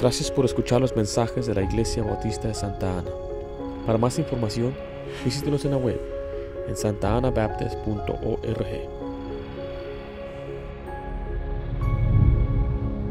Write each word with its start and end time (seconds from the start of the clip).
Gracias 0.00 0.30
por 0.30 0.46
escuchar 0.46 0.80
los 0.80 0.96
mensajes 0.96 1.46
de 1.46 1.54
la 1.54 1.62
Iglesia 1.62 2.02
Bautista 2.02 2.48
de 2.48 2.54
Santa 2.54 2.98
Ana. 2.98 3.10
Para 3.84 3.98
más 3.98 4.18
información, 4.18 4.74
visítenos 5.22 5.64
en 5.66 5.72
la 5.72 5.76
web 5.76 6.00
en 6.66 6.76
santaanabaptist.org. 6.76 8.66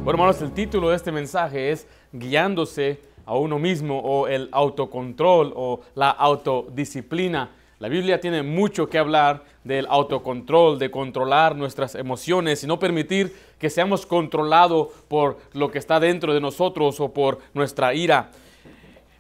Bueno, 0.03 0.11
hermanos, 0.11 0.41
el 0.41 0.51
título 0.53 0.89
de 0.89 0.95
este 0.95 1.11
mensaje 1.11 1.71
es 1.71 1.87
Guiándose 2.11 2.99
a 3.25 3.35
uno 3.35 3.59
mismo 3.59 3.99
o 3.99 4.27
el 4.27 4.49
autocontrol 4.51 5.53
o 5.55 5.81
la 5.93 6.09
autodisciplina. 6.09 7.51
La 7.77 7.89
Biblia 7.89 8.19
tiene 8.19 8.41
mucho 8.41 8.87
que 8.87 8.97
hablar 8.97 9.43
del 9.65 9.87
autocontrol, 9.89 10.79
de 10.79 10.91
controlar 10.91 11.55
nuestras 11.55 11.95
emociones 11.95 12.63
y 12.63 12.67
no 12.67 12.79
permitir 12.79 13.35
que 13.59 13.69
seamos 13.69 14.05
controlados 14.05 14.89
por 15.07 15.39
lo 15.53 15.71
que 15.71 15.79
está 15.79 15.99
dentro 15.99 16.33
de 16.33 16.39
nosotros 16.39 16.99
o 16.99 17.11
por 17.11 17.39
nuestra 17.53 17.93
ira. 17.93 18.29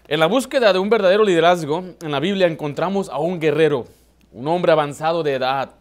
En 0.07 0.19
la 0.19 0.27
búsqueda 0.27 0.71
de 0.71 0.77
un 0.77 0.89
verdadero 0.89 1.23
liderazgo, 1.23 1.83
en 1.99 2.11
la 2.11 2.19
Biblia 2.19 2.45
encontramos 2.45 3.09
a 3.09 3.17
un 3.17 3.39
guerrero, 3.39 3.85
un 4.31 4.47
hombre 4.47 4.71
avanzado 4.71 5.23
de 5.23 5.33
edad. 5.33 5.71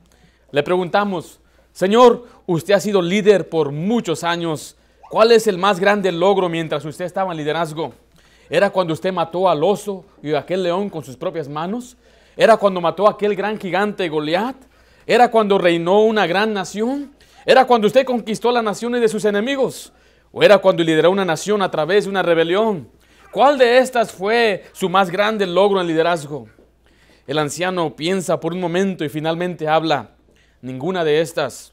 Le 0.50 0.62
preguntamos, 0.62 1.40
Señor, 1.72 2.26
usted 2.46 2.72
ha 2.72 2.80
sido 2.80 3.02
líder 3.02 3.50
por 3.50 3.70
muchos 3.70 4.24
años. 4.24 4.76
¿Cuál 5.10 5.32
es 5.32 5.46
el 5.46 5.58
más 5.58 5.78
grande 5.78 6.10
logro 6.10 6.48
mientras 6.48 6.86
usted 6.86 7.04
estaba 7.04 7.32
en 7.32 7.36
liderazgo? 7.36 7.92
¿Era 8.48 8.70
cuando 8.70 8.94
usted 8.94 9.12
mató 9.12 9.46
al 9.46 9.62
oso 9.62 10.06
y 10.22 10.32
a 10.32 10.38
aquel 10.38 10.62
león 10.62 10.88
con 10.88 11.04
sus 11.04 11.18
propias 11.18 11.48
manos? 11.48 11.98
¿Era 12.36 12.56
cuando 12.56 12.80
mató 12.80 13.06
a 13.06 13.12
aquel 13.12 13.36
gran 13.36 13.58
gigante 13.58 14.08
Goliat? 14.08 14.56
¿Era 15.06 15.30
cuando 15.30 15.58
reinó 15.58 16.00
una 16.00 16.26
gran 16.26 16.52
nación? 16.52 17.14
¿Era 17.46 17.66
cuando 17.66 17.86
usted 17.86 18.04
conquistó 18.04 18.50
las 18.50 18.64
naciones 18.64 19.00
de 19.00 19.08
sus 19.08 19.24
enemigos? 19.24 19.92
¿O 20.32 20.42
era 20.42 20.58
cuando 20.58 20.82
lideró 20.82 21.10
una 21.10 21.24
nación 21.24 21.62
a 21.62 21.70
través 21.70 22.04
de 22.04 22.10
una 22.10 22.22
rebelión? 22.22 22.88
¿Cuál 23.30 23.58
de 23.58 23.78
estas 23.78 24.12
fue 24.12 24.64
su 24.72 24.88
más 24.88 25.10
grande 25.10 25.46
logro 25.46 25.80
en 25.80 25.86
liderazgo? 25.86 26.48
El 27.26 27.38
anciano 27.38 27.94
piensa 27.94 28.40
por 28.40 28.52
un 28.52 28.60
momento 28.60 29.04
y 29.04 29.08
finalmente 29.08 29.68
habla. 29.68 30.10
Ninguna 30.60 31.04
de 31.04 31.20
estas. 31.20 31.72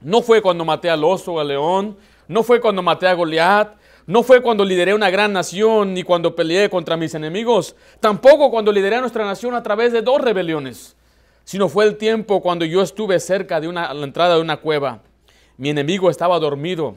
No 0.00 0.20
fue 0.22 0.42
cuando 0.42 0.64
maté 0.64 0.90
al 0.90 1.04
oso 1.04 1.34
o 1.34 1.40
al 1.40 1.48
león, 1.48 1.96
no 2.28 2.42
fue 2.42 2.60
cuando 2.60 2.82
maté 2.82 3.06
a 3.06 3.14
Goliat, 3.14 3.76
no 4.06 4.22
fue 4.22 4.40
cuando 4.40 4.64
lideré 4.64 4.94
una 4.94 5.10
gran 5.10 5.32
nación 5.32 5.92
ni 5.92 6.04
cuando 6.04 6.36
peleé 6.36 6.70
contra 6.70 6.96
mis 6.96 7.14
enemigos, 7.14 7.74
tampoco 7.98 8.50
cuando 8.50 8.70
lideré 8.70 8.96
a 8.96 9.00
nuestra 9.00 9.24
nación 9.24 9.54
a 9.54 9.62
través 9.64 9.92
de 9.92 10.02
dos 10.02 10.20
rebeliones, 10.20 10.96
sino 11.44 11.68
fue 11.68 11.84
el 11.84 11.96
tiempo 11.96 12.40
cuando 12.40 12.64
yo 12.64 12.82
estuve 12.82 13.18
cerca 13.18 13.60
de 13.60 13.66
una, 13.66 13.92
la 13.92 14.04
entrada 14.04 14.36
de 14.36 14.40
una 14.40 14.58
cueva. 14.58 15.02
Mi 15.56 15.70
enemigo 15.70 16.08
estaba 16.08 16.38
dormido. 16.38 16.96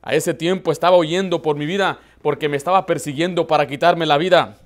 A 0.00 0.14
ese 0.14 0.32
tiempo 0.32 0.72
estaba 0.72 0.96
huyendo 0.96 1.42
por 1.42 1.56
mi 1.56 1.66
vida 1.66 1.98
porque 2.22 2.48
me 2.48 2.56
estaba 2.56 2.86
persiguiendo 2.86 3.46
para 3.46 3.66
quitarme 3.66 4.06
la 4.06 4.16
vida. 4.16 4.56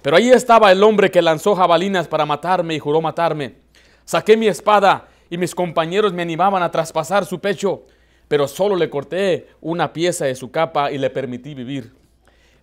Pero 0.00 0.16
ahí 0.16 0.30
estaba 0.30 0.72
el 0.72 0.82
hombre 0.82 1.10
que 1.10 1.22
lanzó 1.22 1.54
jabalinas 1.54 2.08
para 2.08 2.26
matarme 2.26 2.74
y 2.74 2.78
juró 2.78 3.00
matarme. 3.00 3.56
Saqué 4.04 4.36
mi 4.36 4.48
espada 4.48 5.08
y 5.28 5.38
mis 5.38 5.54
compañeros 5.54 6.12
me 6.12 6.22
animaban 6.22 6.62
a 6.62 6.70
traspasar 6.70 7.24
su 7.24 7.40
pecho 7.40 7.84
pero 8.32 8.48
solo 8.48 8.76
le 8.76 8.88
corté 8.88 9.48
una 9.60 9.92
pieza 9.92 10.24
de 10.24 10.34
su 10.34 10.50
capa 10.50 10.90
y 10.90 10.96
le 10.96 11.10
permití 11.10 11.52
vivir. 11.54 11.92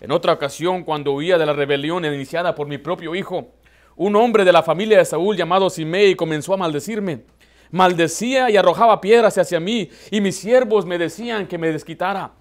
En 0.01 0.11
otra 0.11 0.33
ocasión, 0.33 0.83
cuando 0.83 1.11
huía 1.11 1.37
de 1.37 1.45
la 1.45 1.53
rebelión 1.53 2.03
iniciada 2.05 2.55
por 2.55 2.67
mi 2.67 2.79
propio 2.79 3.13
hijo, 3.13 3.49
un 3.95 4.15
hombre 4.15 4.43
de 4.45 4.51
la 4.51 4.63
familia 4.63 4.97
de 4.97 5.05
Saúl 5.05 5.37
llamado 5.37 5.69
Simei 5.69 6.15
comenzó 6.15 6.55
a 6.55 6.57
maldecirme. 6.57 7.21
Maldecía 7.69 8.49
y 8.49 8.57
arrojaba 8.57 8.99
piedras 8.99 9.37
hacia 9.37 9.59
mí, 9.59 9.91
y 10.09 10.21
mis 10.21 10.37
siervos 10.37 10.87
me 10.87 10.97
decían 10.97 11.45
que 11.45 11.59
me 11.59 11.71
desquitara. 11.71 12.31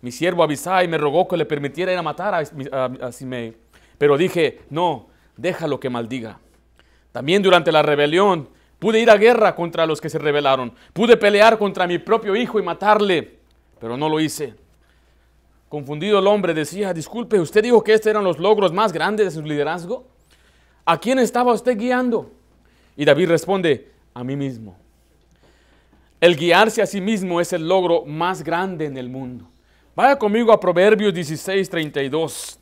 Mi 0.00 0.12
siervo 0.12 0.44
Abisai 0.44 0.86
me 0.86 0.96
rogó 0.96 1.26
que 1.26 1.36
le 1.36 1.44
permitiera 1.44 1.92
ir 1.92 1.98
a 1.98 2.02
matar 2.02 2.34
a, 2.34 2.44
a, 2.70 2.84
a 3.08 3.10
Simei. 3.10 3.56
Pero 3.98 4.16
dije, 4.16 4.60
no, 4.70 5.08
déjalo 5.36 5.80
que 5.80 5.90
maldiga. 5.90 6.38
También 7.10 7.42
durante 7.42 7.72
la 7.72 7.82
rebelión, 7.82 8.48
Pude 8.78 9.00
ir 9.00 9.10
a 9.10 9.16
guerra 9.16 9.54
contra 9.54 9.86
los 9.86 10.00
que 10.00 10.10
se 10.10 10.18
rebelaron. 10.18 10.72
Pude 10.92 11.16
pelear 11.16 11.58
contra 11.58 11.86
mi 11.86 11.98
propio 11.98 12.36
hijo 12.36 12.58
y 12.58 12.62
matarle, 12.62 13.38
pero 13.80 13.96
no 13.96 14.08
lo 14.08 14.20
hice. 14.20 14.54
Confundido 15.68 16.18
el 16.18 16.26
hombre 16.26 16.54
decía, 16.54 16.92
disculpe, 16.92 17.40
¿usted 17.40 17.62
dijo 17.62 17.82
que 17.82 17.94
estos 17.94 18.10
eran 18.10 18.24
los 18.24 18.38
logros 18.38 18.72
más 18.72 18.92
grandes 18.92 19.26
de 19.26 19.40
su 19.40 19.46
liderazgo? 19.46 20.06
¿A 20.84 21.00
quién 21.00 21.18
estaba 21.18 21.52
usted 21.52 21.76
guiando? 21.76 22.30
Y 22.96 23.04
David 23.04 23.28
responde, 23.28 23.90
a 24.14 24.22
mí 24.22 24.36
mismo. 24.36 24.76
El 26.20 26.36
guiarse 26.36 26.80
a 26.80 26.86
sí 26.86 27.00
mismo 27.00 27.40
es 27.40 27.52
el 27.52 27.68
logro 27.68 28.04
más 28.06 28.42
grande 28.42 28.86
en 28.86 28.96
el 28.96 29.08
mundo. 29.08 29.46
Vaya 29.94 30.18
conmigo 30.18 30.52
a 30.52 30.60
Proverbios 30.60 31.12
16, 31.12 31.68
32. 31.68 32.58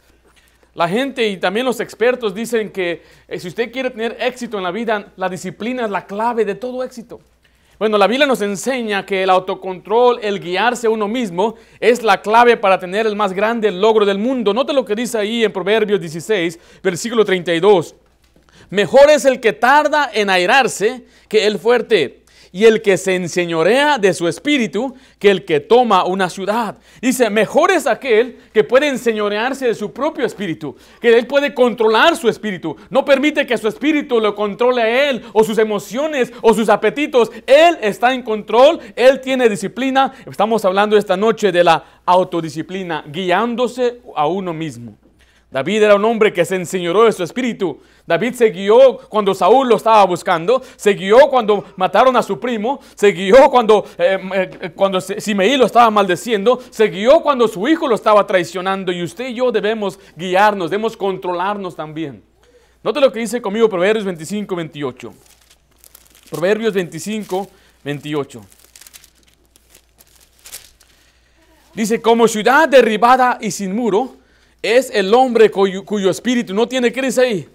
La 0.75 0.89
gente 0.89 1.29
y 1.29 1.37
también 1.37 1.65
los 1.65 1.79
expertos 1.79 2.35
dicen 2.35 2.71
que 2.71 3.03
eh, 3.29 3.39
si 3.39 3.47
usted 3.47 3.71
quiere 3.71 3.91
tener 3.91 4.17
éxito 4.21 4.59
en 4.59 4.65
la 4.65 4.73
vida, 4.73 5.13
la 5.17 5.29
disciplina 5.29 5.85
es 5.85 5.91
la 5.91 6.05
clave 6.05 6.45
de 6.45 6.57
todo 6.57 6.83
éxito. 6.83 7.21
Bueno, 7.79 7.97
la 7.97 8.09
Biblia 8.09 8.27
nos 8.27 8.41
enseña 8.41 9.07
que 9.07 9.23
el 9.23 9.31
autocontrol, 9.31 10.19
el 10.23 10.41
guiarse 10.41 10.89
a 10.89 10.91
uno 10.91 11.07
mismo, 11.07 11.55
es 11.79 12.03
la 12.03 12.21
clave 12.23 12.57
para 12.57 12.79
tener 12.79 13.07
el 13.07 13.15
más 13.15 13.33
grande 13.33 13.71
logro 13.71 14.05
del 14.05 14.19
mundo. 14.19 14.53
Note 14.53 14.73
lo 14.73 14.85
que 14.85 14.95
dice 14.95 15.19
ahí 15.19 15.45
en 15.45 15.53
Proverbios 15.53 16.01
16, 16.01 16.59
versículo 16.83 17.25
32. 17.25 17.95
Mejor 18.71 19.11
es 19.11 19.25
el 19.25 19.41
que 19.41 19.53
tarda 19.53 20.11
en 20.13 20.31
airarse 20.31 21.05
que 21.29 21.47
el 21.47 21.59
fuerte 21.59 22.24
y 22.55 22.67
el 22.67 22.83
que 22.83 22.97
se 22.97 23.17
enseñorea 23.17 23.99
de 23.99 24.15
su 24.15 24.29
espíritu 24.29 24.95
que 25.19 25.29
el 25.29 25.45
que 25.45 25.59
toma 25.59 26.05
una 26.05 26.31
ciudad. 26.31 26.79
Dice, 27.03 27.29
mejor 27.29 27.73
es 27.73 27.85
aquel 27.85 28.39
que 28.53 28.63
puede 28.63 28.87
enseñorearse 28.87 29.67
de 29.67 29.75
su 29.75 29.93
propio 29.93 30.25
espíritu, 30.25 30.77
que 31.01 31.19
él 31.19 31.27
puede 31.27 31.53
controlar 31.53 32.17
su 32.17 32.29
espíritu. 32.29 32.77
No 32.91 33.05
permite 33.05 33.45
que 33.45 33.59
su 33.59 33.67
espíritu 33.67 34.21
lo 34.21 34.37
controle 34.37 34.83
a 34.83 35.11
él 35.11 35.23
o 35.33 35.43
sus 35.43 35.59
emociones 35.59 36.33
o 36.43 36.55
sus 36.55 36.69
apetitos. 36.69 37.33
Él 37.45 37.77
está 37.83 38.15
en 38.15 38.23
control, 38.23 38.79
él 38.95 39.21
tiene 39.21 39.49
disciplina. 39.49 40.13
Estamos 40.25 40.65
hablando 40.65 40.97
esta 40.97 41.17
noche 41.17 41.51
de 41.51 41.65
la 41.65 41.85
autodisciplina, 42.07 43.03
guiándose 43.09 44.01
a 44.15 44.29
uno 44.29 44.55
mismo. 44.55 44.97
David 45.55 45.85
era 45.85 45.95
un 45.95 46.05
hombre 46.05 46.33
que 46.33 46.45
se 46.45 46.57
enseñoró 46.57 47.05
de 47.05 47.13
su 47.13 47.23
espíritu. 47.23 47.79
David 48.05 48.35
se 48.35 48.51
guió 48.51 48.99
cuando 49.09 49.33
Saúl 49.35 49.69
lo 49.69 49.77
estaba 49.77 50.05
buscando, 50.05 50.61
se 50.75 50.95
guió 50.95 51.29
cuando 51.31 51.65
mataron 51.77 52.17
a 52.17 52.25
su 52.25 52.41
primo, 52.41 52.81
se 52.97 53.13
guió 53.13 53.49
cuando, 53.53 53.87
eh, 53.97 54.19
eh, 54.35 54.73
cuando 54.75 55.01
Simeí 55.01 55.57
lo 55.57 55.67
estaba 55.67 55.93
maldeciendo, 55.93 56.61
se 56.71 56.89
guió 56.89 57.21
cuando 57.21 57.47
su 57.47 57.69
hijo 57.69 57.87
lo 57.87 57.95
estaba 57.95 58.27
traicionando 58.27 58.91
y 58.91 59.05
usted 59.05 59.29
y 59.29 59.35
yo 59.35 59.53
debemos 59.53 60.01
guiarnos, 60.17 60.73
debemos 60.73 60.97
controlarnos 60.97 61.77
también. 61.77 62.25
Note 62.83 63.01
lo 63.01 63.13
que 63.13 63.21
dice 63.21 63.41
conmigo 63.41 63.69
Proverbios 63.69 64.05
25, 64.05 64.57
28. 64.57 65.15
Proverbios 66.31 66.75
25, 66.75 67.49
28. 67.85 68.45
Dice, 71.75 72.03
como 72.03 72.27
ciudad 72.27 72.69
derribada 72.69 73.39
y 73.41 73.53
sin 73.53 73.73
muro, 73.73 74.17
es 74.65 74.91
el 74.95 75.13
hombre 75.13 75.51
cuyo, 75.51 75.85
espíritu 76.09 76.55
no 76.55 76.67
tiene, 76.67 76.91
¿qué 76.91 77.03
dice 77.03 77.21
ahí? 77.21 77.49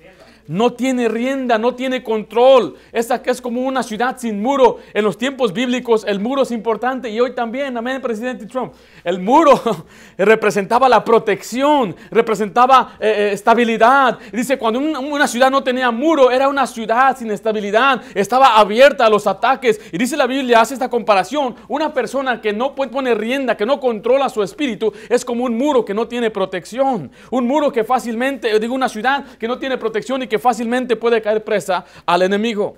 No 0.50 0.74
tiene 0.74 1.08
rienda, 1.08 1.60
no 1.60 1.76
tiene 1.76 2.02
control. 2.02 2.76
Esta 2.92 3.22
que 3.22 3.30
es 3.30 3.40
como 3.40 3.62
una 3.62 3.84
ciudad 3.84 4.18
sin 4.18 4.42
muro. 4.42 4.80
En 4.96 5.04
los 5.04 5.16
tiempos 5.16 5.54
bíblicos 5.54 6.04
el 6.08 6.20
muro 6.20 6.42
es 6.42 6.50
importante 6.50 7.08
y 7.08 7.20
hoy 7.20 7.36
también, 7.36 7.78
amén, 7.78 8.02
presidente 8.02 8.48
Trump. 8.48 8.74
El 9.04 9.20
muro 9.20 9.62
representaba 10.18 10.90
la 10.90 11.06
protección, 11.06 11.96
representaba 12.10 12.96
eh, 13.00 13.14
eh, 13.16 13.30
estabilidad. 13.34 14.18
Dice, 14.34 14.58
cuando 14.58 14.80
una, 14.80 15.28
ciudad 15.28 15.52
no 15.52 15.64
tenía 15.64 15.92
muro, 15.92 16.32
era 16.32 16.48
una 16.48 16.66
ciudad 16.66 17.16
sin 17.16 17.30
estabilidad, 17.30 18.02
estaba 18.16 18.58
abierta 18.58 19.06
a 19.06 19.10
los 19.10 19.28
ataques. 19.28 19.80
Y 19.92 20.00
dice 20.00 20.18
la 20.18 20.26
Biblia, 20.26 20.62
hace 20.62 20.74
esta 20.74 20.90
comparación, 20.90 21.56
una 21.68 21.94
persona 21.94 22.42
que 22.42 22.54
no 22.54 22.74
pone 22.74 23.14
rienda, 23.14 23.56
que 23.56 23.68
no 23.68 23.80
controla 23.80 24.30
su 24.30 24.42
espíritu, 24.42 24.92
es 25.10 25.24
como 25.24 25.44
un 25.44 25.56
muro 25.56 25.86
que 25.86 25.94
no 25.94 26.08
tiene 26.08 26.32
protección. 26.32 27.12
Un 27.30 27.46
muro 27.46 27.72
que 27.72 27.84
fácilmente, 27.84 28.60
digo, 28.60 28.74
una 28.74 28.90
ciudad 28.90 29.24
que 29.38 29.48
no 29.48 29.60
tiene 29.60 29.78
protección 29.78 30.24
y 30.24 30.28
que 30.28 30.39
fácilmente 30.40 30.96
puede 30.96 31.22
caer 31.22 31.44
presa 31.44 31.86
al 32.06 32.22
enemigo. 32.22 32.78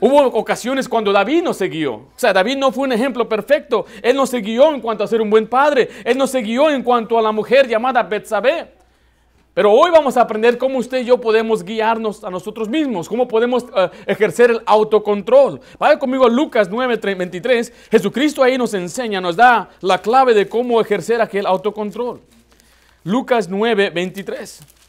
Hubo 0.00 0.20
ocasiones 0.26 0.88
cuando 0.88 1.12
David 1.12 1.44
no 1.44 1.54
se 1.54 1.68
guió. 1.68 1.92
O 1.94 2.12
sea, 2.16 2.32
David 2.32 2.56
no 2.56 2.72
fue 2.72 2.84
un 2.84 2.92
ejemplo 2.92 3.28
perfecto. 3.28 3.86
Él 4.02 4.16
no 4.16 4.26
se 4.26 4.38
guió 4.38 4.74
en 4.74 4.80
cuanto 4.80 5.04
a 5.04 5.06
ser 5.06 5.20
un 5.20 5.30
buen 5.30 5.46
padre. 5.46 5.88
Él 6.04 6.18
no 6.18 6.26
se 6.26 6.40
guió 6.40 6.70
en 6.70 6.82
cuanto 6.82 7.16
a 7.16 7.22
la 7.22 7.30
mujer 7.30 7.68
llamada 7.68 8.02
Betsabé. 8.02 8.82
Pero 9.54 9.70
hoy 9.70 9.90
vamos 9.90 10.16
a 10.16 10.22
aprender 10.22 10.56
cómo 10.56 10.78
usted 10.78 11.02
y 11.02 11.04
yo 11.04 11.20
podemos 11.20 11.62
guiarnos 11.62 12.24
a 12.24 12.30
nosotros 12.30 12.68
mismos, 12.70 13.08
cómo 13.08 13.28
podemos 13.28 13.64
eh, 13.76 13.90
ejercer 14.06 14.50
el 14.50 14.62
autocontrol. 14.64 15.60
Vaya 15.78 15.98
conmigo 15.98 16.24
a 16.24 16.30
Lucas 16.30 16.70
9:23. 16.70 17.70
Jesucristo 17.90 18.42
ahí 18.42 18.56
nos 18.56 18.72
enseña, 18.72 19.20
nos 19.20 19.36
da 19.36 19.68
la 19.82 19.98
clave 19.98 20.32
de 20.32 20.48
cómo 20.48 20.80
ejercer 20.80 21.20
aquel 21.20 21.44
autocontrol. 21.44 22.22
Lucas 23.04 23.50
9:23. 23.50 24.81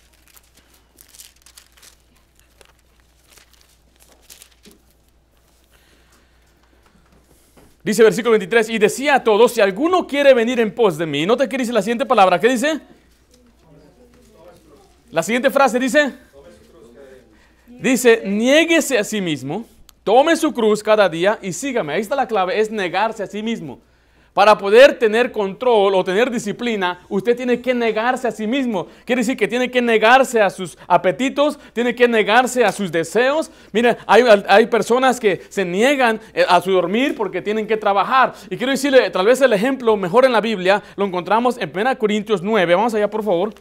Dice 7.83 8.01
versículo 8.01 8.31
23, 8.31 8.69
y 8.69 8.79
decía 8.79 9.15
a 9.15 9.23
todos, 9.23 9.51
si 9.51 9.61
alguno 9.61 10.07
quiere 10.07 10.33
venir 10.33 10.59
en 10.59 10.73
pos 10.73 10.97
de 10.97 11.05
mí, 11.05 11.25
¿no 11.25 11.35
te 11.35 11.47
dice 11.47 11.73
la 11.73 11.81
siguiente 11.81 12.05
palabra, 12.05 12.39
¿qué 12.39 12.47
dice? 12.47 12.79
La 15.11 15.21
siguiente 15.21 15.49
frase 15.51 15.77
dice, 15.79 16.13
dice, 17.67 18.23
niéguese 18.25 18.97
a 18.97 19.03
sí 19.03 19.19
mismo, 19.19 19.65
tome 20.03 20.35
su 20.37 20.53
cruz 20.53 20.81
cada 20.81 21.09
día 21.09 21.37
y 21.41 21.51
sígame. 21.53 21.93
Ahí 21.93 22.01
está 22.01 22.15
la 22.15 22.27
clave, 22.27 22.59
es 22.59 22.71
negarse 22.71 23.21
a 23.21 23.27
sí 23.27 23.43
mismo. 23.43 23.79
Para 24.33 24.57
poder 24.57 24.97
tener 24.97 25.31
control 25.31 25.93
o 25.93 26.03
tener 26.03 26.31
disciplina, 26.31 27.01
usted 27.07 27.37
tiene 27.37 27.61
que 27.61 27.75
negarse 27.75 28.27
a 28.27 28.31
sí 28.31 28.47
mismo. 28.47 28.87
Quiere 29.05 29.21
decir 29.21 29.37
que 29.37 29.47
tiene 29.47 29.69
que 29.69 29.79
negarse 29.79 30.41
a 30.41 30.49
sus 30.49 30.75
apetitos, 30.87 31.59
tiene 31.71 31.93
que 31.93 32.07
negarse 32.07 32.65
a 32.65 32.71
sus 32.71 32.91
deseos. 32.91 33.51
Mire, 33.71 33.97
hay, 34.07 34.23
hay 34.47 34.65
personas 34.65 35.19
que 35.19 35.43
se 35.49 35.63
niegan 35.63 36.19
eh, 36.33 36.45
a 36.49 36.59
su 36.61 36.71
dormir 36.71 37.13
porque 37.15 37.43
tienen 37.43 37.67
que 37.67 37.77
trabajar. 37.77 38.33
Y 38.49 38.57
quiero 38.57 38.71
decirle, 38.71 39.11
tal 39.11 39.27
vez 39.27 39.39
el 39.41 39.53
ejemplo 39.53 39.95
mejor 39.97 40.25
en 40.25 40.31
la 40.31 40.41
Biblia 40.41 40.81
lo 40.95 41.05
encontramos 41.05 41.57
en 41.59 41.71
1 41.71 41.99
Corintios 41.99 42.41
9. 42.41 42.73
Vamos 42.73 42.95
allá, 42.95 43.11
por 43.11 43.23
favor. 43.23 43.53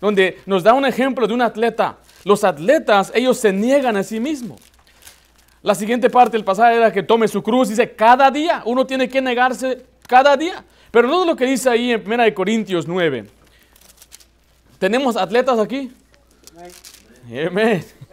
Donde 0.00 0.38
nos 0.46 0.62
da 0.62 0.74
un 0.74 0.86
ejemplo 0.86 1.26
de 1.26 1.34
un 1.34 1.42
atleta. 1.42 1.98
Los 2.24 2.44
atletas, 2.44 3.10
ellos 3.16 3.36
se 3.36 3.52
niegan 3.52 3.96
a 3.96 4.04
sí 4.04 4.20
mismos. 4.20 4.60
La 5.62 5.74
siguiente 5.74 6.08
parte 6.08 6.36
del 6.36 6.44
pasaje 6.44 6.76
era 6.76 6.92
que 6.92 7.02
tome 7.02 7.26
su 7.26 7.42
cruz. 7.42 7.68
Dice, 7.68 7.92
cada 7.94 8.30
día 8.30 8.62
uno 8.64 8.86
tiene 8.86 9.08
que 9.08 9.20
negarse 9.20 9.89
cada 10.10 10.36
día. 10.36 10.64
Pero 10.90 11.06
no 11.06 11.20
es 11.20 11.26
lo 11.28 11.36
que 11.36 11.46
dice 11.46 11.70
ahí 11.70 11.92
en 11.92 12.02
1 12.04 12.34
Corintios 12.34 12.88
9. 12.88 13.26
¿Tenemos 14.80 15.16
atletas 15.16 15.58
aquí? 15.60 15.92
Amén. 17.46 17.84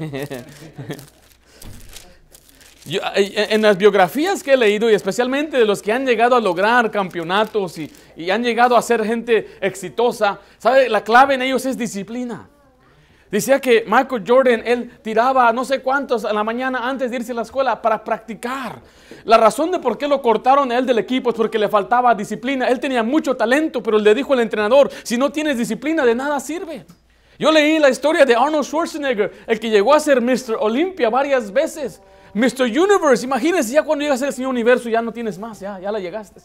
en 2.85 3.61
las 3.63 3.77
biografías 3.77 4.43
que 4.43 4.53
he 4.53 4.57
leído 4.57 4.89
y 4.91 4.93
especialmente 4.93 5.57
de 5.57 5.65
los 5.65 5.81
que 5.81 5.91
han 5.91 6.05
llegado 6.05 6.35
a 6.35 6.39
lograr 6.39 6.91
campeonatos 6.91 7.79
y, 7.79 7.91
y 8.15 8.29
han 8.29 8.43
llegado 8.43 8.77
a 8.77 8.81
ser 8.81 9.03
gente 9.03 9.57
exitosa, 9.59 10.39
¿sabe? 10.59 10.87
La 10.87 11.03
clave 11.03 11.33
en 11.33 11.41
ellos 11.41 11.65
es 11.65 11.77
disciplina. 11.77 12.47
Decía 13.29 13.59
que 13.59 13.83
Michael 13.85 14.23
Jordan, 14.25 14.63
él 14.65 14.91
tiraba 15.01 15.51
no 15.51 15.65
sé 15.65 15.81
cuántos 15.81 16.23
a 16.23 16.31
la 16.31 16.43
mañana 16.43 16.87
antes 16.87 17.11
de 17.11 17.17
irse 17.17 17.33
a 17.33 17.35
la 17.35 17.41
escuela 17.41 17.81
para 17.81 18.03
practicar. 18.03 18.81
La 19.25 19.37
razón 19.37 19.71
de 19.71 19.79
por 19.79 19.97
qué 19.97 20.07
lo 20.07 20.21
cortaron 20.21 20.71
a 20.71 20.77
él 20.77 20.85
del 20.85 20.99
equipo 20.99 21.31
es 21.31 21.35
porque 21.35 21.59
le 21.59 21.67
faltaba 21.67 22.15
disciplina. 22.15 22.67
Él 22.67 22.79
tenía 22.79 23.03
mucho 23.03 23.35
talento, 23.35 23.83
pero 23.83 23.99
le 23.99 24.15
dijo 24.15 24.33
el 24.33 24.39
entrenador, 24.39 24.89
si 25.03 25.17
no 25.17 25.29
tienes 25.29 25.57
disciplina 25.57 26.05
de 26.05 26.15
nada 26.15 26.39
sirve. 26.39 26.85
Yo 27.37 27.51
leí 27.51 27.79
la 27.79 27.89
historia 27.89 28.25
de 28.25 28.35
Arnold 28.35 28.63
Schwarzenegger, 28.63 29.31
el 29.45 29.59
que 29.59 29.69
llegó 29.69 29.93
a 29.93 29.99
ser 29.99 30.21
Mr. 30.21 30.57
Olympia 30.59 31.09
varias 31.09 31.51
veces. 31.51 32.01
Mr. 32.33 32.63
Universe, 32.63 33.25
imagínense 33.25 33.73
ya 33.73 33.83
cuando 33.83 34.03
llegas 34.03 34.21
al 34.21 34.33
Señor 34.33 34.51
Universo 34.51 34.89
ya 34.89 35.01
no 35.01 35.11
tienes 35.11 35.37
más, 35.37 35.59
ya, 35.59 35.79
ya 35.79 35.91
la 35.91 35.99
llegaste. 35.99 36.41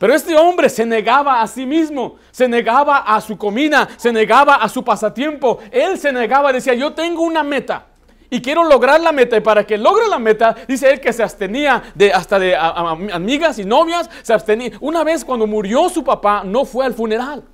Pero 0.00 0.14
este 0.14 0.34
hombre 0.34 0.70
se 0.70 0.86
negaba 0.86 1.42
a 1.42 1.46
sí 1.46 1.66
mismo, 1.66 2.16
se 2.30 2.48
negaba 2.48 3.00
a 3.00 3.20
su 3.20 3.36
comida, 3.36 3.86
se 3.98 4.10
negaba 4.10 4.54
a 4.54 4.66
su 4.70 4.82
pasatiempo. 4.82 5.58
Él 5.70 5.98
se 5.98 6.10
negaba, 6.10 6.54
decía, 6.54 6.72
yo 6.72 6.94
tengo 6.94 7.20
una 7.20 7.42
meta 7.42 7.84
y 8.30 8.40
quiero 8.40 8.64
lograr 8.64 8.98
la 9.02 9.12
meta. 9.12 9.36
Y 9.36 9.40
para 9.40 9.66
que 9.66 9.76
logre 9.76 10.08
la 10.08 10.18
meta, 10.18 10.56
dice 10.66 10.90
él 10.90 11.00
que 11.00 11.12
se 11.12 11.22
abstenía 11.22 11.82
de, 11.94 12.14
hasta 12.14 12.38
de 12.38 12.56
amigas 12.56 13.58
y 13.58 13.66
novias, 13.66 14.08
se 14.22 14.32
abstenía. 14.32 14.72
Una 14.80 15.04
vez 15.04 15.22
cuando 15.22 15.46
murió 15.46 15.90
su 15.90 16.02
papá, 16.02 16.44
no 16.46 16.64
fue 16.64 16.86
al 16.86 16.94
funeral. 16.94 17.44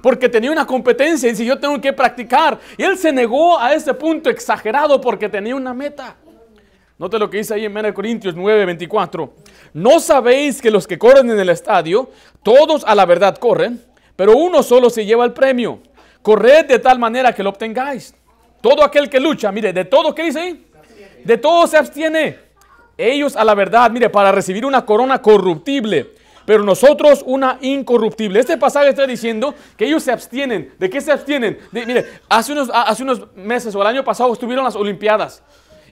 Porque 0.00 0.30
tenía 0.30 0.52
una 0.52 0.66
competencia 0.66 1.28
y 1.28 1.32
dice, 1.32 1.44
yo 1.44 1.60
tengo 1.60 1.78
que 1.78 1.92
practicar. 1.92 2.58
Y 2.78 2.84
él 2.84 2.96
se 2.96 3.12
negó 3.12 3.58
a 3.58 3.74
ese 3.74 3.92
punto 3.92 4.30
exagerado 4.30 4.98
porque 4.98 5.28
tenía 5.28 5.54
una 5.54 5.74
meta. 5.74 6.16
Note 6.98 7.18
lo 7.18 7.28
que 7.28 7.38
dice 7.38 7.52
ahí 7.52 7.66
en 7.66 7.76
1 7.76 7.92
Corintios 7.92 8.34
9, 8.34 8.64
24. 8.64 9.34
¿No 9.74 10.00
sabéis 10.00 10.62
que 10.62 10.70
los 10.70 10.86
que 10.86 10.98
corren 10.98 11.30
en 11.30 11.38
el 11.38 11.50
estadio, 11.50 12.10
todos 12.42 12.84
a 12.86 12.94
la 12.94 13.04
verdad 13.04 13.36
corren, 13.36 13.84
pero 14.16 14.34
uno 14.34 14.62
solo 14.62 14.88
se 14.88 15.04
lleva 15.04 15.26
el 15.26 15.34
premio? 15.34 15.80
Corred 16.22 16.64
de 16.64 16.78
tal 16.78 16.98
manera 16.98 17.34
que 17.34 17.42
lo 17.42 17.50
obtengáis. 17.50 18.14
Todo 18.62 18.82
aquel 18.82 19.10
que 19.10 19.20
lucha, 19.20 19.52
mire, 19.52 19.74
de 19.74 19.84
todo, 19.84 20.14
¿qué 20.14 20.24
dice 20.24 20.40
ahí? 20.40 20.66
De 21.22 21.36
todo 21.36 21.66
se 21.66 21.76
abstiene. 21.76 22.38
Ellos 22.96 23.36
a 23.36 23.44
la 23.44 23.54
verdad, 23.54 23.90
mire, 23.90 24.08
para 24.08 24.32
recibir 24.32 24.64
una 24.64 24.86
corona 24.86 25.20
corruptible, 25.20 26.14
pero 26.46 26.62
nosotros 26.62 27.22
una 27.26 27.58
incorruptible. 27.60 28.40
Este 28.40 28.56
pasaje 28.56 28.88
está 28.88 29.06
diciendo 29.06 29.54
que 29.76 29.84
ellos 29.84 30.02
se 30.02 30.12
abstienen. 30.12 30.72
¿De 30.78 30.88
qué 30.88 31.02
se 31.02 31.12
abstienen? 31.12 31.58
mire, 31.72 32.06
hace 32.30 32.52
unos, 32.52 32.70
hace 32.72 33.02
unos 33.02 33.34
meses 33.36 33.74
o 33.74 33.82
el 33.82 33.86
año 33.86 34.02
pasado 34.02 34.32
estuvieron 34.32 34.64
las 34.64 34.76
Olimpiadas. 34.76 35.42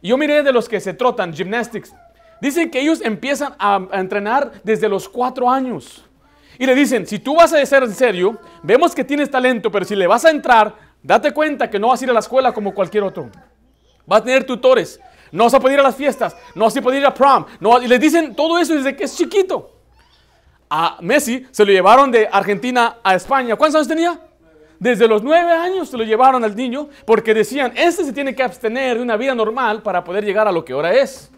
Yo 0.05 0.19
miré 0.19 0.43
de 0.43 0.53
los 0.53 0.69
que 0.69 0.81
se 0.81 0.93
trotan, 0.93 1.33
gymnastics. 1.33 1.95
Dicen 2.39 2.71
que 2.71 2.79
ellos 2.79 3.01
empiezan 3.01 3.55
a, 3.59 3.81
entrenar 3.93 4.53
desde 4.62 4.87
los 4.87 5.09
cuatro 5.09 5.51
años. 5.51 6.05
Y 6.59 6.67
le 6.67 6.75
dicen, 6.75 7.06
si 7.06 7.19
tú 7.19 7.37
vas 7.37 7.55
a 7.55 7.65
ser 7.65 7.85
en 7.85 7.95
serio, 7.95 8.39
vemos 8.62 8.95
que 8.95 9.03
tienes 9.03 9.31
talento, 9.31 9.71
pero 9.71 9.87
si 9.87 9.97
le 9.97 10.06
vas 10.06 10.27
a 10.27 10.31
entrar, 10.31 10.75
date 11.03 11.33
cuenta 11.33 11.71
que 11.71 11.79
no 11.79 11.89
vas 11.89 12.03
a 12.03 12.05
ir 12.05 12.11
a 12.11 12.12
la 12.12 12.21
escuela 12.21 12.53
como 12.53 12.75
cualquier 12.75 13.03
otro. 13.03 13.31
Vas 14.05 14.21
a 14.21 14.25
tener 14.25 14.45
tutores, 14.45 15.01
no 15.33 15.45
vas 15.45 15.55
a 15.55 15.61
poder 15.61 15.77
ir 15.77 15.81
a 15.81 15.85
las 15.85 15.97
fiestas, 15.97 16.37
no 16.55 16.67
vas 16.67 16.77
a 16.77 16.83
poder 16.83 17.01
ir 17.01 17.06
a 17.06 17.15
prom. 17.15 17.47
No, 17.59 17.81
y 17.81 17.89
les 17.89 17.99
dicen 17.99 18.37
todo 18.37 18.59
eso 18.59 18.75
desde 18.75 18.95
que 18.95 19.05
es 19.05 19.17
chiquito. 19.17 19.73
A 20.69 20.99
Messi 21.01 21.47
se 21.51 21.65
lo 21.65 21.73
llevaron 21.73 22.11
de 22.11 22.29
Argentina 22.31 22.99
a 23.03 23.15
España. 23.15 23.56
¿Cuántos 23.56 23.77
años 23.77 23.89
tenía? 23.89 24.21
Desde 24.85 25.09
los 25.09 25.23
nueve 25.23 25.51
años 25.51 25.89
se 25.89 25.97
lo 25.97 26.05
llevaron 26.05 26.45
al 26.45 26.55
niño 26.55 26.91
porque 27.07 27.33
decían, 27.33 27.73
este 27.75 28.05
se 28.05 28.13
tiene 28.13 28.35
que 28.35 28.43
abstener 28.43 28.99
de 28.99 29.03
una 29.03 29.17
vida 29.17 29.35
normal 29.35 29.81
para 29.81 30.05
poder 30.05 30.27
llegar 30.27 30.47
a 30.47 30.53
lo 30.53 30.63
que 30.63 30.75
ahora 30.75 30.93
es. 30.93 31.31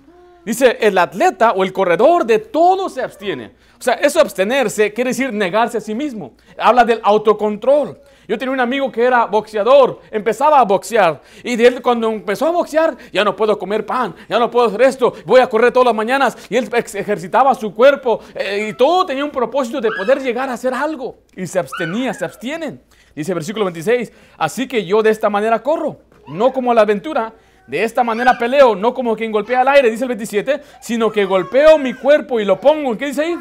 Dice, 0.45 0.77
el 0.81 0.99
atleta 0.99 1.53
o 1.53 1.63
el 1.63 1.73
corredor 1.73 2.27
de 2.27 2.41
todo 2.41 2.89
se 2.89 3.03
abstiene. 3.03 3.53
O 3.79 3.83
sea, 3.83 3.95
eso 3.95 4.21
abstenerse 4.21 4.93
quiere 4.93 5.11
decir 5.11 5.33
negarse 5.33 5.79
a 5.79 5.81
sí 5.81 5.95
mismo. 5.95 6.35
Habla 6.59 6.85
del 6.85 6.99
autocontrol. 7.05 7.97
Yo 8.29 8.37
tenía 8.39 8.53
un 8.53 8.61
amigo 8.61 8.91
que 8.91 9.05
era 9.05 9.27
boxeador, 9.27 10.01
empezaba 10.11 10.61
a 10.61 10.65
boxear 10.65 11.23
y 11.45 11.57
de 11.57 11.67
él 11.67 11.83
cuando 11.83 12.11
empezó 12.11 12.47
a 12.47 12.51
boxear, 12.51 12.97
ya 13.13 13.25
no 13.25 13.37
puedo 13.37 13.59
comer 13.59 13.87
pan, 13.87 14.15
ya 14.29 14.39
no 14.39 14.51
puedo 14.51 14.67
hacer 14.67 14.83
esto, 14.83 15.13
voy 15.25 15.41
a 15.41 15.49
correr 15.49 15.73
todas 15.73 15.87
las 15.87 15.95
mañanas 15.95 16.37
y 16.49 16.57
él 16.57 16.69
ejercitaba 16.73 17.55
su 17.55 17.75
cuerpo 17.75 18.21
eh, 18.35 18.69
y 18.71 18.73
todo 18.75 19.07
tenía 19.07 19.25
un 19.25 19.31
propósito 19.31 19.81
de 19.81 19.91
poder 19.91 20.21
llegar 20.21 20.49
a 20.49 20.55
hacer 20.55 20.75
algo 20.75 21.19
y 21.35 21.47
se 21.47 21.59
abstenía, 21.59 22.13
se 22.15 22.25
abstienen. 22.25 22.81
Dice 23.15 23.33
versículo 23.33 23.65
26, 23.65 24.13
así 24.37 24.69
que 24.69 24.85
yo 24.85 25.03
de 25.03 25.11
esta 25.11 25.31
manera 25.31 25.63
corro, 25.63 26.01
no 26.29 26.53
como 26.53 26.75
la 26.75 26.83
aventura, 26.83 27.33
de 27.67 27.83
esta 27.83 28.05
manera 28.05 28.39
peleo, 28.39 28.77
no 28.77 28.95
como 28.95 29.17
quien 29.17 29.33
golpea 29.33 29.63
al 29.63 29.69
aire, 29.69 29.91
dice 29.91 30.05
el 30.05 30.09
27, 30.09 30.61
sino 30.81 31.11
que 31.11 31.25
golpeo 31.25 31.79
mi 31.79 31.95
cuerpo 31.95 32.39
y 32.41 32.45
lo 32.45 32.61
pongo, 32.61 32.97
¿qué 32.97 33.07
dice 33.07 33.23
ahí? 33.23 33.39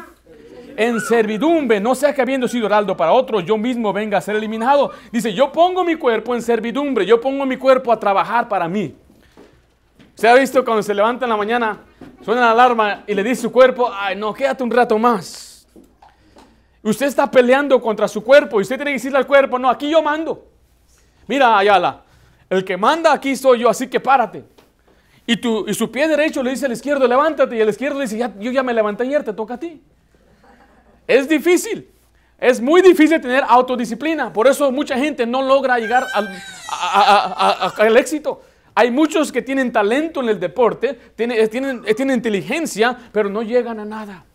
En 0.76 1.00
servidumbre, 1.00 1.80
no 1.80 1.94
sea 1.94 2.14
que 2.14 2.20
habiendo 2.20 2.46
sido 2.46 2.66
heraldo 2.66 2.94
para 2.94 3.12
otros, 3.12 3.44
yo 3.44 3.56
mismo 3.56 3.94
venga 3.94 4.18
a 4.18 4.20
ser 4.20 4.36
eliminado. 4.36 4.92
Dice, 5.10 5.32
yo 5.32 5.50
pongo 5.50 5.82
mi 5.82 5.96
cuerpo 5.96 6.34
en 6.34 6.42
servidumbre, 6.42 7.06
yo 7.06 7.18
pongo 7.18 7.46
mi 7.46 7.56
cuerpo 7.56 7.90
a 7.90 7.98
trabajar 7.98 8.46
para 8.46 8.68
mí. 8.68 8.94
¿Se 10.14 10.28
ha 10.28 10.34
visto 10.34 10.62
cuando 10.64 10.82
se 10.82 10.92
levanta 10.92 11.24
en 11.24 11.30
la 11.30 11.36
mañana, 11.36 11.78
suena 12.22 12.42
la 12.42 12.50
alarma 12.50 13.04
y 13.06 13.14
le 13.14 13.22
dice 13.22 13.42
su 13.42 13.52
cuerpo, 13.52 13.90
ay 13.90 14.16
no, 14.16 14.34
quédate 14.34 14.62
un 14.62 14.70
rato 14.70 14.98
más? 14.98 15.66
Usted 16.82 17.06
está 17.06 17.30
peleando 17.30 17.80
contra 17.80 18.06
su 18.06 18.22
cuerpo 18.22 18.60
y 18.60 18.62
usted 18.62 18.76
tiene 18.76 18.90
que 18.90 18.96
decirle 18.96 19.18
al 19.18 19.26
cuerpo, 19.26 19.58
no, 19.58 19.70
aquí 19.70 19.90
yo 19.90 20.02
mando. 20.02 20.46
Mira, 21.26 21.56
Ayala, 21.56 22.02
el 22.50 22.64
que 22.64 22.76
manda 22.76 23.14
aquí 23.14 23.34
soy 23.34 23.60
yo, 23.60 23.70
así 23.70 23.88
que 23.88 23.98
párate. 23.98 24.44
Y, 25.26 25.40
y 25.70 25.74
su 25.74 25.90
pie 25.90 26.06
derecho 26.06 26.42
le 26.42 26.50
dice 26.50 26.66
al 26.66 26.72
izquierdo, 26.72 27.08
levántate. 27.08 27.56
Y 27.56 27.60
el 27.60 27.68
izquierdo 27.68 27.98
le 27.98 28.04
dice, 28.04 28.18
ya, 28.18 28.32
yo 28.38 28.52
ya 28.52 28.62
me 28.62 28.72
levanté 28.72 29.02
ayer, 29.02 29.24
te 29.24 29.32
toca 29.32 29.54
a 29.54 29.58
ti. 29.58 29.82
Es 31.06 31.28
difícil. 31.28 31.88
Es 32.38 32.60
muy 32.60 32.82
difícil 32.82 33.20
tener 33.20 33.44
autodisciplina. 33.48 34.32
Por 34.32 34.46
eso 34.46 34.70
mucha 34.70 34.98
gente 34.98 35.26
no 35.26 35.42
logra 35.42 35.78
llegar 35.78 36.06
al, 36.14 37.96
éxito. 37.96 38.42
Hay 38.74 38.90
muchos 38.90 39.32
que 39.32 39.40
tienen 39.40 39.72
talento 39.72 40.20
en 40.20 40.28
el 40.28 40.38
deporte, 40.38 40.98
tienen, 41.16 41.48
tienen, 41.48 41.82
tienen 41.96 42.16
inteligencia, 42.16 42.96
pero 43.10 43.30
no 43.30 43.42
llegan 43.42 43.80
a 43.80 43.86
nada. 43.86 44.26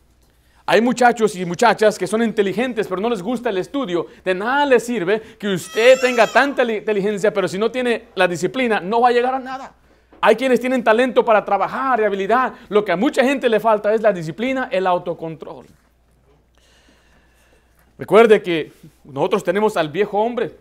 Hay 0.66 0.82
muchachos 0.82 1.36
y 1.36 1.46
muchachas 1.46 2.00
que 2.00 2.08
son 2.08 2.24
inteligentes, 2.24 2.88
pero 2.88 3.02
no 3.02 3.10
les 3.10 3.22
gusta 3.22 3.50
el 3.50 3.58
estudio. 3.58 4.08
De 4.24 4.34
nada 4.34 4.66
les 4.66 4.84
sirve 4.84 5.22
que 5.38 5.50
usted 5.50 6.00
tenga 6.00 6.26
tanta 6.28 6.64
inteligencia, 6.64 7.34
pero 7.34 7.48
si 7.48 7.58
no 7.60 7.70
tiene 7.70 8.08
la 8.16 8.28
disciplina, 8.28 8.80
no 8.80 9.02
va 9.02 9.10
a 9.10 9.12
llegar 9.12 9.36
a 9.36 9.40
nada. 9.40 9.74
Hay 10.22 10.36
quienes 10.36 10.60
tienen 10.60 10.84
talento 10.84 11.26
para 11.26 11.44
trabajar 11.44 12.00
y 12.00 12.04
habilidad. 12.04 12.54
Lo 12.70 12.86
que 12.86 12.92
a 12.92 12.96
mucha 12.96 13.24
gente 13.24 13.50
le 13.50 13.60
falta 13.60 13.94
es 13.94 14.02
la 14.02 14.14
disciplina, 14.14 14.70
el 14.72 14.88
autocontrol. 14.88 15.66
Recuerde 18.02 18.42
que 18.42 18.72
nosotros 19.04 19.44
tenemos 19.44 19.78
al 19.78 19.90
viejo 19.90 20.18
hombre. 20.18 20.58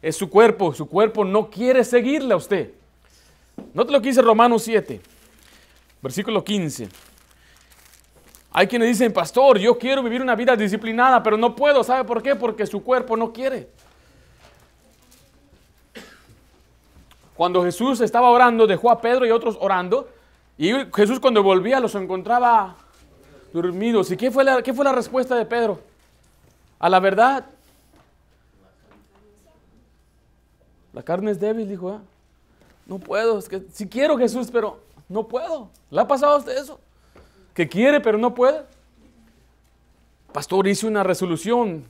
Es 0.00 0.16
su 0.16 0.30
cuerpo. 0.30 0.72
Su 0.72 0.88
cuerpo 0.88 1.22
no 1.22 1.50
quiere 1.50 1.84
seguirle 1.84 2.32
a 2.32 2.38
usted. 2.38 2.70
Note 3.74 3.92
lo 3.92 4.00
que 4.00 4.08
dice 4.08 4.22
Romanos 4.22 4.62
7, 4.62 4.98
versículo 6.00 6.42
15. 6.42 6.88
Hay 8.50 8.66
quienes 8.66 8.88
dicen, 8.88 9.12
pastor, 9.12 9.58
yo 9.58 9.76
quiero 9.76 10.02
vivir 10.02 10.22
una 10.22 10.34
vida 10.34 10.56
disciplinada, 10.56 11.22
pero 11.22 11.36
no 11.36 11.54
puedo. 11.54 11.84
¿Sabe 11.84 12.02
por 12.04 12.22
qué? 12.22 12.34
Porque 12.34 12.66
su 12.66 12.82
cuerpo 12.82 13.14
no 13.14 13.30
quiere. 13.30 13.68
Cuando 17.36 17.62
Jesús 17.62 18.00
estaba 18.00 18.30
orando, 18.30 18.66
dejó 18.66 18.90
a 18.90 19.02
Pedro 19.02 19.26
y 19.26 19.32
otros 19.32 19.58
orando. 19.60 20.08
Y 20.56 20.72
Jesús 20.94 21.20
cuando 21.20 21.42
volvía 21.42 21.78
los 21.78 21.94
encontraba 21.94 22.74
dormidos. 23.52 24.10
¿Y 24.10 24.16
qué 24.16 24.30
fue 24.30 24.44
la, 24.44 24.62
qué 24.62 24.72
fue 24.72 24.86
la 24.86 24.92
respuesta 24.92 25.36
de 25.36 25.44
Pedro? 25.44 25.92
A 26.84 26.90
la 26.90 27.00
verdad. 27.00 27.46
La 30.92 31.02
carne 31.02 31.30
es 31.30 31.40
débil, 31.40 31.66
dijo. 31.66 31.94
¿eh? 31.94 31.98
No 32.84 32.98
puedo, 32.98 33.38
es 33.38 33.48
que 33.48 33.62
si 33.72 33.88
quiero 33.88 34.18
Jesús, 34.18 34.50
pero 34.52 34.80
no 35.08 35.26
puedo. 35.26 35.70
¿Le 35.90 36.02
ha 36.02 36.06
pasado 36.06 36.34
a 36.34 36.36
usted 36.36 36.58
eso? 36.58 36.78
Que 37.54 37.66
quiere, 37.66 38.02
pero 38.02 38.18
no 38.18 38.34
puede. 38.34 38.64
Pastor, 40.30 40.68
hice 40.68 40.86
una 40.86 41.02
resolución. 41.02 41.86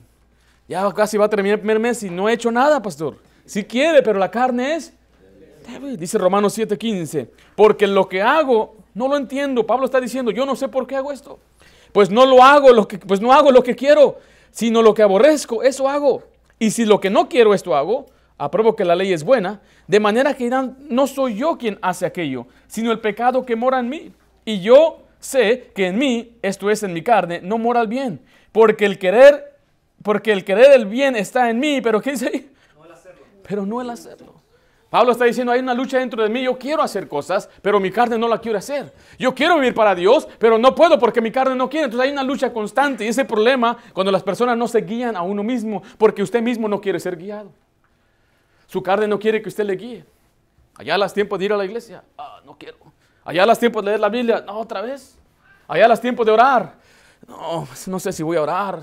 Ya 0.69 0.89
casi 0.93 1.19
va 1.19 1.25
a 1.25 1.29
terminar 1.29 1.55
el 1.55 1.63
primer 1.63 1.81
mes 1.81 2.05
y 2.05 2.09
no 2.09 2.29
he 2.29 2.33
hecho 2.33 2.53
nada, 2.53 2.81
pastor. 2.81 3.19
Si 3.47 3.65
quiere, 3.65 4.01
pero 4.01 4.21
la 4.21 4.31
carne 4.31 4.77
es 4.77 4.93
débil. 5.67 5.97
Dice 5.97 6.19
Romanos 6.19 6.57
7:15. 6.57 7.29
Porque 7.57 7.89
lo 7.89 8.09
que 8.09 8.23
hago 8.23 8.77
no 8.95 9.09
lo 9.09 9.17
entiendo. 9.17 9.67
Pablo 9.67 9.87
está 9.87 10.01
diciendo, 10.01 10.31
yo 10.31 10.47
no 10.47 10.55
sé 10.55 10.69
por 10.69 10.87
qué 10.87 10.95
hago 10.95 11.11
esto. 11.11 11.41
Pues 11.93 12.11
no 12.11 12.25
lo 12.27 12.45
hago, 12.45 12.73
lo 12.73 12.87
que, 12.87 12.99
pues 12.99 13.21
no 13.21 13.33
hago 13.33 13.51
lo 13.51 13.65
que 13.65 13.75
quiero, 13.75 14.19
sino 14.55 14.83
lo 14.83 14.95
que 14.95 15.03
aborrezco, 15.03 15.65
eso 15.65 15.89
hago. 15.89 16.23
Y 16.61 16.71
si 16.71 16.85
lo 16.85 17.01
que 17.01 17.11
no 17.11 17.29
quiero 17.29 17.55
esto 17.55 17.75
hago, 17.75 18.07
apruebo 18.39 18.77
que 18.77 18.85
la 18.85 18.95
ley 18.95 19.13
es 19.13 19.25
buena, 19.25 19.61
de 19.89 19.99
manera 19.99 20.35
que 20.35 20.49
no 20.49 21.07
soy 21.09 21.35
yo 21.35 21.59
quien 21.59 21.77
hace 21.83 22.07
aquello, 22.07 22.47
sino 22.69 22.93
el 22.93 23.01
pecado 23.01 23.45
que 23.45 23.57
mora 23.57 23.81
en 23.81 23.89
mí. 23.89 24.13
Y 24.45 24.61
yo 24.61 25.03
sé 25.19 25.73
que 25.75 25.89
en 25.89 25.99
mí, 25.99 26.39
esto 26.41 26.71
es 26.71 26.85
en 26.85 26.93
mi 26.93 27.03
carne, 27.03 27.41
no 27.43 27.59
mora 27.59 27.81
el 27.81 27.89
bien, 27.89 28.21
porque 28.53 28.87
el 28.87 29.01
querer, 29.01 29.57
porque 30.05 30.31
el 30.31 30.45
querer 30.45 30.71
el 30.71 30.87
bien 30.87 31.17
está 31.17 31.51
en 31.51 31.59
mí, 31.59 31.81
pero 31.81 32.01
¿qué 32.01 32.13
dice 32.13 32.31
ahí? 32.33 32.53
No 32.77 32.85
el 32.85 32.93
hacerlo. 32.93 33.23
Pero 33.43 33.67
no 33.67 33.81
el 33.81 33.91
hacerlo. 33.91 34.34
Pablo 34.95 35.11
está 35.11 35.25
diciendo, 35.25 35.51
hay 35.51 35.59
una 35.59 35.75
lucha 35.75 35.99
dentro 35.99 36.23
de 36.23 36.29
mí, 36.29 36.45
yo 36.45 36.57
quiero 36.57 36.81
hacer 36.81 37.09
cosas, 37.09 37.51
pero 37.61 37.81
mi 37.81 37.91
carne 37.91 38.17
no 38.17 38.29
la 38.29 38.41
quiere 38.41 38.59
hacer. 38.59 38.95
Yo 39.19 39.35
quiero 39.35 39.57
vivir 39.57 39.75
para 39.75 39.93
Dios, 39.93 40.29
pero 40.39 40.57
no 40.57 40.73
puedo 40.73 41.01
porque 41.01 41.21
mi 41.21 41.33
carne 41.33 41.57
no 41.57 41.69
quiere. 41.69 41.87
Entonces 41.87 42.07
hay 42.07 42.13
una 42.13 42.23
lucha 42.23 42.53
constante 42.53 43.05
y 43.05 43.09
ese 43.09 43.25
problema 43.25 43.77
cuando 43.93 44.13
las 44.13 44.23
personas 44.23 44.57
no 44.57 44.69
se 44.69 44.83
guían 44.83 45.17
a 45.17 45.23
uno 45.23 45.43
mismo 45.43 45.83
porque 45.99 46.23
usted 46.23 46.41
mismo 46.41 46.69
no 46.69 46.81
quiere 46.81 47.01
ser 47.01 47.17
guiado. 47.17 47.51
Su 48.69 48.85
carne 48.85 49.09
no 49.09 49.19
quiere 49.19 49.43
que 49.43 49.49
usted 49.49 49.65
le 49.65 49.75
guíe. 49.75 50.05
Allá 50.77 50.97
las 50.97 51.13
tiempos 51.13 51.41
de 51.41 51.45
ir 51.47 51.53
a 51.53 51.57
la 51.57 51.65
iglesia, 51.65 52.05
ah, 52.17 52.41
no 52.45 52.57
quiero. 52.57 52.77
Allá 53.25 53.45
las 53.47 53.59
tiempos 53.59 53.83
de 53.83 53.91
leer 53.91 54.01
la 54.01 54.11
Biblia, 54.11 54.45
no, 54.47 54.61
otra 54.61 54.81
vez. 54.81 55.19
Allá 55.67 55.89
las 55.89 56.01
tiempos 56.01 56.25
de 56.25 56.31
orar, 56.31 56.77
no, 57.27 57.65
pues, 57.67 57.89
no 57.89 57.99
sé 57.99 58.13
si 58.13 58.23
voy 58.23 58.37
a 58.37 58.43
orar, 58.43 58.79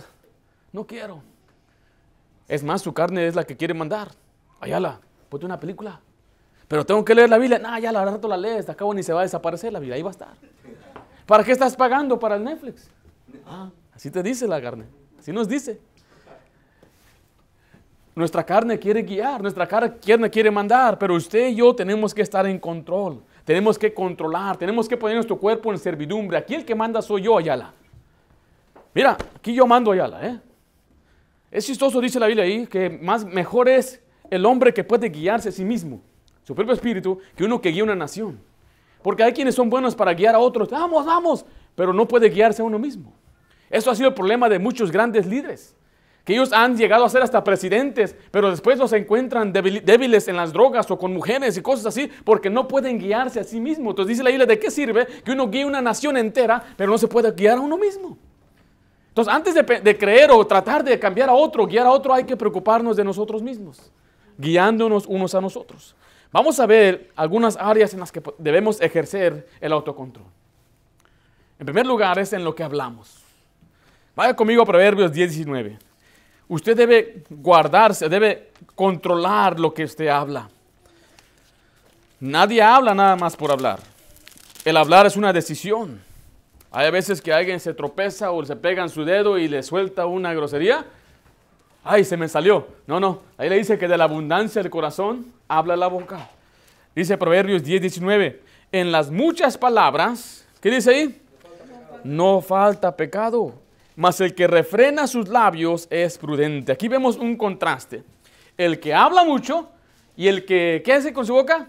no 0.73 0.85
quiero. 0.85 1.23
Es 2.49 2.65
más, 2.65 2.81
su 2.81 2.93
carne 2.93 3.27
es 3.27 3.33
la 3.33 3.45
que 3.45 3.55
quiere 3.55 3.73
mandar. 3.73 4.09
Allá 4.59 4.77
la, 4.77 4.99
ponte 5.31 5.45
una 5.45 5.57
película. 5.57 5.97
Pero 6.67 6.85
tengo 6.85 7.05
que 7.05 7.15
leer 7.15 7.29
la 7.29 7.37
Biblia. 7.37 7.57
No, 7.57 7.79
ya 7.79 7.89
la 7.91 8.03
rato 8.03 8.27
la 8.27 8.35
lees, 8.35 8.65
de 8.65 8.73
acabo 8.73 8.93
ni 8.93 9.01
se 9.01 9.13
va 9.13 9.21
a 9.21 9.23
desaparecer 9.23 9.71
la 9.71 9.79
Biblia, 9.79 9.95
ahí 9.95 10.01
va 10.01 10.09
a 10.09 10.11
estar. 10.11 10.33
¿Para 11.25 11.41
qué 11.41 11.53
estás 11.53 11.73
pagando 11.73 12.19
para 12.19 12.35
el 12.35 12.43
Netflix? 12.43 12.89
Ah, 13.45 13.69
así 13.95 14.11
te 14.11 14.21
dice 14.21 14.45
la 14.45 14.61
carne, 14.61 14.85
así 15.17 15.31
nos 15.31 15.47
dice. 15.47 15.79
Nuestra 18.13 18.45
carne 18.45 18.77
quiere 18.77 19.03
guiar, 19.03 19.41
nuestra 19.41 19.65
carne 19.65 20.29
quiere 20.29 20.51
mandar, 20.51 20.99
pero 20.99 21.15
usted 21.15 21.47
y 21.47 21.55
yo 21.55 21.73
tenemos 21.73 22.13
que 22.13 22.23
estar 22.23 22.45
en 22.45 22.59
control. 22.59 23.23
Tenemos 23.45 23.79
que 23.79 23.93
controlar, 23.93 24.57
tenemos 24.57 24.89
que 24.89 24.97
poner 24.97 25.15
nuestro 25.15 25.39
cuerpo 25.39 25.71
en 25.71 25.79
servidumbre. 25.79 26.37
Aquí 26.37 26.55
el 26.55 26.65
que 26.65 26.75
manda 26.75 27.01
soy 27.01 27.21
yo, 27.21 27.37
Ayala. 27.37 27.73
Mira, 28.93 29.17
aquí 29.33 29.53
yo 29.53 29.65
mando 29.65 29.93
Ayala, 29.93 30.27
¿eh? 30.27 30.39
Es 31.49 31.65
chistoso, 31.65 32.01
dice 32.01 32.19
la 32.19 32.27
Biblia 32.27 32.43
ahí, 32.43 32.67
que 32.67 32.89
más 32.89 33.23
mejor 33.23 33.69
es 33.69 34.01
el 34.31 34.45
hombre 34.47 34.73
que 34.73 34.83
puede 34.83 35.09
guiarse 35.09 35.49
a 35.49 35.51
sí 35.51 35.63
mismo, 35.63 36.01
su 36.41 36.55
propio 36.55 36.73
espíritu, 36.73 37.19
que 37.35 37.43
uno 37.43 37.61
que 37.61 37.69
guía 37.69 37.83
una 37.83 37.95
nación. 37.95 38.39
Porque 39.03 39.21
hay 39.21 39.33
quienes 39.33 39.53
son 39.53 39.69
buenos 39.69 39.93
para 39.93 40.13
guiar 40.15 40.33
a 40.33 40.39
otros, 40.39 40.69
vamos, 40.69 41.05
vamos, 41.05 41.45
pero 41.75 41.93
no 41.93 42.07
puede 42.07 42.29
guiarse 42.29 42.63
a 42.63 42.65
uno 42.65 42.79
mismo. 42.79 43.13
Eso 43.69 43.91
ha 43.91 43.95
sido 43.95 44.09
el 44.09 44.15
problema 44.15 44.49
de 44.49 44.57
muchos 44.57 44.91
grandes 44.91 45.27
líderes 45.27 45.75
que 46.23 46.33
ellos 46.33 46.53
han 46.53 46.77
llegado 46.77 47.03
a 47.03 47.09
ser 47.09 47.23
hasta 47.23 47.43
presidentes, 47.43 48.15
pero 48.29 48.51
después 48.51 48.77
los 48.77 48.93
encuentran 48.93 49.51
débiles 49.51 50.27
en 50.27 50.35
las 50.35 50.53
drogas 50.53 50.89
o 50.91 50.97
con 50.97 51.13
mujeres 51.13 51.57
y 51.57 51.61
cosas 51.61 51.87
así, 51.87 52.09
porque 52.23 52.49
no 52.49 52.67
pueden 52.67 52.99
guiarse 52.99 53.39
a 53.39 53.43
sí 53.43 53.59
mismos. 53.59 53.91
Entonces 53.91 54.09
dice 54.09 54.23
la 54.23 54.29
Biblia, 54.29 54.45
¿de 54.45 54.59
qué 54.59 54.69
sirve 54.69 55.07
que 55.25 55.31
uno 55.31 55.49
guíe 55.49 55.65
una 55.65 55.81
nación 55.81 56.17
entera, 56.17 56.63
pero 56.77 56.91
no 56.91 56.97
se 56.97 57.07
puede 57.07 57.31
guiar 57.31 57.57
a 57.57 57.61
uno 57.61 57.77
mismo? 57.77 58.17
Entonces, 59.07 59.33
antes 59.33 59.55
de, 59.55 59.97
creer 59.97 60.31
o 60.31 60.45
tratar 60.45 60.83
de 60.83 60.97
cambiar 60.97 61.27
a 61.27 61.33
otro, 61.33 61.65
guiar 61.65 61.85
a 61.85 61.91
otro, 61.91 62.13
hay 62.13 62.23
que 62.23 62.37
preocuparnos 62.37 62.95
de 62.95 63.03
nosotros 63.03 63.41
mismos, 63.41 63.91
guiándonos 64.41 65.05
unos 65.05 65.35
a 65.35 65.41
nosotros. 65.41 65.95
Vamos 66.31 66.59
a 66.59 66.65
ver 66.65 67.11
algunas 67.15 67.57
áreas 67.57 67.93
en 67.93 67.99
las 67.99 68.11
que 68.11 68.21
debemos 68.37 68.81
ejercer 68.81 69.47
el 69.59 69.71
autocontrol. 69.73 70.25
En 71.59 71.65
primer 71.65 71.85
lugar 71.85 72.17
es 72.19 72.33
en 72.33 72.43
lo 72.43 72.55
que 72.55 72.63
hablamos. 72.63 73.21
Vaya 74.15 74.35
conmigo 74.35 74.63
a 74.63 74.65
Proverbios 74.65 75.11
10, 75.11 75.31
19. 75.31 75.77
Usted 76.47 76.75
debe 76.75 77.23
guardarse, 77.29 78.09
debe 78.09 78.51
controlar 78.75 79.59
lo 79.59 79.73
que 79.73 79.83
usted 79.83 80.07
habla. 80.07 80.49
Nadie 82.19 82.61
habla 82.61 82.93
nada 82.93 83.15
más 83.15 83.35
por 83.35 83.51
hablar. 83.51 83.79
El 84.65 84.77
hablar 84.77 85.05
es 85.05 85.15
una 85.15 85.33
decisión. 85.33 86.01
Hay 86.71 86.89
veces 86.91 87.21
que 87.21 87.33
alguien 87.33 87.59
se 87.59 87.73
tropeza 87.73 88.31
o 88.31 88.45
se 88.45 88.55
pega 88.55 88.83
en 88.83 88.89
su 88.89 89.03
dedo 89.03 89.37
y 89.37 89.47
le 89.47 89.63
suelta 89.63 90.05
una 90.05 90.33
grosería. 90.33 90.85
Ay, 91.83 92.03
se 92.03 92.17
me 92.17 92.27
salió. 92.27 92.67
No, 92.87 92.99
no. 92.99 93.21
Ahí 93.37 93.49
le 93.49 93.57
dice 93.57 93.77
que 93.77 93.87
de 93.87 93.97
la 93.97 94.03
abundancia 94.03 94.61
del 94.61 94.71
corazón 94.71 95.25
habla 95.47 95.75
la 95.75 95.87
boca. 95.87 96.29
Dice 96.95 97.17
Proverbios 97.17 97.63
10, 97.63 97.81
19. 97.81 98.41
En 98.71 98.91
las 98.91 99.09
muchas 99.09 99.57
palabras, 99.57 100.45
¿qué 100.59 100.69
dice 100.69 100.91
ahí? 100.91 101.21
No 102.03 102.41
falta 102.41 102.95
pecado 102.95 103.53
mas 103.95 104.21
el 104.21 104.33
que 104.33 104.47
refrena 104.47 105.07
sus 105.07 105.27
labios 105.27 105.87
es 105.89 106.17
prudente. 106.17 106.71
Aquí 106.71 106.87
vemos 106.87 107.17
un 107.17 107.35
contraste. 107.35 108.03
El 108.57 108.79
que 108.79 108.93
habla 108.93 109.23
mucho 109.23 109.69
y 110.15 110.27
el 110.27 110.45
que, 110.45 110.81
¿qué 110.83 110.93
hace 110.93 111.13
con 111.13 111.25
su 111.25 111.33
boca? 111.33 111.67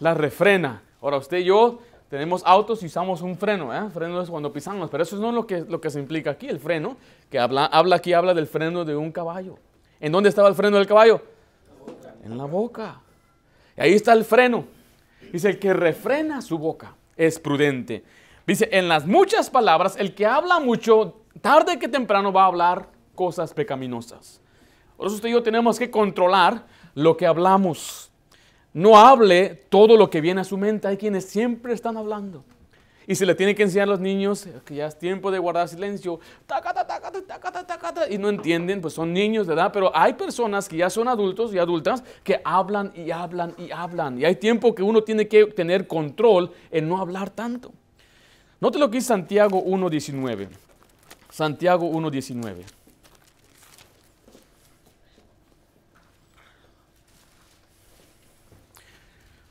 La 0.00 0.14
refrena. 0.14 0.82
Ahora 1.00 1.18
usted 1.18 1.38
y 1.38 1.44
yo 1.44 1.80
tenemos 2.08 2.42
autos 2.44 2.82
y 2.82 2.86
usamos 2.86 3.20
un 3.20 3.36
freno, 3.36 3.74
¿eh? 3.74 3.90
Freno 3.90 4.20
es 4.20 4.30
cuando 4.30 4.52
pisamos, 4.52 4.88
pero 4.90 5.02
eso 5.02 5.16
no 5.16 5.28
es 5.30 5.34
lo 5.34 5.46
que, 5.46 5.60
lo 5.60 5.80
que 5.80 5.90
se 5.90 5.98
implica 5.98 6.30
aquí. 6.30 6.48
El 6.48 6.60
freno, 6.60 6.96
que 7.30 7.38
habla, 7.38 7.66
habla 7.66 7.96
aquí, 7.96 8.12
habla 8.12 8.32
del 8.32 8.46
freno 8.46 8.84
de 8.84 8.94
un 8.94 9.10
caballo. 9.10 9.58
¿En 9.98 10.12
dónde 10.12 10.28
estaba 10.28 10.48
el 10.48 10.54
freno 10.54 10.76
del 10.76 10.86
caballo? 10.86 11.20
En 12.24 12.38
la 12.38 12.44
boca. 12.44 13.00
Y 13.76 13.80
ahí 13.80 13.92
está 13.94 14.12
el 14.12 14.24
freno. 14.24 14.66
Dice, 15.32 15.50
el 15.50 15.58
que 15.58 15.72
refrena 15.72 16.40
su 16.42 16.58
boca 16.58 16.94
es 17.16 17.38
prudente. 17.38 18.04
Dice, 18.46 18.68
en 18.70 18.88
las 18.88 19.06
muchas 19.06 19.50
palabras, 19.50 19.96
el 19.98 20.14
que 20.14 20.26
habla 20.26 20.60
mucho 20.60 21.22
tarde 21.40 21.78
que 21.78 21.88
temprano 21.88 22.32
va 22.32 22.44
a 22.44 22.46
hablar 22.46 22.88
cosas 23.14 23.52
pecaminosas. 23.52 24.40
Por 24.96 25.06
eso 25.06 25.16
usted 25.16 25.28
y 25.28 25.32
yo 25.32 25.42
tenemos 25.42 25.78
que 25.78 25.90
controlar 25.90 26.64
lo 26.94 27.16
que 27.16 27.26
hablamos. 27.26 28.12
No 28.76 28.98
hable 28.98 29.54
todo 29.70 29.96
lo 29.96 30.10
que 30.10 30.20
viene 30.20 30.42
a 30.42 30.44
su 30.44 30.58
mente. 30.58 30.86
Hay 30.86 30.98
quienes 30.98 31.24
siempre 31.24 31.72
están 31.72 31.96
hablando. 31.96 32.44
Y 33.06 33.14
se 33.14 33.24
le 33.24 33.34
tiene 33.34 33.54
que 33.54 33.62
enseñar 33.62 33.88
a 33.88 33.92
los 33.92 34.00
niños 34.00 34.46
que 34.66 34.74
ya 34.74 34.86
es 34.86 34.98
tiempo 34.98 35.30
de 35.30 35.38
guardar 35.38 35.66
silencio. 35.66 36.20
Y 38.10 38.18
no 38.18 38.28
entienden, 38.28 38.82
pues 38.82 38.92
son 38.92 39.14
niños 39.14 39.46
de 39.46 39.54
edad. 39.54 39.70
Pero 39.72 39.90
hay 39.96 40.12
personas 40.12 40.68
que 40.68 40.76
ya 40.76 40.90
son 40.90 41.08
adultos 41.08 41.54
y 41.54 41.58
adultas 41.58 42.04
que 42.22 42.42
hablan 42.44 42.92
y 42.94 43.10
hablan 43.12 43.54
y 43.56 43.70
hablan. 43.70 44.20
Y 44.20 44.26
hay 44.26 44.36
tiempo 44.36 44.74
que 44.74 44.82
uno 44.82 45.02
tiene 45.02 45.26
que 45.26 45.46
tener 45.46 45.86
control 45.86 46.52
en 46.70 46.86
no 46.86 46.98
hablar 46.98 47.30
tanto. 47.30 47.72
Note 48.60 48.78
lo 48.78 48.90
que 48.90 48.98
dice 48.98 49.08
Santiago 49.08 49.64
1.19. 49.64 50.48
Santiago 51.30 51.90
1.19. 51.90 52.75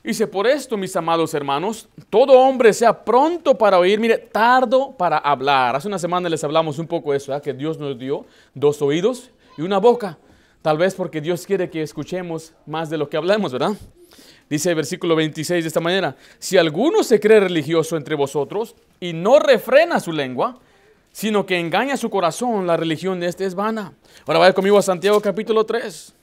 Dice, 0.05 0.27
por 0.27 0.45
esto, 0.45 0.77
mis 0.77 0.95
amados 0.95 1.33
hermanos, 1.33 1.89
todo 2.11 2.33
hombre 2.33 2.73
sea 2.73 3.03
pronto 3.03 3.57
para 3.57 3.79
oír, 3.79 3.99
mire, 3.99 4.19
tardo 4.19 4.91
para 4.95 5.17
hablar. 5.17 5.75
Hace 5.75 5.87
una 5.87 5.97
semana 5.97 6.29
les 6.29 6.43
hablamos 6.43 6.77
un 6.77 6.85
poco 6.85 7.11
de 7.11 7.17
eso, 7.17 7.41
que 7.41 7.53
Dios 7.53 7.79
nos 7.79 7.97
dio 7.97 8.23
dos 8.53 8.83
oídos 8.83 9.31
y 9.57 9.63
una 9.63 9.79
boca. 9.79 10.19
Tal 10.61 10.77
vez 10.77 10.93
porque 10.93 11.21
Dios 11.21 11.47
quiere 11.47 11.71
que 11.71 11.81
escuchemos 11.81 12.53
más 12.67 12.91
de 12.91 12.99
lo 12.99 13.09
que 13.09 13.17
hablamos, 13.17 13.51
¿verdad? 13.51 13.71
Dice 14.47 14.69
el 14.69 14.75
versículo 14.75 15.15
26 15.15 15.63
de 15.63 15.67
esta 15.67 15.79
manera, 15.79 16.15
si 16.37 16.55
alguno 16.59 17.01
se 17.01 17.19
cree 17.19 17.39
religioso 17.39 17.97
entre 17.97 18.13
vosotros 18.13 18.75
y 18.99 19.11
no 19.13 19.39
refrena 19.39 19.99
su 19.99 20.11
lengua, 20.11 20.59
sino 21.11 21.47
que 21.47 21.59
engaña 21.59 21.97
su 21.97 22.11
corazón, 22.11 22.67
la 22.67 22.77
religión 22.77 23.19
de 23.19 23.25
este 23.25 23.45
es 23.45 23.55
vana. 23.55 23.93
Ahora 24.27 24.37
vaya 24.39 24.53
conmigo 24.53 24.77
a 24.77 24.83
Santiago 24.83 25.19
capítulo 25.19 25.65
3. 25.65 26.13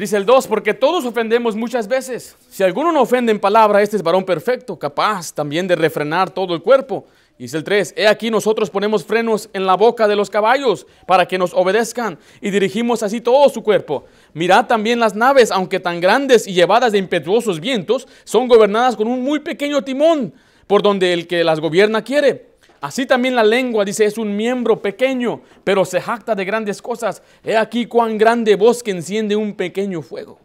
Dice 0.00 0.16
el 0.16 0.24
2, 0.24 0.46
porque 0.46 0.72
todos 0.72 1.04
ofendemos 1.04 1.54
muchas 1.54 1.86
veces. 1.86 2.34
Si 2.48 2.62
alguno 2.62 2.90
no 2.90 3.02
ofende 3.02 3.32
en 3.32 3.38
palabra, 3.38 3.82
este 3.82 3.96
es 3.96 4.02
varón 4.02 4.24
perfecto, 4.24 4.78
capaz 4.78 5.30
también 5.30 5.68
de 5.68 5.76
refrenar 5.76 6.30
todo 6.30 6.54
el 6.54 6.62
cuerpo. 6.62 7.04
Dice 7.38 7.58
el 7.58 7.64
3, 7.64 7.92
he 7.98 8.08
aquí 8.08 8.30
nosotros 8.30 8.70
ponemos 8.70 9.04
frenos 9.04 9.50
en 9.52 9.66
la 9.66 9.74
boca 9.74 10.08
de 10.08 10.16
los 10.16 10.30
caballos 10.30 10.86
para 11.06 11.28
que 11.28 11.36
nos 11.36 11.52
obedezcan 11.52 12.18
y 12.40 12.48
dirigimos 12.48 13.02
así 13.02 13.20
todo 13.20 13.46
su 13.50 13.62
cuerpo. 13.62 14.06
Mirad 14.32 14.64
también 14.64 15.00
las 15.00 15.14
naves, 15.14 15.50
aunque 15.50 15.80
tan 15.80 16.00
grandes 16.00 16.46
y 16.46 16.54
llevadas 16.54 16.92
de 16.92 16.98
impetuosos 16.98 17.60
vientos, 17.60 18.08
son 18.24 18.48
gobernadas 18.48 18.96
con 18.96 19.06
un 19.06 19.22
muy 19.22 19.40
pequeño 19.40 19.84
timón 19.84 20.32
por 20.66 20.80
donde 20.80 21.12
el 21.12 21.26
que 21.26 21.44
las 21.44 21.60
gobierna 21.60 22.02
quiere. 22.02 22.49
Así 22.80 23.04
también 23.04 23.36
la 23.36 23.44
lengua, 23.44 23.84
dice, 23.84 24.06
es 24.06 24.16
un 24.16 24.34
miembro 24.34 24.80
pequeño, 24.80 25.42
pero 25.64 25.84
se 25.84 26.00
jacta 26.00 26.34
de 26.34 26.44
grandes 26.46 26.80
cosas. 26.80 27.22
He 27.44 27.56
aquí 27.56 27.86
cuán 27.86 28.16
grande 28.16 28.56
bosque 28.56 28.90
enciende 28.90 29.36
un 29.36 29.54
pequeño 29.54 30.00
fuego. 30.00 30.38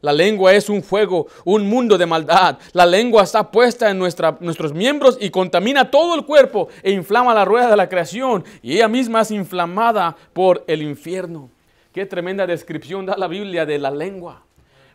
La 0.00 0.12
lengua 0.12 0.54
es 0.54 0.70
un 0.70 0.82
fuego, 0.82 1.26
un 1.44 1.68
mundo 1.68 1.98
de 1.98 2.06
maldad. 2.06 2.58
La 2.72 2.86
lengua 2.86 3.22
está 3.22 3.50
puesta 3.50 3.90
en 3.90 3.98
nuestros 3.98 4.72
miembros 4.72 5.18
y 5.20 5.30
contamina 5.30 5.90
todo 5.90 6.14
el 6.14 6.24
cuerpo 6.24 6.68
e 6.82 6.92
inflama 6.92 7.34
la 7.34 7.44
rueda 7.44 7.68
de 7.68 7.76
la 7.76 7.88
creación. 7.88 8.44
Y 8.62 8.76
ella 8.76 8.88
misma 8.88 9.22
es 9.22 9.30
inflamada 9.30 10.16
por 10.32 10.64
el 10.68 10.82
infierno. 10.82 11.50
Qué 11.92 12.06
tremenda 12.06 12.46
descripción 12.46 13.04
da 13.04 13.16
la 13.18 13.26
Biblia 13.26 13.66
de 13.66 13.78
la 13.78 13.90
lengua. 13.90 14.44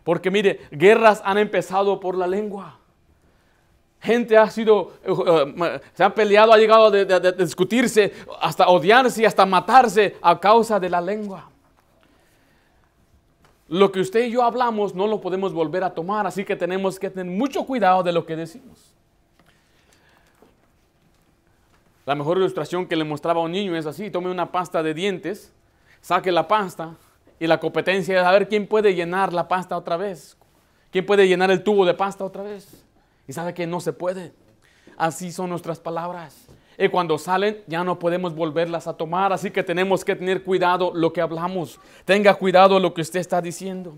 Porque 0.02 0.30
mire, 0.30 0.60
guerras 0.72 1.20
han 1.24 1.38
empezado 1.38 2.00
por 2.00 2.16
la 2.16 2.26
lengua. 2.26 2.80
Gente 4.00 4.36
ha 4.36 4.48
sido, 4.50 4.92
eh, 5.04 5.54
eh, 5.56 5.80
se 5.94 6.04
ha 6.04 6.14
peleado, 6.14 6.52
ha 6.52 6.58
llegado 6.58 6.86
a 6.86 7.32
discutirse, 7.32 8.12
hasta 8.40 8.68
odiarse 8.68 9.22
y 9.22 9.24
hasta 9.24 9.46
matarse 9.46 10.16
a 10.20 10.38
causa 10.38 10.78
de 10.78 10.90
la 10.90 11.00
lengua. 11.00 11.50
Lo 13.68 13.90
que 13.90 14.00
usted 14.00 14.24
y 14.24 14.30
yo 14.30 14.44
hablamos 14.44 14.94
no 14.94 15.06
lo 15.08 15.20
podemos 15.20 15.52
volver 15.52 15.82
a 15.82 15.92
tomar, 15.92 16.26
así 16.26 16.44
que 16.44 16.54
tenemos 16.54 17.00
que 17.00 17.10
tener 17.10 17.32
mucho 17.32 17.64
cuidado 17.64 18.02
de 18.02 18.12
lo 18.12 18.24
que 18.24 18.36
decimos. 18.36 18.94
La 22.04 22.14
mejor 22.14 22.36
ilustración 22.36 22.86
que 22.86 22.94
le 22.94 23.02
mostraba 23.02 23.40
a 23.40 23.44
un 23.44 23.50
niño 23.50 23.76
es 23.76 23.86
así, 23.86 24.10
tome 24.12 24.30
una 24.30 24.52
pasta 24.52 24.84
de 24.84 24.94
dientes, 24.94 25.52
saque 26.00 26.30
la 26.30 26.46
pasta 26.46 26.94
y 27.40 27.48
la 27.48 27.58
competencia 27.58 28.20
es 28.20 28.24
a 28.24 28.30
ver 28.30 28.48
quién 28.48 28.68
puede 28.68 28.94
llenar 28.94 29.32
la 29.32 29.48
pasta 29.48 29.76
otra 29.76 29.96
vez, 29.96 30.36
quién 30.92 31.04
puede 31.04 31.26
llenar 31.26 31.50
el 31.50 31.64
tubo 31.64 31.84
de 31.84 31.94
pasta 31.94 32.24
otra 32.24 32.44
vez. 32.44 32.85
Y 33.28 33.32
sabe 33.32 33.54
que 33.54 33.66
no 33.66 33.80
se 33.80 33.92
puede. 33.92 34.32
Así 34.96 35.32
son 35.32 35.50
nuestras 35.50 35.78
palabras. 35.80 36.46
Y 36.78 36.88
cuando 36.88 37.18
salen 37.18 37.58
ya 37.66 37.84
no 37.84 37.98
podemos 37.98 38.34
volverlas 38.34 38.86
a 38.86 38.94
tomar, 38.94 39.32
así 39.32 39.50
que 39.50 39.62
tenemos 39.62 40.04
que 40.04 40.14
tener 40.14 40.42
cuidado 40.42 40.92
lo 40.94 41.12
que 41.12 41.20
hablamos. 41.20 41.80
Tenga 42.04 42.34
cuidado 42.34 42.78
lo 42.78 42.92
que 42.92 43.00
usted 43.00 43.20
está 43.20 43.40
diciendo. 43.40 43.96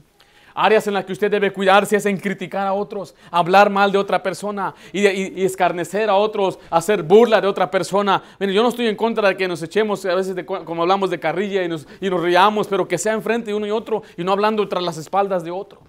Áreas 0.55 0.89
en 0.89 0.95
las 0.95 1.05
que 1.05 1.13
usted 1.13 1.31
debe 1.31 1.53
cuidarse 1.53 1.97
es 1.97 2.07
en 2.07 2.17
criticar 2.17 2.67
a 2.67 2.73
otros, 2.73 3.15
hablar 3.31 3.71
mal 3.71 3.93
de 3.93 3.99
otra 3.99 4.21
persona 4.21 4.75
y, 4.93 5.45
escarnecer 5.45 6.11
a 6.11 6.17
otros, 6.17 6.59
hacer 6.69 7.05
burla 7.05 7.41
de 7.41 7.47
otra 7.47 7.71
persona. 7.71 8.23
yo 8.41 8.63
no 8.63 8.69
estoy 8.69 8.89
en 8.89 8.97
contra 8.97 9.29
de 9.29 9.37
que 9.37 9.47
nos 9.47 9.63
echemos 9.63 10.05
a 10.05 10.17
veces 10.17 10.35
como 10.45 10.83
hablamos 10.83 11.11
de 11.11 11.21
carrilla 11.21 11.63
y 11.63 11.69
nos, 11.69 11.87
y 12.01 12.11
nos 12.11 12.21
riamos, 12.21 12.67
pero 12.67 12.89
que 12.89 12.99
sea 12.99 13.13
enfrente 13.13 13.53
de 13.53 13.55
uno 13.55 13.69
y 13.69 13.71
otro 13.71 14.03
y 14.17 14.25
no 14.25 14.33
hablando 14.33 14.69
tras 14.69 14.83
las 14.83 14.97
espaldas 14.97 15.45
de 15.45 15.53
otro 15.53 15.81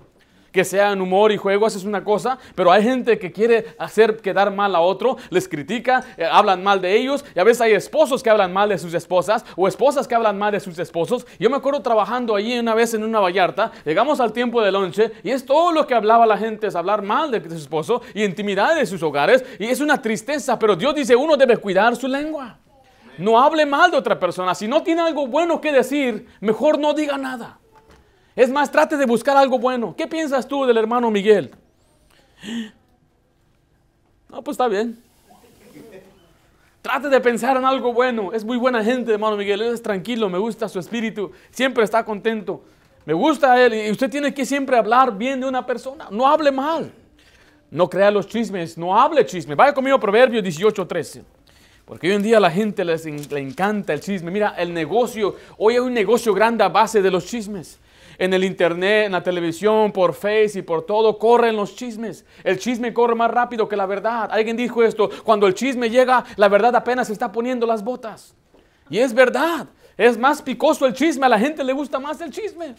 que 0.52 0.64
sea 0.64 0.92
en 0.92 1.02
humor 1.02 1.32
y 1.32 1.38
juegos 1.38 1.76
es 1.76 1.84
una 1.84 2.04
cosa, 2.04 2.38
pero 2.56 2.72
hay 2.72 2.84
gente 2.84 3.20
que 3.20 3.32
quiere 3.32 3.76
hacer 3.78 4.18
quedar 4.18 4.52
mal 4.54 4.76
a 4.76 4.82
otro, 4.82 5.18
les 5.30 5.48
critica, 5.48 6.04
eh, 6.18 6.26
hablan 6.30 6.64
mal 6.64 6.82
de 6.82 6.96
ellos, 6.96 7.26
y 7.36 7.40
a 7.40 7.44
veces 7.44 7.62
hay 7.62 7.74
esposos 7.74 8.24
que 8.24 8.30
hablan 8.30 8.54
mal 8.54 8.70
de 8.70 8.78
sus 8.78 8.94
esposas, 8.94 9.46
o 9.56 9.68
esposas 9.68 10.08
que 10.08 10.16
hablan 10.16 10.38
mal 10.38 10.52
de 10.52 10.60
sus 10.60 10.78
esposos. 10.80 11.26
Yo 11.40 11.50
me 11.50 11.58
acuerdo 11.58 11.82
trabajando 11.82 12.36
allí 12.36 12.58
una 12.58 12.74
vez 12.74 12.94
en 12.94 13.04
una 13.04 13.20
Vallarta, 13.20 13.72
llegamos 13.86 14.20
al 14.20 14.34
tiempo 14.34 14.62
de 14.62 14.72
lonche, 14.72 15.12
y 15.24 15.32
es 15.32 15.46
todo 15.46 15.72
lo 15.72 15.86
que 15.86 15.96
hablaba 15.96 16.26
la 16.26 16.38
gente, 16.38 16.68
es 16.68 16.76
hablar 16.76 17.02
mal 17.02 17.32
de 17.32 17.48
su 17.50 17.56
esposo 17.56 18.02
y 18.14 18.24
intimidad 18.24 18.76
de 18.76 18.86
sus 18.86 19.02
hogares, 19.04 19.44
y 19.60 19.66
es 19.66 19.80
una 19.80 20.02
tristeza, 20.02 20.58
pero 20.58 20.76
Dios 20.76 20.96
dice, 20.96 21.16
uno 21.16 21.38
debe 21.38 21.58
cuidar 21.58 21.96
su 21.96 22.08
lengua. 22.08 22.58
No 23.20 23.38
hable 23.38 23.66
mal 23.66 23.92
de 23.92 23.98
otra 23.98 24.18
persona. 24.18 24.56
Si 24.56 24.68
no 24.68 24.82
tiene 24.82 25.02
algo 25.02 25.28
bueno 25.28 25.60
que 25.60 25.74
decir, 25.74 26.28
mejor 26.40 26.80
no 26.80 26.94
diga 26.94 27.18
nada. 27.18 27.59
Es 28.40 28.50
más, 28.50 28.72
trate 28.72 28.96
de 28.96 29.06
buscar 29.06 29.36
algo 29.36 29.60
bueno. 29.60 29.94
¿Qué 29.98 30.08
piensas 30.08 30.48
tú 30.48 30.66
del 30.66 30.78
hermano 30.78 31.12
Miguel? 31.12 31.52
No, 34.30 34.42
pues 34.42 34.54
está 34.54 34.70
bien. 34.70 34.98
Trate 36.82 37.10
de 37.10 37.20
pensar 37.20 37.58
en 37.58 37.66
algo 37.66 37.92
bueno. 37.92 38.32
Es 38.32 38.46
muy 38.46 38.56
buena 38.56 38.82
gente, 38.82 39.12
hermano 39.12 39.36
Miguel. 39.36 39.62
Él 39.62 39.74
es 39.74 39.84
tranquilo, 39.84 40.30
me 40.30 40.38
gusta 40.38 40.70
su 40.70 40.80
espíritu. 40.80 41.34
Siempre 41.52 41.84
está 41.84 42.06
contento. 42.06 42.64
Me 43.04 43.14
gusta 43.14 43.62
él. 43.62 43.74
Y 43.74 43.92
usted 43.92 44.10
tiene 44.10 44.34
que 44.34 44.46
siempre 44.46 44.78
hablar 44.78 45.18
bien 45.18 45.42
de 45.42 45.46
una 45.46 45.66
persona. 45.66 46.08
No 46.10 46.26
hable 46.26 46.50
mal. 46.50 46.94
No 47.70 47.90
crea 47.90 48.10
los 48.10 48.26
chismes. 48.26 48.78
No 48.78 48.98
hable 48.98 49.26
chisme. 49.26 49.54
Vaya 49.54 49.74
conmigo 49.74 49.98
a 49.98 50.00
Proverbios 50.00 50.42
18, 50.42 50.88
13. 50.88 51.24
Porque 51.84 52.08
hoy 52.08 52.14
en 52.14 52.24
día 52.24 52.38
a 52.38 52.40
la 52.40 52.52
gente 52.52 52.86
le 52.86 52.96
encanta 53.38 53.92
el 53.92 54.00
chisme. 54.00 54.32
Mira, 54.32 54.56
el 54.58 54.74
negocio. 54.74 55.36
Hoy 55.58 55.74
hay 55.74 55.80
un 55.80 55.94
negocio 55.94 56.34
grande 56.34 56.64
a 56.64 56.70
base 56.70 57.02
de 57.02 57.12
los 57.12 57.26
chismes 57.26 57.80
en 58.20 58.34
el 58.34 58.44
internet, 58.44 59.06
en 59.06 59.14
la 59.14 59.24
televisión, 59.24 59.92
por 59.92 60.14
Face 60.14 60.60
y 60.60 60.62
por 60.62 60.86
todo, 60.86 61.18
corren 61.18 61.56
los 61.56 61.76
chismes. 61.76 62.26
El 62.44 62.60
chisme 62.60 62.94
corre 62.94 63.16
más 63.16 63.32
rápido 63.32 63.68
que 63.68 63.78
la 63.78 63.86
verdad. 63.86 64.30
Alguien 64.32 64.58
dijo 64.58 64.84
esto, 64.84 65.10
cuando 65.24 65.48
el 65.48 65.54
chisme 65.54 65.90
llega, 65.90 66.26
la 66.36 66.50
verdad 66.50 66.76
apenas 66.76 67.08
se 67.08 67.14
está 67.14 67.32
poniendo 67.32 67.66
las 67.66 67.84
botas. 67.84 68.36
Y 68.90 69.00
es 69.00 69.14
verdad, 69.14 69.68
es 69.98 70.18
más 70.18 70.42
picoso 70.42 70.86
el 70.86 70.94
chisme, 70.94 71.26
a 71.26 71.30
la 71.30 71.40
gente 71.40 71.64
le 71.64 71.74
gusta 71.74 71.98
más 71.98 72.20
el 72.20 72.30
chisme. 72.30 72.76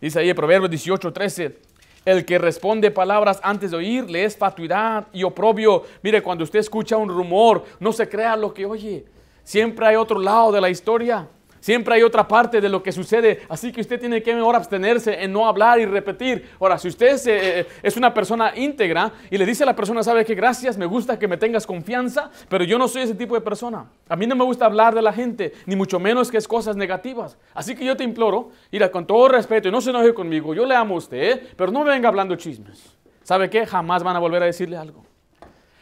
Dice 0.00 0.20
ahí 0.20 0.28
el 0.28 0.34
Proverbio 0.34 0.68
18, 0.68 1.12
13. 1.12 1.58
El 2.04 2.24
que 2.24 2.38
responde 2.38 2.92
palabras 2.92 3.40
antes 3.42 3.72
de 3.72 3.78
oír 3.78 4.08
le 4.08 4.24
es 4.24 4.36
fatuidad 4.36 5.08
y 5.12 5.24
oprobio. 5.24 5.82
Mire, 6.02 6.22
cuando 6.22 6.44
usted 6.44 6.60
escucha 6.60 6.96
un 6.96 7.08
rumor, 7.08 7.64
no 7.80 7.92
se 7.92 8.08
crea 8.08 8.36
lo 8.36 8.54
que 8.54 8.64
oye. 8.64 9.06
Siempre 9.42 9.86
hay 9.86 9.96
otro 9.96 10.20
lado 10.20 10.52
de 10.52 10.60
la 10.60 10.70
historia. 10.70 11.26
Siempre 11.60 11.94
hay 11.94 12.02
otra 12.02 12.26
parte 12.26 12.60
de 12.60 12.68
lo 12.68 12.82
que 12.82 12.92
sucede, 12.92 13.42
así 13.48 13.72
que 13.72 13.80
usted 13.80 13.98
tiene 13.98 14.22
que 14.22 14.34
mejor 14.34 14.56
abstenerse 14.56 15.22
en 15.22 15.32
no 15.32 15.46
hablar 15.46 15.78
y 15.80 15.86
repetir. 15.86 16.50
Ahora, 16.60 16.78
si 16.78 16.88
usted 16.88 17.18
eh, 17.26 17.66
es 17.82 17.96
una 17.96 18.12
persona 18.12 18.52
íntegra 18.56 19.12
y 19.30 19.38
le 19.38 19.46
dice 19.46 19.62
a 19.62 19.66
la 19.66 19.76
persona, 19.76 20.02
sabe 20.02 20.24
que 20.24 20.34
gracias, 20.34 20.76
me 20.76 20.86
gusta 20.86 21.18
que 21.18 21.28
me 21.28 21.36
tengas 21.36 21.66
confianza, 21.66 22.30
pero 22.48 22.64
yo 22.64 22.78
no 22.78 22.88
soy 22.88 23.02
ese 23.02 23.14
tipo 23.14 23.34
de 23.34 23.40
persona. 23.40 23.86
A 24.08 24.16
mí 24.16 24.26
no 24.26 24.36
me 24.36 24.44
gusta 24.44 24.66
hablar 24.66 24.94
de 24.94 25.02
la 25.02 25.12
gente, 25.12 25.52
ni 25.66 25.76
mucho 25.76 25.98
menos 25.98 26.30
que 26.30 26.38
es 26.38 26.46
cosas 26.46 26.76
negativas. 26.76 27.36
Así 27.54 27.74
que 27.74 27.84
yo 27.84 27.96
te 27.96 28.04
imploro, 28.04 28.50
mira, 28.70 28.90
con 28.90 29.06
todo 29.06 29.28
respeto, 29.28 29.68
y 29.68 29.72
no 29.72 29.80
se 29.80 29.90
enoje 29.90 30.14
conmigo, 30.14 30.54
yo 30.54 30.66
le 30.66 30.74
amo 30.74 30.94
a 30.94 30.98
usted, 30.98 31.48
pero 31.56 31.72
no 31.72 31.84
me 31.84 31.90
venga 31.90 32.08
hablando 32.08 32.36
chismes. 32.36 32.96
¿Sabe 33.22 33.50
qué? 33.50 33.66
Jamás 33.66 34.04
van 34.04 34.14
a 34.14 34.20
volver 34.20 34.42
a 34.42 34.46
decirle 34.46 34.76
algo. 34.76 35.04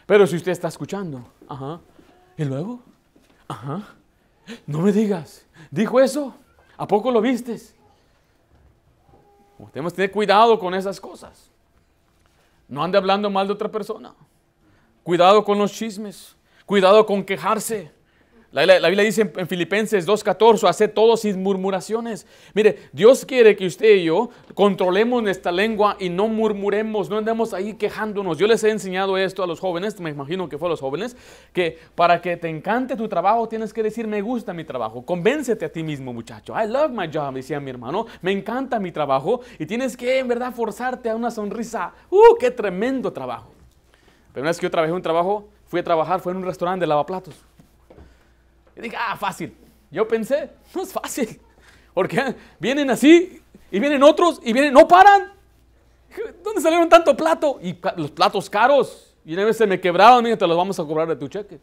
Pero 0.07 0.27
si 0.27 0.37
usted 0.37 0.53
está 0.53 0.69
escuchando, 0.69 1.27
ajá, 1.49 1.81
¿y 2.37 2.45
luego? 2.45 2.81
Ajá, 3.49 3.83
no 4.67 4.81
me 4.81 4.93
digas. 4.93 5.44
¿Dijo 5.75 5.99
eso? 5.99 6.33
¿A 6.77 6.87
poco 6.87 7.11
lo 7.11 7.21
vistes? 7.21 7.75
Tenemos 9.73 9.93
que 9.93 9.97
tener 9.97 10.13
cuidado 10.13 10.57
con 10.57 10.73
esas 10.73 11.01
cosas. 11.01 11.51
No 12.69 12.85
ande 12.85 12.97
hablando 12.97 13.29
mal 13.29 13.49
de 13.49 13.55
otra 13.55 13.69
persona. 13.69 14.15
Cuidado 15.03 15.45
con 15.45 15.59
los 15.59 15.73
chismes. 15.73 16.37
Cuidado 16.65 17.05
con 17.05 17.25
quejarse. 17.25 17.91
La, 18.55 18.89
Biblia 18.89 19.03
dice 19.03 19.33
en 19.35 19.49
Filipenses 19.49 20.07
2.14, 20.07 20.69
hace 20.69 20.87
todo 20.87 21.17
sin 21.17 21.43
murmuraciones. 21.43 22.25
Mire, 22.55 22.89
Dios 22.93 23.25
quiere 23.25 23.57
que 23.57 23.67
usted 23.67 23.97
y 23.97 24.05
yo 24.05 24.31
controlemos 24.55 25.25
nuestra 25.25 25.51
lengua 25.51 25.97
y 25.99 26.09
no 26.09 26.29
murmuremos, 26.29 27.11
no 27.11 27.19
andemos 27.19 27.53
ahí 27.53 27.75
quejándonos. 27.75 28.39
Yo 28.39 28.47
les 28.47 28.63
he 28.63 28.71
enseñado 28.71 29.19
esto 29.19 29.43
a 29.43 29.49
los 29.49 29.59
jóvenes, 29.59 29.99
me 29.99 30.11
imagino 30.11 30.49
que 30.49 30.57
fue 30.57 30.69
a 30.69 30.71
los 30.71 30.81
jóvenes, 30.81 31.17
que 31.53 31.81
para 31.97 32.23
que 32.23 32.37
te 32.37 32.49
encante 32.49 32.95
tu 32.95 33.09
trabajo 33.09 33.49
tienes 33.49 33.73
que 33.73 33.83
decir, 33.83 34.07
me 34.07 34.23
gusta 34.23 34.53
mi 34.53 34.63
trabajo. 34.63 35.05
Convéncete 35.05 35.65
a 35.65 35.73
ti 35.73 35.83
mismo, 35.83 36.13
muchacho. 36.13 36.55
I 36.57 36.69
love 36.69 36.93
my 36.93 37.11
job, 37.13 37.35
decía 37.35 37.59
mi 37.59 37.71
hermano. 37.71 38.07
Me 38.23 38.31
encanta 38.31 38.79
mi 38.79 38.93
trabajo 38.93 39.41
y 39.59 39.67
tienes 39.67 39.97
que 39.97 40.21
en 40.21 40.29
verdad 40.29 40.55
forzarte 40.55 41.11
a 41.11 41.17
una 41.17 41.33
sonrisa. 41.33 41.93
¡Uh, 42.09 42.37
qué 42.39 42.53
tremendo 42.53 43.13
trabajo! 43.13 43.51
Pero 44.33 44.43
una 44.43 44.51
vez 44.51 44.61
que 44.61 44.67
yo 44.67 44.71
trabajé 44.71 44.93
un 44.93 45.03
trabajo, 45.03 45.49
fui 45.67 45.81
a 45.81 45.83
trabajar, 45.83 46.21
fue 46.21 46.31
en 46.31 46.39
un 46.39 46.45
restaurante 46.45 46.85
de 46.85 46.87
lavaplatos. 46.87 47.35
Y 48.77 48.81
dije, 48.81 48.97
ah, 48.99 49.17
fácil. 49.17 49.57
Yo 49.91 50.07
pensé, 50.09 50.51
no 50.75 50.83
es 50.83 50.93
fácil. 50.93 51.41
Porque 51.95 52.35
vienen 52.59 52.91
así 52.91 53.41
y 53.71 53.79
vienen 53.79 54.03
otros 54.03 54.41
y 54.43 54.53
vienen, 54.53 54.73
no 54.73 54.89
paran. 54.89 55.33
¿Dónde 56.43 56.61
salieron 56.61 56.89
tanto 56.89 57.17
plato? 57.17 57.59
Y 57.63 57.77
los 57.97 58.11
platos 58.11 58.49
caros. 58.51 59.15
Y 59.25 59.35
una 59.35 59.45
vez 59.45 59.57
se 59.57 59.67
me 59.67 59.81
quebraron, 59.81 60.23
mira, 60.23 60.37
te 60.37 60.47
los 60.47 60.57
vamos 60.57 60.79
a 60.79 60.85
cobrar 60.85 61.09
de 61.09 61.17
tu 61.17 61.29
cheque. 61.29 61.59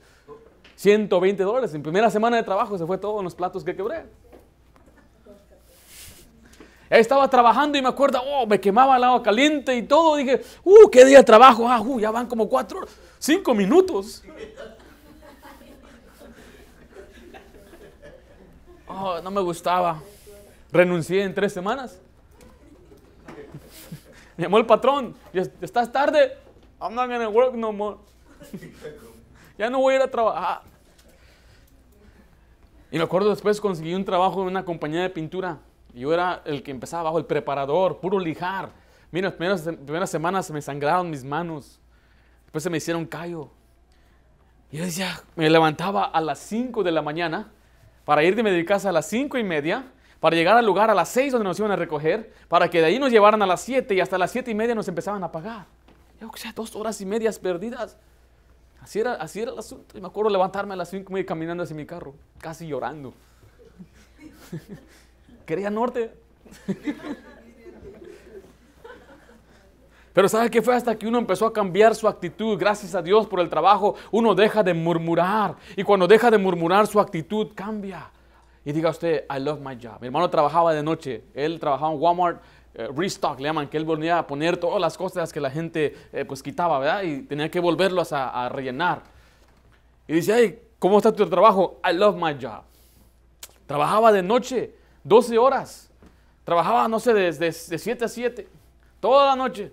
120 0.76 1.44
dólares. 1.44 1.74
En 1.74 1.84
primera 1.84 2.10
semana 2.10 2.38
de 2.38 2.44
trabajo 2.44 2.78
se 2.78 2.86
fue 2.86 2.98
todos 2.98 3.24
los 3.24 3.36
platos 3.36 3.64
que 3.64 3.76
quebré. 3.76 4.06
Estaba 6.90 7.30
trabajando 7.30 7.78
y 7.78 7.82
me 7.82 7.88
acuerdo, 7.88 8.22
oh, 8.22 8.46
me 8.46 8.60
quemaba 8.60 8.98
el 8.98 9.04
agua 9.06 9.24
caliente 9.24 9.74
y 9.78 9.84
todo. 9.84 10.18
Dije, 10.18 10.42
uh, 10.64 10.90
qué 10.90 11.06
día 11.06 11.20
de 11.20 11.24
trabajo. 11.24 11.70
Ah, 11.70 11.80
uh, 11.80 12.00
ya 12.00 12.12
van 12.12 12.28
como 12.28 12.50
cuatro, 12.50 12.82
cinco 13.18 13.54
minutos. 13.54 14.24
Oh, 18.94 19.22
no 19.22 19.32
me 19.32 19.42
gustaba. 19.42 20.02
Renuncié 20.72 21.24
en 21.24 21.34
tres 21.34 21.54
semanas. 21.54 22.00
Me 24.38 24.44
llamó 24.44 24.58
el 24.58 24.66
patrón. 24.66 25.16
¿Estás 25.34 25.92
tarde? 25.92 26.38
I'm 26.82 26.94
not 26.94 27.10
gonna 27.10 27.30
work 27.30 27.54
no 27.54 27.72
more. 27.72 27.98
ya 29.58 29.70
no 29.70 29.80
voy 29.80 29.94
a 29.94 29.98
ir 29.98 30.02
a 30.04 30.12
trabajar. 30.12 30.62
Y 32.92 32.98
me 32.98 33.04
acuerdo 33.04 33.30
después 33.30 33.62
conseguí 33.62 33.94
un 33.94 34.04
trabajo 34.04 34.42
en 34.42 34.48
una 34.48 34.66
compañía 34.66 35.02
de 35.02 35.10
pintura. 35.10 35.60
Yo 35.94 36.14
era 36.14 36.42
el 36.44 36.62
que 36.62 36.72
empezaba 36.72 37.02
abajo, 37.02 37.18
el 37.18 37.26
preparador, 37.26 38.00
puro 38.00 38.20
lijar. 38.20 38.70
Mira, 39.12 39.30
las 39.30 39.36
primeras, 39.38 39.62
primeras 39.62 40.10
semanas 40.10 40.52
me 40.52 40.62
sangraron 40.62 41.10
mis 41.10 41.24
manos. 41.24 41.80
Después 42.44 42.64
se 42.64 42.70
me 42.70 42.78
hicieron 42.78 43.06
callo. 43.06 43.50
Y 44.72 44.78
yo 44.78 44.84
decía, 44.84 45.22
me 45.36 45.50
levantaba 45.50 46.06
a 46.06 46.20
las 46.20 46.40
5 46.40 46.84
de 46.84 46.92
la 46.92 47.02
mañana 47.02 47.52
para 48.06 48.24
ir 48.24 48.36
de 48.36 48.44
mi 48.44 48.66
casa 48.66 48.90
a 48.90 48.92
las 48.92 49.06
5 49.08 49.38
y 49.38 49.44
media, 49.44 49.86
para 50.20 50.36
llegar 50.36 50.58
al 50.58 50.66
lugar 50.66 50.90
a 50.90 50.94
las 50.94 51.10
6 51.10 51.34
donde 51.34 51.48
nos 51.48 51.60
iban 51.60 51.72
a 51.72 51.76
recoger, 51.76 52.34
para 52.48 52.70
que 52.70 52.80
de 52.80 52.86
ahí 52.86 53.00
nos 53.00 53.12
llevaran 53.12 53.42
a 53.42 53.46
las 53.46 53.62
7 53.62 53.94
y 53.94 54.00
hasta 54.00 54.18
las 54.18 54.32
7 54.32 54.52
y 54.52 54.56
media 54.56 54.76
nos 54.76 54.88
empezaban 54.88 55.24
a 55.24 55.32
pagar. 55.32 55.66
Yo, 56.20 56.30
o 56.30 56.38
sea, 56.38 56.52
dos 56.54 56.76
horas 56.76 57.00
y 57.02 57.06
medias 57.06 57.40
perdidas. 57.40 57.98
Así 58.82 59.00
era, 59.00 59.14
así 59.14 59.42
era 59.42 59.52
el 59.52 59.60
asunto. 59.60 59.98
Y 59.98 60.02
me 60.02 60.08
acuerdo 60.08 60.30
levantarme 60.30 60.74
a 60.74 60.78
las 60.78 60.90
5 60.90 61.18
y 61.18 61.26
caminando 61.26 61.64
hacia 61.64 61.76
mi 61.76 61.86
carro, 61.86 62.14
casi 62.40 62.68
llorando. 62.68 63.14
Quería 65.46 65.70
norte. 65.70 66.12
Pero 70.14 70.28
¿sabe 70.28 70.50
qué 70.50 70.62
fue 70.62 70.76
hasta 70.76 70.96
que 70.96 71.08
uno 71.08 71.18
empezó 71.18 71.46
a 71.46 71.54
cambiar 71.54 71.96
su 71.96 72.08
actitud? 72.08 72.58
Gracias 72.58 72.96
a 72.96 73.02
Dios 73.02 73.28
por 73.28 73.40
el 73.40 73.50
trabajo, 73.50 73.96
uno 74.12 74.36
deja 74.36 74.62
de 74.62 74.74
murmurar. 74.74 75.56
Y 75.76 75.84
cuando 75.84 76.08
deja 76.08 76.30
de 76.30 76.38
murmurar, 76.38 76.88
su 76.88 77.00
actitud 77.00 77.50
cambia. 77.56 78.12
Y 78.66 78.74
diga 78.74 78.90
usted, 78.90 79.26
I 79.30 79.40
love 79.40 79.60
my 79.62 79.76
job. 79.82 80.00
Mi 80.02 80.08
hermano 80.08 80.30
trabajaba 80.30 80.74
de 80.74 80.84
noche. 80.84 81.24
Él 81.34 81.60
trabajaba 81.60 81.94
en 81.94 82.00
Walmart, 82.00 82.42
eh, 82.74 82.90
restock 82.96 83.40
le 83.40 83.46
llaman, 83.46 83.70
que 83.70 83.78
él 83.78 83.86
volvía 83.86 84.20
a 84.20 84.28
poner 84.28 84.58
todas 84.58 84.80
las 84.80 84.98
cosas 84.98 85.32
que 85.32 85.40
la 85.40 85.50
gente 85.50 85.96
eh, 86.12 86.26
pues 86.26 86.44
quitaba, 86.44 86.78
¿verdad? 86.80 87.04
Y 87.04 87.22
tenía 87.24 87.50
que 87.50 87.60
volverlos 87.60 88.12
a, 88.12 88.50
rellenar. 88.50 89.02
Y 90.08 90.14
dice, 90.14 90.34
hey, 90.36 90.62
¿cómo 90.78 90.98
está 90.98 91.12
tu 91.14 91.28
trabajo? 91.28 91.80
I 91.90 91.94
love 91.94 92.16
my 92.16 92.34
job. 92.34 92.64
Trabajaba 93.66 94.12
de 94.12 94.22
noche, 94.22 94.76
12 95.06 95.38
horas. 95.38 95.90
Trabajaba, 96.44 96.88
no 96.90 97.00
sé, 97.00 97.14
desde 97.14 97.46
de 97.46 97.80
7 97.80 98.06
a 98.06 98.08
7, 98.08 98.48
toda 99.00 99.28
la 99.28 99.36
noche. 99.36 99.72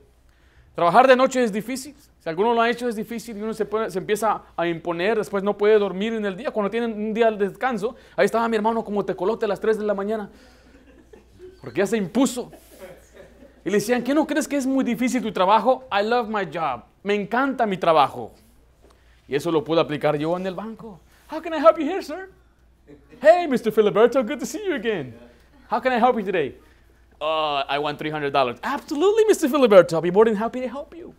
Trabajar 0.79 1.09
de 1.09 1.17
noche 1.17 1.43
es 1.43 1.53
difícil. 1.53 1.93
Si 2.21 2.29
alguno 2.29 2.55
lo 2.55 2.61
ha 2.61 2.71
hecho 2.71 2.89
es 2.89 2.95
difícil 2.95 3.37
y 3.37 3.43
uno 3.43 3.53
se, 3.53 3.67
empieza 3.99 4.43
a 4.57 4.65
imponer, 4.65 5.19
después 5.19 5.43
no 5.43 5.59
puede 5.59 5.77
dormir 5.77 6.13
en 6.13 6.25
el 6.25 6.37
día. 6.37 6.53
Cuando 6.53 6.71
tienen 6.71 6.93
un 6.93 7.13
día 7.13 7.33
de 7.33 7.49
descanso, 7.49 7.97
ahí 8.15 8.27
estaba 8.27 8.49
mi 8.49 8.55
hermano 8.55 8.85
como 8.85 9.05
tecolote 9.05 9.45
a 9.45 9.49
las 9.49 9.59
3 9.59 9.77
de 9.77 9.85
la 9.85 9.93
mañana. 9.93 10.31
Porque 11.61 11.79
ya 11.79 11.87
se 11.89 11.97
impuso. 11.97 12.53
Y 13.65 13.71
le 13.71 13.79
decían, 13.79 14.05
¿qué 14.05 14.15
no 14.15 14.25
crees 14.25 14.47
que 14.47 14.57
es 14.57 14.69
muy 14.69 14.85
difícil 14.85 15.21
tu 15.21 15.33
trabajo? 15.33 15.83
I 15.91 16.07
love 16.07 16.29
my 16.29 16.45
job. 16.45 16.85
Me 17.03 17.17
encanta 17.17 17.67
mi 17.67 17.77
trabajo. 17.77 18.31
Y 19.27 19.35
eso 19.35 19.51
lo 19.51 19.65
puedo 19.65 19.81
aplicar 19.81 20.17
yo 20.17 20.37
en 20.37 20.47
el 20.47 20.55
banco. 20.55 21.01
How 21.29 21.43
can 21.43 21.55
I 21.55 21.59
help 21.59 21.77
you 21.77 21.87
here, 21.87 22.05
sir? 22.05 22.31
Hey, 23.21 23.49
Mr. 23.49 23.73
Filiberto, 23.73 24.23
good 24.23 24.39
to 24.39 24.47
see 24.47 24.65
you 24.65 24.77
again. 24.77 25.13
How 25.69 25.81
can 25.81 25.93
I 25.93 25.99
help 25.99 26.17
you 26.17 26.25
today? 26.25 26.55
Uh, 27.21 27.65
I 27.69 27.79
want 27.79 27.99
$300. 27.99 28.61
Absolutely, 28.63 29.25
Mr. 29.25 29.49
Filiberto. 29.49 29.95
I'll 29.95 30.01
be 30.01 30.11
more 30.11 30.25
than 30.25 30.37
happy 30.37 30.61
to 30.61 30.69
help 30.69 30.95
you. 30.95 31.13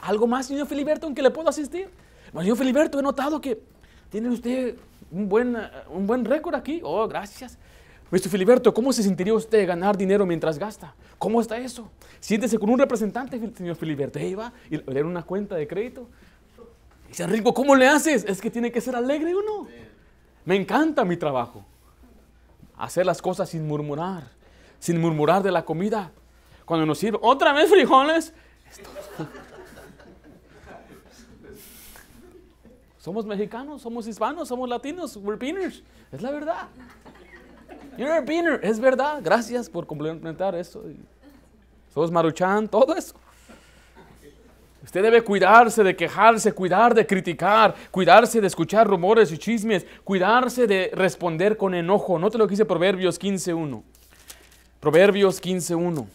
¿Algo 0.00 0.26
más, 0.26 0.46
señor 0.46 0.66
Filiberto, 0.66 1.06
en 1.06 1.14
que 1.14 1.22
le 1.22 1.30
puedo 1.30 1.48
asistir? 1.48 1.88
Bueno, 2.32 2.42
señor 2.42 2.58
Filiberto, 2.58 2.98
he 2.98 3.02
notado 3.02 3.40
que 3.40 3.60
tiene 4.10 4.28
usted 4.28 4.76
un 5.10 5.28
buen, 5.28 5.56
uh, 5.56 5.60
un 5.90 6.06
buen 6.06 6.24
récord 6.24 6.54
aquí. 6.54 6.80
Oh, 6.84 7.06
gracias. 7.08 7.58
Mr. 8.10 8.28
Filiberto, 8.28 8.74
¿cómo 8.74 8.92
se 8.92 9.02
sentiría 9.02 9.34
usted 9.34 9.66
ganar 9.66 9.96
dinero 9.96 10.24
mientras 10.26 10.58
gasta? 10.58 10.94
¿Cómo 11.18 11.40
está 11.40 11.56
eso? 11.56 11.90
Siéntese 12.20 12.58
con 12.58 12.70
un 12.70 12.78
representante, 12.78 13.40
señor 13.56 13.76
Filiberto. 13.76 14.18
Ahí 14.18 14.34
va 14.34 14.52
y 14.70 14.76
le 14.76 15.02
una 15.02 15.22
cuenta 15.22 15.56
de 15.56 15.66
crédito. 15.66 16.08
Dice, 17.08 17.26
Rico, 17.26 17.54
¿cómo 17.54 17.74
le 17.74 17.88
haces? 17.88 18.24
Es 18.24 18.40
que 18.40 18.50
tiene 18.50 18.70
que 18.70 18.80
ser 18.80 18.94
alegre 18.94 19.34
uno. 19.34 19.66
Me 20.44 20.56
encanta 20.56 21.04
mi 21.04 21.16
trabajo. 21.16 21.64
Hacer 22.76 23.06
las 23.06 23.22
cosas 23.22 23.48
sin 23.48 23.66
murmurar 23.66 24.41
sin 24.82 25.00
murmurar 25.00 25.44
de 25.44 25.52
la 25.52 25.64
comida. 25.64 26.10
Cuando 26.64 26.84
nos 26.84 26.98
sirve, 26.98 27.16
otra 27.22 27.52
vez 27.52 27.70
frijoles. 27.70 28.34
somos 32.98 33.24
mexicanos, 33.24 33.80
somos 33.80 34.08
hispanos, 34.08 34.48
somos 34.48 34.68
latinos, 34.68 35.16
we're 35.16 35.38
beaners. 35.38 35.84
Es 36.10 36.20
la 36.20 36.32
verdad. 36.32 36.66
You're 37.96 38.12
a 38.12 38.20
beaner, 38.22 38.58
es 38.64 38.80
verdad. 38.80 39.20
Gracias 39.22 39.70
por 39.70 39.86
complementar 39.86 40.56
eso. 40.56 40.82
Somos 41.94 42.10
maruchan, 42.10 42.66
todo 42.66 42.92
eso. 42.96 43.14
Usted 44.82 45.00
debe 45.00 45.22
cuidarse 45.22 45.84
de 45.84 45.94
quejarse, 45.94 46.52
cuidar 46.52 46.92
de 46.92 47.06
criticar, 47.06 47.76
cuidarse 47.92 48.40
de 48.40 48.48
escuchar 48.48 48.88
rumores 48.88 49.30
y 49.30 49.38
chismes, 49.38 49.86
cuidarse 50.02 50.66
de 50.66 50.90
responder 50.92 51.56
con 51.56 51.72
enojo. 51.72 52.18
Note 52.18 52.36
lo 52.36 52.48
que 52.48 52.54
dice 52.54 52.64
Proverbios 52.64 53.20
15.1. 53.20 53.84
Proverbios 54.82 55.40
15.1. 55.40 56.08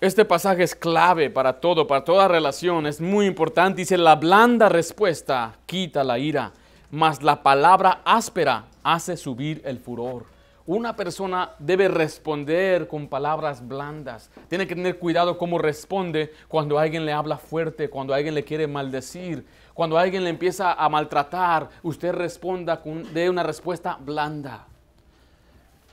Este 0.00 0.24
pasaje 0.24 0.62
es 0.62 0.76
clave 0.76 1.28
para 1.28 1.54
todo, 1.54 1.88
para 1.88 2.04
toda 2.04 2.28
relación, 2.28 2.86
es 2.86 3.00
muy 3.00 3.26
importante. 3.26 3.80
Dice, 3.80 3.98
la 3.98 4.14
blanda 4.14 4.68
respuesta 4.68 5.56
quita 5.66 6.04
la 6.04 6.20
ira, 6.20 6.52
mas 6.92 7.20
la 7.20 7.42
palabra 7.42 8.00
áspera 8.04 8.66
hace 8.84 9.16
subir 9.16 9.60
el 9.64 9.80
furor. 9.80 10.26
Una 10.64 10.94
persona 10.94 11.52
debe 11.58 11.88
responder 11.88 12.86
con 12.86 13.08
palabras 13.08 13.66
blandas. 13.66 14.30
Tiene 14.48 14.68
que 14.68 14.76
tener 14.76 14.98
cuidado 14.98 15.36
cómo 15.36 15.58
responde 15.58 16.30
cuando 16.46 16.78
alguien 16.78 17.04
le 17.04 17.12
habla 17.12 17.38
fuerte, 17.38 17.90
cuando 17.90 18.14
alguien 18.14 18.34
le 18.34 18.44
quiere 18.44 18.68
maldecir, 18.68 19.44
cuando 19.78 19.96
alguien 19.96 20.24
le 20.24 20.30
empieza 20.30 20.72
a 20.72 20.88
maltratar, 20.88 21.68
usted 21.84 22.10
responda 22.10 22.82
con, 22.82 23.14
de 23.14 23.30
una 23.30 23.44
respuesta 23.44 23.96
blanda. 24.00 24.66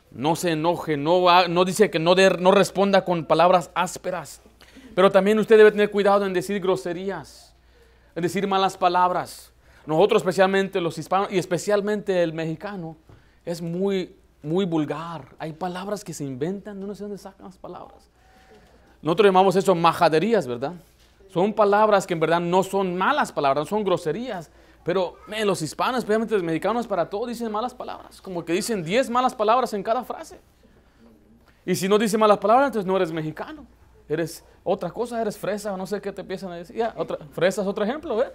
No 0.10 0.36
se 0.36 0.54
enoje, 0.54 0.98
no, 0.98 1.48
no 1.48 1.66
dice 1.66 1.92
que 1.92 2.00
no, 2.00 2.16
no 2.16 2.50
responda 2.50 3.06
con 3.06 3.26
palabras 3.26 3.70
ásperas. 3.76 4.42
Pero 4.96 5.12
también 5.12 5.38
usted 5.38 5.56
debe 5.56 5.70
tener 5.70 5.92
cuidado 5.92 6.26
en 6.26 6.34
decir 6.34 6.60
groserías, 6.60 7.54
en 8.16 8.24
decir 8.24 8.48
malas 8.48 8.76
palabras. 8.76 9.54
Nosotros 9.86 10.24
especialmente 10.24 10.82
los 10.82 10.98
hispanos 10.98 11.32
y 11.32 11.38
especialmente 11.38 12.24
el 12.24 12.34
mexicano 12.34 12.98
es 13.46 13.62
muy, 13.62 14.16
muy 14.42 14.66
vulgar. 14.66 15.36
Hay 15.38 15.54
palabras 15.54 16.04
que 16.04 16.16
se 16.16 16.24
inventan, 16.24 16.80
no 16.80 16.96
sé 16.96 17.04
dónde 17.04 17.20
sacan 17.20 17.46
las 17.46 17.58
palabras. 17.60 18.10
Nosotros 19.04 19.28
llamamos 19.28 19.56
eso 19.56 19.76
majaderías, 19.76 20.48
¿verdad? 20.48 20.74
Son 21.36 21.52
palabras 21.52 22.08
que 22.08 22.14
en 22.14 22.22
verdad 22.22 22.40
no 22.40 22.64
son 22.64 22.96
malas 22.96 23.30
palabras, 23.30 23.68
son 23.68 23.84
groserías. 23.84 24.50
Pero 24.86 25.18
los 25.44 25.62
hispanos, 25.62 25.98
especialmente 25.98 26.34
los 26.34 26.44
mexicanos, 26.44 26.88
para 26.88 27.10
todo 27.10 27.26
dicen 27.26 27.52
malas 27.52 27.74
palabras. 27.74 28.22
Como 28.22 28.46
que 28.46 28.54
dicen 28.54 28.86
10 28.86 29.10
malas 29.10 29.36
palabras 29.36 29.74
en 29.74 29.84
cada 29.84 30.06
frase. 30.06 30.40
Y 31.66 31.76
si 31.76 31.90
no 31.90 31.98
dice 31.98 32.18
malas 32.18 32.38
palabras, 32.38 32.68
entonces 32.68 32.88
no 32.88 32.96
eres 32.96 33.12
mexicano. 33.12 33.66
Eres 34.08 34.46
otra 34.64 34.90
cosa, 34.92 35.22
eres 35.22 35.38
fresa, 35.38 35.76
no 35.76 35.86
sé 35.86 36.00
qué 36.00 36.14
te 36.14 36.22
empiezan 36.22 36.54
a 36.54 36.56
decir. 36.56 36.82
otra, 36.96 37.18
fresa 37.34 37.64
es 37.64 37.68
otro 37.68 37.84
ejemplo, 37.84 38.24
¿eh? 38.24 38.32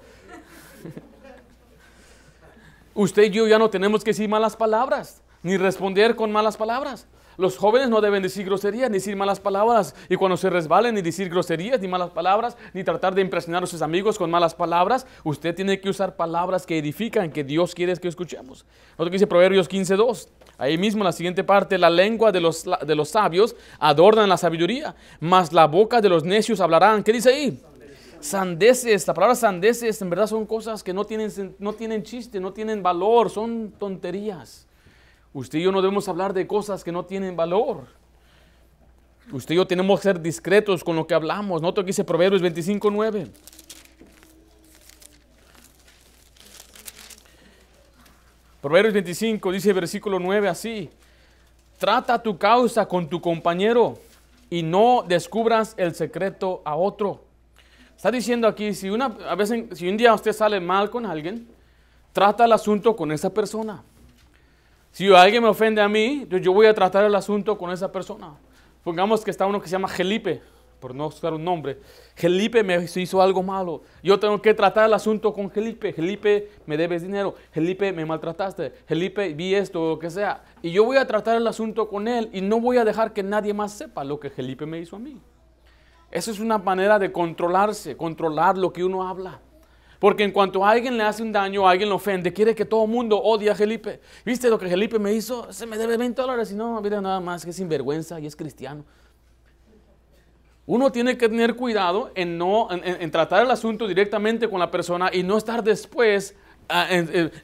Usted 2.93 3.23
y 3.23 3.31
yo 3.31 3.49
ya 3.49 3.59
no 3.59 3.71
tenemos 3.71 4.05
que 4.05 4.11
decir 4.11 4.29
malas 4.29 4.57
palabras, 4.57 5.23
ni 5.43 5.57
responder 5.57 6.15
con 6.15 6.31
malas 6.31 6.59
palabras. 6.59 7.07
Los 7.41 7.57
jóvenes 7.57 7.89
no 7.89 8.03
deben 8.03 8.23
decir 8.23 8.45
groserías, 8.45 8.91
ni 8.91 8.99
decir 8.99 9.17
malas 9.17 9.41
palabras. 9.41 9.95
Y 10.11 10.17
cuando 10.17 10.37
se 10.37 10.51
resbalen, 10.51 10.95
ni 10.95 11.01
decir 11.01 11.31
groserías, 11.31 11.81
ni 11.81 11.89
malas 11.89 12.11
palabras, 12.11 12.55
ni 12.75 12.85
tratar 12.85 13.15
de 13.15 13.23
impresionar 13.23 13.63
a 13.63 13.67
sus 13.67 13.81
amigos 13.81 14.19
con 14.19 14.31
malas 14.31 14.55
palabras. 14.55 15.07
Usted 15.25 15.55
tiene 15.55 15.81
que 15.81 15.89
usar 15.89 16.17
palabras 16.17 16.67
que 16.67 16.77
edifican, 16.77 17.33
que 17.33 17.43
Dios 17.43 17.75
quiere 17.75 17.97
que 17.97 18.09
escuchemos. 18.09 18.67
Otro 18.93 19.07
que 19.07 19.13
dice 19.13 19.27
Proverbios 19.27 19.71
15.2. 19.71 20.29
Ahí 20.59 20.77
mismo 20.77 21.01
en 21.01 21.07
la 21.07 21.13
siguiente 21.13 21.43
parte, 21.43 21.79
la 21.79 21.89
lengua 21.89 22.31
de 22.31 22.43
los, 22.43 22.67
de 22.87 22.95
los 22.95 23.09
sabios 23.09 23.57
adornan 23.79 24.29
la 24.29 24.37
sabiduría, 24.37 24.95
mas 25.19 25.51
la 25.55 25.67
boca 25.67 26.03
de 26.03 26.11
los 26.11 26.25
necios 26.25 26.61
hablarán. 26.61 27.03
¿Qué 27.03 27.15
dice 27.15 27.31
ahí? 27.31 27.59
sandeces, 28.21 29.07
la 29.09 29.15
palabra 29.15 29.35
sandeces 29.35 30.03
en 30.03 30.11
verdad 30.11 30.27
son 30.27 30.45
cosas 30.45 30.83
que 30.83 30.93
no 30.93 31.07
tienen, 31.07 31.57
no 31.59 31.73
tienen 31.73 32.03
chiste, 32.03 32.39
no 32.39 32.53
tienen 32.53 32.83
valor, 32.83 33.31
son 33.31 33.73
tonterías. 33.79 34.67
Usted 35.33 35.61
y 35.61 35.63
yo 35.63 35.73
no 35.73 35.81
debemos 35.81 36.09
hablar 36.09 36.33
de 36.33 36.47
cosas 36.47 36.83
que 36.83 36.91
no 36.91 37.05
tienen 37.05 37.37
valor. 37.37 37.87
Usted 39.33 39.55
y 39.55 39.57
yo 39.57 39.67
tenemos 39.67 40.01
que 40.01 40.05
ser 40.05 40.21
discretos 40.21 40.83
con 40.83 40.97
lo 40.97 41.07
que 41.07 41.15
hablamos. 41.15 41.63
Noto 41.63 41.83
que 41.83 41.89
dice 41.89 42.03
Proverbios 42.03 42.43
25, 42.43 42.91
9. 42.91 43.29
Proverbios 48.61 48.93
25 48.93 49.53
dice 49.53 49.73
versículo 49.73 50.19
9 50.19 50.49
así. 50.49 50.91
Trata 51.79 52.23
tu 52.23 52.37
causa 52.37 52.87
con 52.87 53.09
tu 53.09 53.21
compañero 53.21 53.99
y 54.51 54.63
no 54.63 55.05
descubras 55.07 55.75
el 55.79 55.95
secreto 55.95 56.61
a 56.65 56.75
otro. 56.75 57.23
Está 57.97 58.11
diciendo 58.11 58.49
aquí, 58.49 58.75
si, 58.75 58.91
una, 58.91 59.17
a 59.29 59.35
veces, 59.35 59.79
si 59.79 59.89
un 59.89 59.97
día 59.97 60.13
usted 60.13 60.33
sale 60.33 60.59
mal 60.59 60.91
con 60.91 61.07
alguien, 61.07 61.47
trata 62.13 62.45
el 62.45 62.53
asunto 62.53 62.97
con 62.97 63.13
esa 63.13 63.33
persona. 63.33 63.83
Si 64.93 65.13
alguien 65.13 65.43
me 65.43 65.49
ofende 65.49 65.81
a 65.81 65.89
mí, 65.89 66.27
yo 66.29 66.53
voy 66.53 66.67
a 66.67 66.75
tratar 66.75 67.05
el 67.05 67.15
asunto 67.15 67.57
con 67.57 67.71
esa 67.71 67.91
persona. 67.91 68.35
Pongamos 68.83 69.25
que 69.25 69.31
está 69.31 69.47
uno 69.47 69.61
que 69.61 69.69
se 69.69 69.73
llama 69.73 69.89
Felipe. 69.89 70.43
por 70.81 70.95
no 70.95 71.09
usar 71.09 71.35
un 71.35 71.45
nombre, 71.45 71.79
Felipe 72.15 72.63
me 72.63 72.83
hizo 72.83 73.21
algo 73.21 73.43
malo. 73.43 73.83
Yo 74.03 74.19
tengo 74.19 74.41
que 74.41 74.55
tratar 74.55 74.87
el 74.87 74.95
asunto 74.95 75.33
con 75.35 75.51
Felipe. 75.51 75.93
Felipe, 75.93 76.53
me 76.65 76.77
debes 76.79 77.03
dinero. 77.03 77.35
Felipe, 77.51 77.93
me 77.93 78.07
maltrataste. 78.07 78.71
Felipe, 78.87 79.35
vi 79.35 79.55
esto 79.55 79.83
o 79.83 79.89
lo 79.91 79.99
que 79.99 80.09
sea. 80.09 80.43
Y 80.63 80.71
yo 80.71 80.85
voy 80.85 80.97
a 80.97 81.07
tratar 81.07 81.37
el 81.37 81.47
asunto 81.47 81.87
con 81.87 82.09
él 82.09 82.31
y 82.33 82.41
no 82.41 82.61
voy 82.61 82.79
a 82.79 82.85
dejar 82.85 83.13
que 83.13 83.23
nadie 83.23 83.53
más 83.53 83.73
sepa 83.73 84.05
lo 84.05 84.19
que 84.19 84.31
Felipe 84.31 84.65
me 84.65 84.79
hizo 84.81 84.97
a 84.97 84.99
mí. 84.99 85.21
Esa 86.11 86.31
es 86.31 86.41
una 86.41 86.57
manera 86.57 86.99
de 86.99 87.13
controlarse, 87.13 87.97
controlar 87.97 88.57
lo 88.57 88.73
que 88.73 88.83
uno 88.83 89.07
habla. 89.07 89.39
Porque 90.01 90.25
en 90.25 90.33
cuanto 90.33 90.65
a 90.65 90.71
alguien 90.71 90.97
le 90.97 91.05
hace 91.05 91.23
un 91.23 91.31
daño, 91.31 91.69
alguien 91.69 91.91
lo 91.91 91.97
ofende, 91.97 92.33
quiere 92.33 92.55
que 92.55 92.65
todo 92.65 92.87
mundo 92.87 93.23
odie 93.23 93.51
a 93.51 93.55
Felipe. 93.55 94.01
¿Viste 94.25 94.49
lo 94.49 94.59
que 94.59 94.67
Felipe 94.67 94.99
me 94.99 95.13
hizo? 95.13 95.53
Se 95.53 95.67
me 95.67 95.77
debe 95.77 95.99
20 95.99 96.21
dólares 96.23 96.51
y 96.51 96.55
no, 96.55 96.81
mira 96.81 97.03
nada 97.03 97.21
más 97.21 97.45
que 97.45 97.51
es 97.51 97.57
sinvergüenza 97.57 98.19
y 98.19 98.27
es 98.27 98.35
cristiano. 98.35 98.83
Uno 100.65 100.91
tiene 100.91 101.19
que 101.19 101.29
tener 101.29 101.55
cuidado 101.55 102.13
en, 102.15 102.39
no, 102.39 102.69
tratar 103.13 103.45
el 103.45 103.51
asunto 103.51 103.87
directamente 103.87 104.49
con 104.49 104.59
la 104.59 104.71
persona 104.71 105.11
y 105.13 105.23
no 105.23 105.37
estar 105.37 105.63
después 105.63 106.35
ah, 106.71 106.89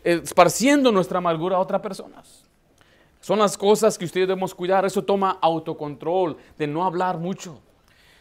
esparciendo 0.03 0.91
nuestra 0.91 1.19
amargura 1.19 1.57
a 1.57 1.61
otras 1.61 1.83
personas. 1.83 2.45
Son 3.21 3.39
las 3.39 3.59
cosas 3.59 3.99
que 3.99 4.07
ustedes 4.07 4.29
debemos 4.29 4.55
cuidar. 4.55 4.87
Eso 4.87 5.03
toma 5.05 5.39
autocontrol, 5.43 6.39
de 6.57 6.67
no 6.67 6.85
hablar 6.85 7.19
mucho. 7.19 7.61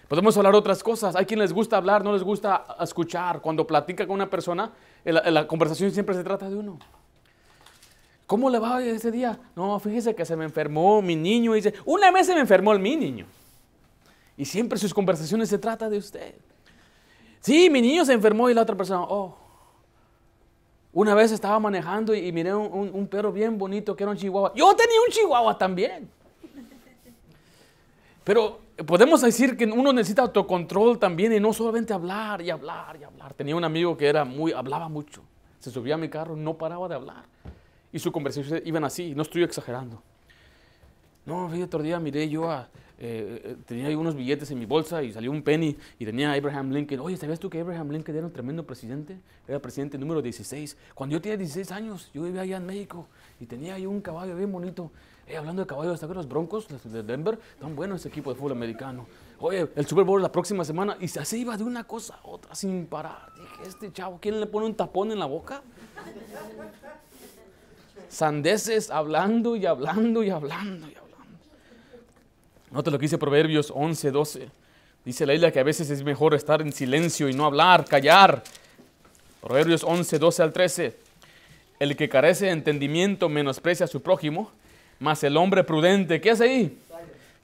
Podemos 0.08 0.38
hablar 0.38 0.56
otras 0.56 0.84
cosas. 0.84 1.16
Hay 1.16 1.26
quien 1.26 1.40
les 1.40 1.52
gusta 1.52 1.78
hablar, 1.78 2.04
no 2.04 2.14
les 2.14 2.24
gusta 2.24 2.66
escuchar. 2.80 3.42
Cuando 3.42 3.66
platica 3.66 4.06
con 4.06 4.16
una 4.16 4.30
persona, 4.30 4.72
la 5.04 5.48
conversación 5.48 5.92
siempre 5.92 6.16
se 6.16 6.24
trata 6.24 6.50
de 6.50 6.56
uno. 6.56 6.78
¿Cómo 8.28 8.50
le 8.50 8.58
va 8.58 8.84
ese 8.84 9.12
día? 9.12 9.40
No, 9.56 9.80
fíjese 9.80 10.16
que 10.16 10.26
se 10.26 10.36
me 10.36 10.46
enfermó 10.46 11.02
mi 11.02 11.16
niño. 11.16 11.56
Y 11.56 11.62
dice, 11.62 11.74
una 11.86 12.12
vez 12.12 12.26
se 12.26 12.34
me 12.34 12.42
enfermó 12.42 12.74
el 12.74 12.80
mi 12.80 12.96
niño. 12.96 13.26
Y 14.38 14.46
siempre 14.46 14.80
sus 14.80 14.94
conversaciones 14.94 15.50
se 15.50 15.58
trata 15.58 15.90
de 15.90 15.98
usted. 15.98 16.36
Sí, 17.40 17.70
mi 17.70 17.82
niño 17.82 18.04
se 18.04 18.14
enfermó 18.14 18.50
y 18.50 18.54
la 18.54 18.64
otra 18.64 18.76
persona, 18.76 19.02
oh. 19.02 19.38
Una 20.92 21.14
vez 21.14 21.32
estaba 21.32 21.60
manejando 21.60 22.16
y, 22.16 22.32
miré 22.32 22.56
un, 22.56 23.08
perro 23.08 23.32
bien 23.32 23.58
bonito 23.58 23.96
que 23.96 24.04
era 24.04 24.12
un 24.12 24.18
chihuahua. 24.18 24.54
Yo 24.56 24.74
tenía 24.76 24.98
un 25.06 25.12
chihuahua 25.12 25.58
también. 25.58 26.10
Pero 28.26 28.60
podemos 28.86 29.22
decir 29.22 29.56
que 29.56 29.66
uno 29.66 29.94
necesita 29.94 30.24
autocontrol 30.24 30.98
también 31.00 31.32
y 31.32 31.40
no 31.40 31.54
solamente 31.54 31.94
hablar 31.94 32.42
y 32.42 32.50
hablar 32.50 32.98
y 33.00 33.04
hablar. 33.04 33.34
Tenía 33.36 33.56
un 33.56 33.64
amigo 33.64 33.96
que 33.96 34.08
era 34.08 34.26
muy, 34.26 34.52
hablaba 34.52 34.90
mucho. 34.90 35.24
Se 35.60 35.72
subía 35.72 35.94
a 35.94 35.98
mi 35.98 36.10
carro, 36.10 36.36
no 36.36 36.58
paraba 36.58 36.90
de 36.90 36.96
hablar. 36.96 37.26
Y 37.94 38.00
sus 38.00 38.12
conversaciones 38.12 38.64
iban 38.66 38.84
así, 38.84 39.14
no 39.16 39.22
estoy 39.22 39.44
exagerando. 39.44 40.02
No, 41.26 41.48
fíjate, 41.48 41.64
otro 41.66 41.84
día 41.84 42.00
miré 42.00 42.28
yo 42.28 42.50
a, 42.50 42.68
eh, 42.98 43.42
eh, 43.44 43.56
tenía 43.66 43.88
ahí 43.88 43.96
unos 43.96 44.16
billetes 44.16 44.50
en 44.52 44.58
mi 44.58 44.66
bolsa 44.66 45.04
y 45.04 45.12
salió 45.12 45.30
un 45.30 45.44
penny 45.44 45.76
y 46.00 46.06
tenía 46.06 46.32
a 46.32 46.34
Abraham 46.34 46.72
Lincoln. 46.72 47.02
Oye, 47.02 47.18
¿sabías 47.18 47.40
tú 47.40 47.50
que 47.50 47.60
Abraham 47.60 47.92
Lincoln 47.92 48.16
era 48.16 48.26
un 48.26 48.34
tremendo 48.34 48.66
presidente? 48.66 49.20
Era 49.48 49.60
presidente 49.60 49.98
número 49.98 50.22
16. 50.22 50.78
Cuando 50.94 51.14
yo 51.14 51.22
tenía 51.22 51.38
16 51.38 51.72
años, 51.72 52.10
yo 52.14 52.24
vivía 52.24 52.42
allá 52.42 52.58
en 52.58 52.66
México 52.66 53.08
y 53.40 53.46
tenía 53.46 53.76
ahí 53.76 53.86
un 53.86 54.02
caballo 54.02 54.36
bien 54.36 54.52
bonito. 54.52 54.92
Eh, 55.28 55.38
hablando 55.38 55.64
de 55.64 55.68
caballos, 55.68 56.00
¿sabes 56.00 56.16
los 56.16 56.28
Broncos 56.28 56.68
de 56.84 57.02
Denver? 57.02 57.40
Tan 57.60 57.76
bueno 57.76 57.96
ese 57.96 58.10
equipo 58.10 58.32
de 58.32 58.38
fútbol 58.38 58.52
americano. 58.52 59.08
Oye, 59.40 59.68
el 59.76 59.86
Super 59.88 60.04
Bowl 60.04 60.22
la 60.22 60.32
próxima 60.32 60.64
semana 60.64 60.98
y 61.00 61.06
así 61.18 61.42
iba 61.42 61.58
de 61.58 61.64
una 61.64 61.84
cosa 61.84 62.20
a 62.24 62.28
otra 62.28 62.54
sin 62.54 62.86
parar. 62.86 63.32
Dije, 63.36 63.68
este 63.68 63.92
chavo, 63.92 64.20
¿quién 64.22 64.40
le 64.40 64.46
pone 64.46 64.68
un 64.68 64.76
tapón 64.76 65.12
en 65.12 65.20
la 65.20 65.26
boca? 65.26 65.62
Sandeces 68.08 68.92
hablando 68.92 69.56
y 69.56 69.66
hablando 69.66 70.24
y 70.24 70.30
hablando 70.30 70.88
y 70.88 70.96
hablando. 70.96 71.40
Nota 72.72 72.92
lo 72.92 73.00
que 73.00 73.04
dice 73.04 73.18
Proverbios 73.18 73.74
11, 73.76 74.12
12. 74.12 74.50
Dice 75.04 75.26
la 75.26 75.34
isla 75.34 75.52
que 75.52 75.60
a 75.60 75.64
veces 75.64 75.90
es 75.90 76.04
mejor 76.04 76.36
estar 76.36 76.62
en 76.62 76.72
silencio 76.72 77.30
y 77.30 77.34
no 77.34 77.46
hablar, 77.46 77.86
callar. 77.86 78.44
Proverbios 79.42 79.84
11, 79.84 80.20
12 80.20 80.44
al 80.44 80.54
13. 80.54 80.96
El 81.80 81.96
que 81.98 82.10
carece 82.10 82.46
de 82.46 82.52
entendimiento 82.52 83.28
menosprecia 83.28 83.86
a 83.86 83.88
su 83.88 84.02
prójimo, 84.02 84.52
mas 85.00 85.24
el 85.24 85.38
hombre 85.38 85.64
prudente, 85.64 86.22
¿qué 86.22 86.32
hace 86.32 86.44
ahí? 86.44 86.78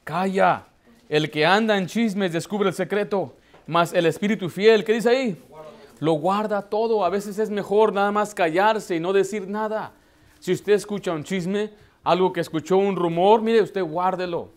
Calla. 0.03 0.65
El 1.09 1.29
que 1.29 1.45
anda 1.45 1.77
en 1.77 1.87
chismes 1.87 2.31
descubre 2.31 2.69
el 2.69 2.75
secreto, 2.75 3.35
mas 3.67 3.93
el 3.93 4.05
espíritu 4.05 4.49
fiel, 4.49 4.83
¿qué 4.83 4.93
dice 4.93 5.09
ahí? 5.09 5.41
Lo 5.99 6.13
guarda 6.13 6.61
todo. 6.61 7.03
A 7.05 7.09
veces 7.09 7.37
es 7.37 7.49
mejor 7.49 7.93
nada 7.93 8.11
más 8.11 8.33
callarse 8.33 8.95
y 8.95 8.99
no 8.99 9.13
decir 9.13 9.47
nada. 9.47 9.91
Si 10.39 10.51
usted 10.51 10.73
escucha 10.73 11.11
un 11.11 11.23
chisme, 11.23 11.69
algo 12.03 12.33
que 12.33 12.39
escuchó 12.39 12.77
un 12.77 12.95
rumor, 12.95 13.41
mire, 13.41 13.61
usted 13.61 13.83
guárdelo. 13.83 14.49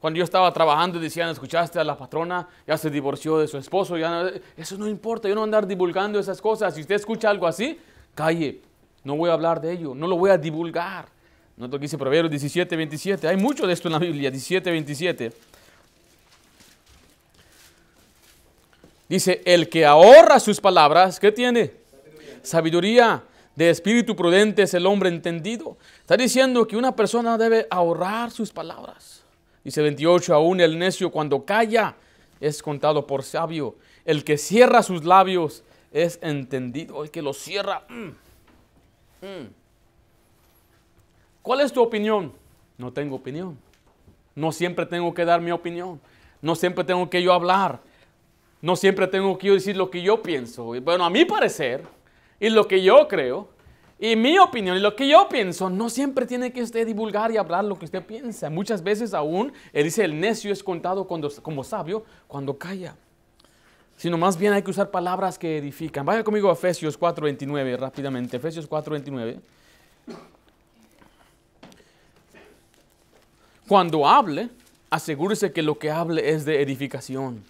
Cuando 0.00 0.18
yo 0.18 0.24
estaba 0.24 0.52
trabajando 0.52 1.00
decían, 1.00 1.30
escuchaste 1.30 1.80
a 1.80 1.84
la 1.84 1.96
patrona, 1.96 2.46
ya 2.66 2.76
se 2.76 2.90
divorció 2.90 3.38
de 3.38 3.48
su 3.48 3.58
esposo, 3.58 3.96
ya 3.96 4.30
eso 4.56 4.76
no 4.76 4.86
importa, 4.86 5.28
yo 5.28 5.34
no 5.34 5.42
andar 5.42 5.66
divulgando 5.66 6.20
esas 6.20 6.40
cosas. 6.40 6.74
Si 6.74 6.82
usted 6.82 6.94
escucha 6.94 7.30
algo 7.30 7.46
así, 7.46 7.80
calle, 8.14 8.60
no 9.02 9.16
voy 9.16 9.30
a 9.30 9.32
hablar 9.32 9.60
de 9.60 9.72
ello, 9.72 9.94
no 9.94 10.06
lo 10.06 10.16
voy 10.16 10.30
a 10.30 10.38
divulgar. 10.38 11.15
No 11.56 11.68
lo 11.68 11.78
que 11.78 11.84
dice 11.84 11.96
Proverbios 11.96 12.30
17, 12.30 12.76
27. 12.76 13.28
Hay 13.28 13.36
mucho 13.36 13.66
de 13.66 13.72
esto 13.72 13.88
en 13.88 13.92
la 13.92 13.98
Biblia, 13.98 14.30
17, 14.30 14.70
27. 14.70 15.32
Dice, 19.08 19.40
el 19.44 19.68
que 19.68 19.86
ahorra 19.86 20.38
sus 20.38 20.60
palabras, 20.60 21.18
¿qué 21.18 21.32
tiene? 21.32 21.72
Sabiduría. 22.42 23.22
De 23.54 23.70
espíritu 23.70 24.14
prudente 24.14 24.62
es 24.62 24.74
el 24.74 24.84
hombre 24.84 25.08
entendido. 25.08 25.78
Está 26.00 26.14
diciendo 26.18 26.66
que 26.68 26.76
una 26.76 26.94
persona 26.94 27.38
debe 27.38 27.66
ahorrar 27.70 28.30
sus 28.30 28.52
palabras. 28.52 29.22
Dice 29.64 29.80
28, 29.80 30.34
aún 30.34 30.60
el 30.60 30.78
necio 30.78 31.10
cuando 31.10 31.46
calla 31.46 31.96
es 32.38 32.62
contado 32.62 33.06
por 33.06 33.22
sabio. 33.22 33.76
El 34.04 34.24
que 34.24 34.36
cierra 34.36 34.82
sus 34.82 35.06
labios 35.06 35.64
es 35.90 36.18
entendido. 36.20 37.02
El 37.02 37.10
que 37.10 37.22
los 37.22 37.38
cierra. 37.38 37.84
Mm, 37.88 38.08
mm. 39.22 39.65
¿Cuál 41.46 41.60
es 41.60 41.72
tu 41.72 41.80
opinión? 41.80 42.32
No 42.76 42.92
tengo 42.92 43.14
opinión. 43.14 43.56
No 44.34 44.50
siempre 44.50 44.84
tengo 44.84 45.14
que 45.14 45.24
dar 45.24 45.40
mi 45.40 45.52
opinión. 45.52 46.00
No 46.42 46.56
siempre 46.56 46.82
tengo 46.82 47.08
que 47.08 47.22
yo 47.22 47.32
hablar. 47.32 47.78
No 48.60 48.74
siempre 48.74 49.06
tengo 49.06 49.38
que 49.38 49.46
yo 49.46 49.54
decir 49.54 49.76
lo 49.76 49.88
que 49.88 50.02
yo 50.02 50.20
pienso. 50.20 50.64
Bueno, 50.80 51.04
a 51.04 51.08
mi 51.08 51.24
parecer 51.24 51.84
y 52.40 52.48
lo 52.48 52.66
que 52.66 52.82
yo 52.82 53.06
creo 53.06 53.48
y 54.00 54.16
mi 54.16 54.40
opinión 54.40 54.76
y 54.76 54.80
lo 54.80 54.96
que 54.96 55.08
yo 55.08 55.28
pienso, 55.28 55.70
no 55.70 55.88
siempre 55.88 56.26
tiene 56.26 56.52
que 56.52 56.64
usted 56.64 56.84
divulgar 56.84 57.30
y 57.30 57.36
hablar 57.36 57.64
lo 57.64 57.78
que 57.78 57.84
usted 57.84 58.04
piensa. 58.04 58.50
Muchas 58.50 58.82
veces 58.82 59.14
aún, 59.14 59.52
él 59.72 59.84
dice, 59.84 60.04
el 60.04 60.18
necio 60.18 60.52
es 60.52 60.64
contado 60.64 61.06
cuando, 61.06 61.30
como 61.42 61.62
sabio 61.62 62.04
cuando 62.26 62.58
calla. 62.58 62.96
Sino 63.96 64.18
más 64.18 64.36
bien 64.36 64.52
hay 64.52 64.62
que 64.62 64.72
usar 64.72 64.90
palabras 64.90 65.38
que 65.38 65.58
edifican. 65.58 66.04
Vaya 66.04 66.24
conmigo 66.24 66.50
a 66.50 66.54
Efesios 66.54 66.98
4.29 66.98 67.78
rápidamente. 67.78 68.36
Efesios 68.36 68.68
4.29. 68.68 69.38
Cuando 73.68 74.06
hable, 74.06 74.48
asegúrese 74.90 75.52
que 75.52 75.62
lo 75.62 75.76
que 75.76 75.90
hable 75.90 76.30
es 76.30 76.44
de 76.44 76.62
edificación. 76.62 77.42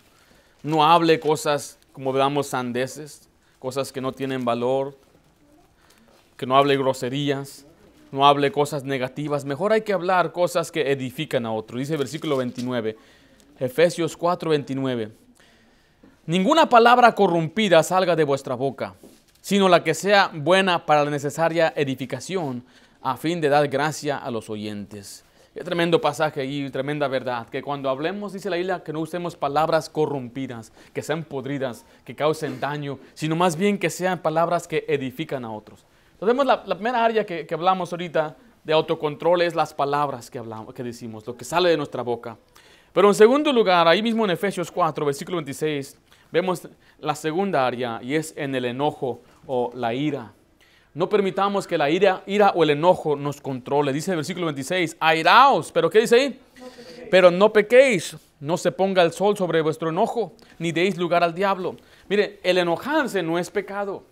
No 0.63 0.83
hable 0.83 1.21
cosas 1.21 1.79
como 1.93 2.11
veamos 2.13 2.47
sandeces, 2.47 3.29
cosas 3.59 3.93
que 3.93 4.01
no 4.01 4.13
tienen 4.13 4.43
valor, 4.43 4.97
que 6.39 6.47
no 6.47 6.57
hable 6.57 6.79
groserías, 6.79 7.67
no 8.13 8.27
hable 8.27 8.51
cosas 8.51 8.83
negativas. 8.83 9.45
Mejor 9.45 9.75
hay 9.75 9.83
que 9.83 9.93
hablar 9.93 10.33
cosas 10.33 10.73
que 10.73 10.91
edifican 10.91 11.45
a 11.45 11.53
otro. 11.53 11.79
Dice 11.79 11.93
el 11.93 11.99
versículo 11.99 12.39
29, 12.39 12.97
Efesios 13.59 14.17
4, 14.17 14.51
29. 14.51 15.13
Ninguna 16.25 16.67
palabra 16.67 17.15
corrompida 17.15 17.83
salga 17.83 18.17
de 18.17 18.25
vuestra 18.25 18.55
boca, 18.55 18.95
sino 19.43 19.69
la 19.69 19.85
que 19.85 19.93
sea 19.93 20.31
buena 20.33 20.87
para 20.87 21.05
la 21.05 21.11
necesaria 21.11 21.75
edificación, 21.77 22.65
a 23.03 23.19
fin 23.19 23.39
de 23.43 23.51
dar 23.51 23.69
gracia 23.69 24.17
a 24.17 24.31
los 24.31 24.49
oyentes. 24.49 25.26
Qué 25.57 25.65
tremendo 25.65 26.03
pasaje 26.03 26.45
y 26.45 26.69
tremenda 26.69 27.09
verdad, 27.09 27.49
que 27.49 27.63
cuando 27.63 27.89
hablemos, 27.89 28.35
dice 28.35 28.51
la 28.51 28.57
Biblia, 28.57 28.85
que 28.85 28.93
no 28.93 29.01
usemos 29.01 29.37
palabras 29.37 29.89
corrompidas, 29.89 30.71
que 30.93 31.01
sean 31.01 31.25
podridas, 31.25 31.87
que 32.05 32.15
causen 32.15 32.61
daño, 32.61 32.99
sino 33.15 33.37
más 33.37 33.57
bien 33.57 33.79
que 33.79 33.89
sean 33.89 34.19
palabras 34.19 34.69
que 34.69 34.85
edifican 34.87 35.47
a 35.47 35.51
otros. 35.51 35.87
Entonces, 36.21 36.45
la, 36.45 36.63
primera 36.63 37.03
área 37.03 37.25
que, 37.25 37.47
hablamos 37.51 37.91
ahorita 37.91 38.37
de 38.65 38.73
autocontrol 38.75 39.41
es 39.41 39.55
las 39.55 39.73
palabras 39.73 40.31
que, 40.31 40.39
hablamos, 40.39 40.75
que 40.75 40.83
decimos, 40.83 41.27
lo 41.27 41.35
que 41.35 41.47
sale 41.47 41.71
de 41.71 41.79
nuestra 41.79 42.03
boca. 42.03 42.37
Pero 42.93 43.09
en 43.09 43.15
segundo 43.15 43.51
lugar, 43.51 43.89
ahí 43.89 44.03
mismo 44.03 44.27
en 44.27 44.33
Efesios 44.33 44.71
4, 44.71 45.07
versículo 45.07 45.39
26, 45.39 45.99
vemos 46.31 46.69
la 46.99 47.15
segunda 47.15 47.67
área 47.67 47.99
y 48.03 48.15
es 48.15 48.35
en 48.37 48.55
el 48.55 48.67
enojo 48.67 49.23
o 49.47 49.71
la 49.75 49.95
ira. 49.95 50.35
No 50.97 51.09
permitamos 51.09 51.67
que 51.67 51.79
la 51.79 51.91
ira, 51.91 52.23
ira 52.27 52.53
o 52.55 52.65
el 52.65 52.71
enojo 52.71 53.15
nos 53.15 53.41
controle. 53.41 53.93
Dice 53.93 54.11
el 54.13 54.17
versículo 54.17 54.47
26, 54.47 54.97
airaos, 54.99 55.71
pero 55.71 55.91
¿qué 55.91 56.01
dice 56.01 56.17
ahí? 56.17 56.41
pero 57.09 57.31
no 57.31 57.53
pequéis, 57.53 58.17
no 58.41 58.57
se 58.57 58.73
ponga 58.73 59.03
el 59.03 59.13
sol 59.13 59.37
sobre 59.37 59.61
vuestro 59.61 59.91
enojo, 59.91 60.33
ni 60.59 60.73
deis 60.73 60.97
lugar 60.97 61.23
al 61.23 61.35
diablo. 61.35 61.77
Mire, 62.09 62.41
el 62.43 62.59
enojarse 62.59 63.23
no 63.23 63.39
es 63.39 63.49
pecado 63.51 64.03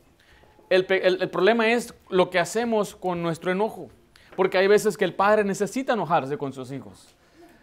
el, 0.70 1.30
problema 1.30 1.72
es 1.72 1.94
lo 2.08 2.30
que 2.30 2.38
hacemos 2.38 2.94
con 2.94 3.22
nuestro 3.22 3.52
enojo. 3.52 3.88
Porque 4.36 4.58
hay 4.58 4.66
veces 4.66 4.96
que 4.96 5.04
el 5.04 5.14
padre 5.14 5.44
necesita 5.44 5.92
enojarse 5.92 6.36
con 6.36 6.52
sus 6.52 6.72
hijos. 6.72 7.14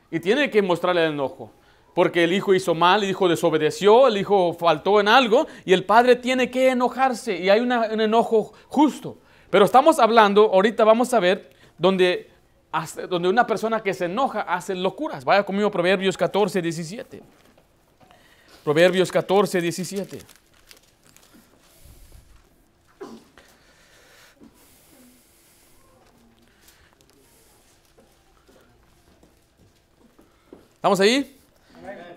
Y 0.09 0.19
tiene 0.19 0.49
que 0.49 0.61
mostrarle 0.61 1.05
el 1.05 1.13
enojo. 1.13 1.51
Porque 1.93 2.23
el 2.23 2.33
hijo 2.33 2.53
hizo 2.53 2.73
mal, 2.73 3.03
el 3.03 3.09
hijo 3.09 3.27
desobedeció, 3.27 4.07
el 4.07 4.17
hijo 4.17 4.53
faltó 4.53 4.99
en 4.99 5.07
algo 5.07 5.47
y 5.65 5.73
el 5.73 5.83
padre 5.83 6.15
tiene 6.15 6.49
que 6.49 6.69
enojarse 6.69 7.37
y 7.37 7.49
hay 7.49 7.59
un 7.59 7.71
enojo 8.01 8.53
justo. 8.67 9.17
Pero 9.49 9.65
estamos 9.65 9.99
hablando, 9.99 10.49
ahorita 10.53 10.85
vamos 10.85 11.13
a 11.13 11.19
ver, 11.19 11.51
donde, 11.77 12.29
donde 13.09 13.27
una 13.27 13.45
persona 13.45 13.81
que 13.81 13.93
se 13.93 14.05
enoja 14.05 14.41
hace 14.41 14.73
locuras. 14.75 15.25
Vaya 15.25 15.43
conmigo 15.43 15.69
Proverbios 15.69 16.15
14, 16.15 16.61
17. 16.61 17.21
Proverbios 18.63 19.11
14, 19.11 19.59
17. 19.59 20.19
¿Estamos 30.75 30.99
ahí? 30.99 31.40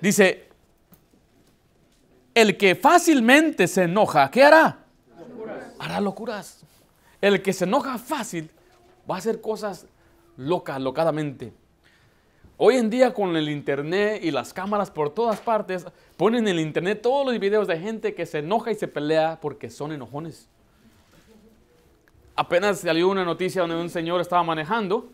Dice, 0.05 0.49
el 2.35 2.59
que 2.59 2.75
fácilmente 2.75 3.67
se 3.67 3.85
enoja, 3.85 4.31
¿qué 4.31 4.45
hará? 4.45 4.85
Hará 5.79 5.99
locuras. 5.99 6.62
El 7.23 7.40
que 7.40 7.55
se 7.55 7.64
enoja 7.64 7.97
fácil 7.97 8.51
va 9.11 9.14
a 9.14 9.19
hacer 9.19 9.40
cosas 9.40 9.87
locas, 10.37 10.79
locadamente. 10.79 11.55
Hoy 12.59 12.77
en 12.77 12.90
día 12.90 13.14
con 13.14 13.35
el 13.35 13.49
internet 13.49 14.23
y 14.23 14.31
las 14.31 14.53
cámaras 14.53 14.90
por 14.90 15.09
todas 15.09 15.40
partes, 15.40 15.87
ponen 16.19 16.47
en 16.47 16.49
el 16.49 16.61
internet 16.61 17.01
todos 17.01 17.25
los 17.25 17.40
videos 17.40 17.67
de 17.67 17.79
gente 17.79 18.14
que 18.14 18.27
se 18.27 18.40
enoja 18.40 18.73
y 18.73 18.75
se 18.75 18.88
pelea 18.88 19.38
porque 19.40 19.71
son 19.71 19.90
enojones. 19.90 20.51
Apenas 22.37 22.81
salió 22.81 23.09
una 23.09 23.25
noticia 23.25 23.62
donde 23.62 23.77
un 23.77 23.88
señor 23.88 24.21
estaba 24.21 24.43
manejando 24.43 25.09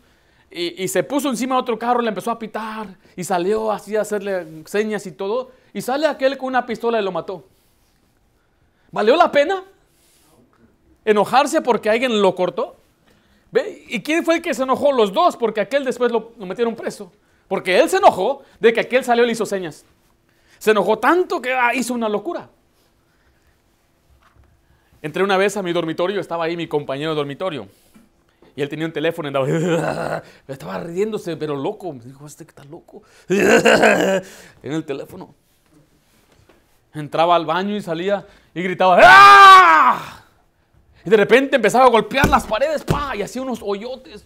y, 0.51 0.87
se 0.89 1.03
puso 1.03 1.29
encima 1.29 1.55
de 1.55 1.61
otro 1.61 1.79
carro, 1.79 2.01
le 2.01 2.09
empezó 2.09 2.29
a 2.29 2.37
pitar 2.37 2.87
y 3.15 3.23
salió 3.23 3.71
así 3.71 3.95
a 3.95 4.01
hacerle 4.01 4.63
señas 4.65 5.05
y 5.05 5.13
todo. 5.13 5.51
Y 5.73 5.81
sale 5.81 6.05
aquel 6.05 6.37
con 6.37 6.49
una 6.49 6.65
pistola 6.65 6.99
y 6.99 7.03
lo 7.03 7.11
mató. 7.11 7.45
¿Valió 8.91 9.15
la 9.15 9.31
pena? 9.31 9.63
¿Enojarse 11.05 11.61
porque 11.61 11.89
alguien 11.89 12.21
lo 12.21 12.35
cortó? 12.35 12.75
¿Ve? 13.51 13.85
¿Y 13.87 14.01
quién 14.01 14.25
fue 14.25 14.35
el 14.35 14.41
que 14.41 14.53
se 14.53 14.63
enojó? 14.63 14.91
Los 14.91 15.13
dos, 15.13 15.37
porque 15.37 15.61
aquel 15.61 15.85
después 15.85 16.11
lo, 16.11 16.33
metieron 16.37 16.75
preso. 16.75 17.11
Porque 17.47 17.79
él 17.79 17.89
se 17.89 17.97
enojó 17.97 18.43
de 18.59 18.73
que 18.73 18.81
aquel 18.81 19.05
salió 19.05 19.23
y 19.23 19.27
le 19.27 19.33
hizo 19.33 19.45
señas. 19.45 19.85
Se 20.59 20.71
enojó 20.71 20.99
tanto 20.99 21.41
que 21.41 21.53
ah, 21.53 21.73
hizo 21.73 21.93
una 21.93 22.09
locura. 22.09 22.49
Entré 25.01 25.23
una 25.23 25.37
vez 25.37 25.55
a 25.55 25.63
mi 25.63 25.71
dormitorio, 25.71 26.19
estaba 26.19 26.43
ahí 26.43 26.57
mi 26.57 26.67
compañero 26.67 27.11
de 27.11 27.15
dormitorio. 27.15 27.67
Y 28.55 28.61
él 28.61 28.69
tenía 28.69 28.85
un 28.85 28.93
teléfono 28.93 29.27
y 29.27 29.29
andaba, 29.29 30.23
estaba 30.47 30.79
riéndose, 30.79 31.37
pero 31.37 31.55
loco. 31.55 31.93
Me 31.93 32.03
dijo, 32.03 32.25
este 32.25 32.45
que 32.45 32.49
está 32.49 32.63
loco. 32.63 33.03
en 33.29 34.23
el 34.63 34.83
teléfono. 34.83 35.33
Entraba 36.93 37.35
al 37.35 37.45
baño 37.45 37.75
y 37.75 37.81
salía 37.81 38.25
y 38.53 38.61
gritaba, 38.61 38.99
¡Ah! 39.01 40.23
Y 41.05 41.09
de 41.09 41.17
repente 41.17 41.55
empezaba 41.55 41.85
a 41.85 41.89
golpear 41.89 42.29
las 42.29 42.45
paredes, 42.45 42.83
¡pa! 42.83 43.15
Y 43.15 43.21
hacía 43.21 43.41
unos 43.41 43.59
hoyotes. 43.63 44.25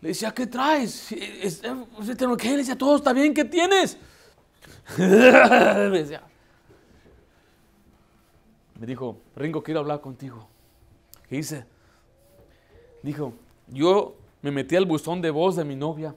Le 0.00 0.08
decía, 0.08 0.32
¿qué 0.32 0.46
traes? 0.46 1.06
¿Qué? 1.08 2.50
Le 2.50 2.56
decía, 2.56 2.76
todo 2.76 2.96
está 2.96 3.12
bien, 3.12 3.32
¿qué 3.32 3.44
tienes? 3.44 3.96
me 4.98 5.04
decía. 5.04 6.22
Me 8.80 8.86
dijo, 8.86 9.20
Ringo, 9.36 9.62
quiero 9.62 9.80
hablar 9.80 10.00
contigo. 10.00 10.48
¿Qué 11.28 11.36
hice? 11.36 11.64
Dijo, 13.02 13.34
yo 13.68 14.14
me 14.42 14.50
metí 14.50 14.76
al 14.76 14.86
buzón 14.86 15.20
de 15.20 15.30
voz 15.30 15.56
de 15.56 15.64
mi 15.64 15.76
novia 15.76 16.14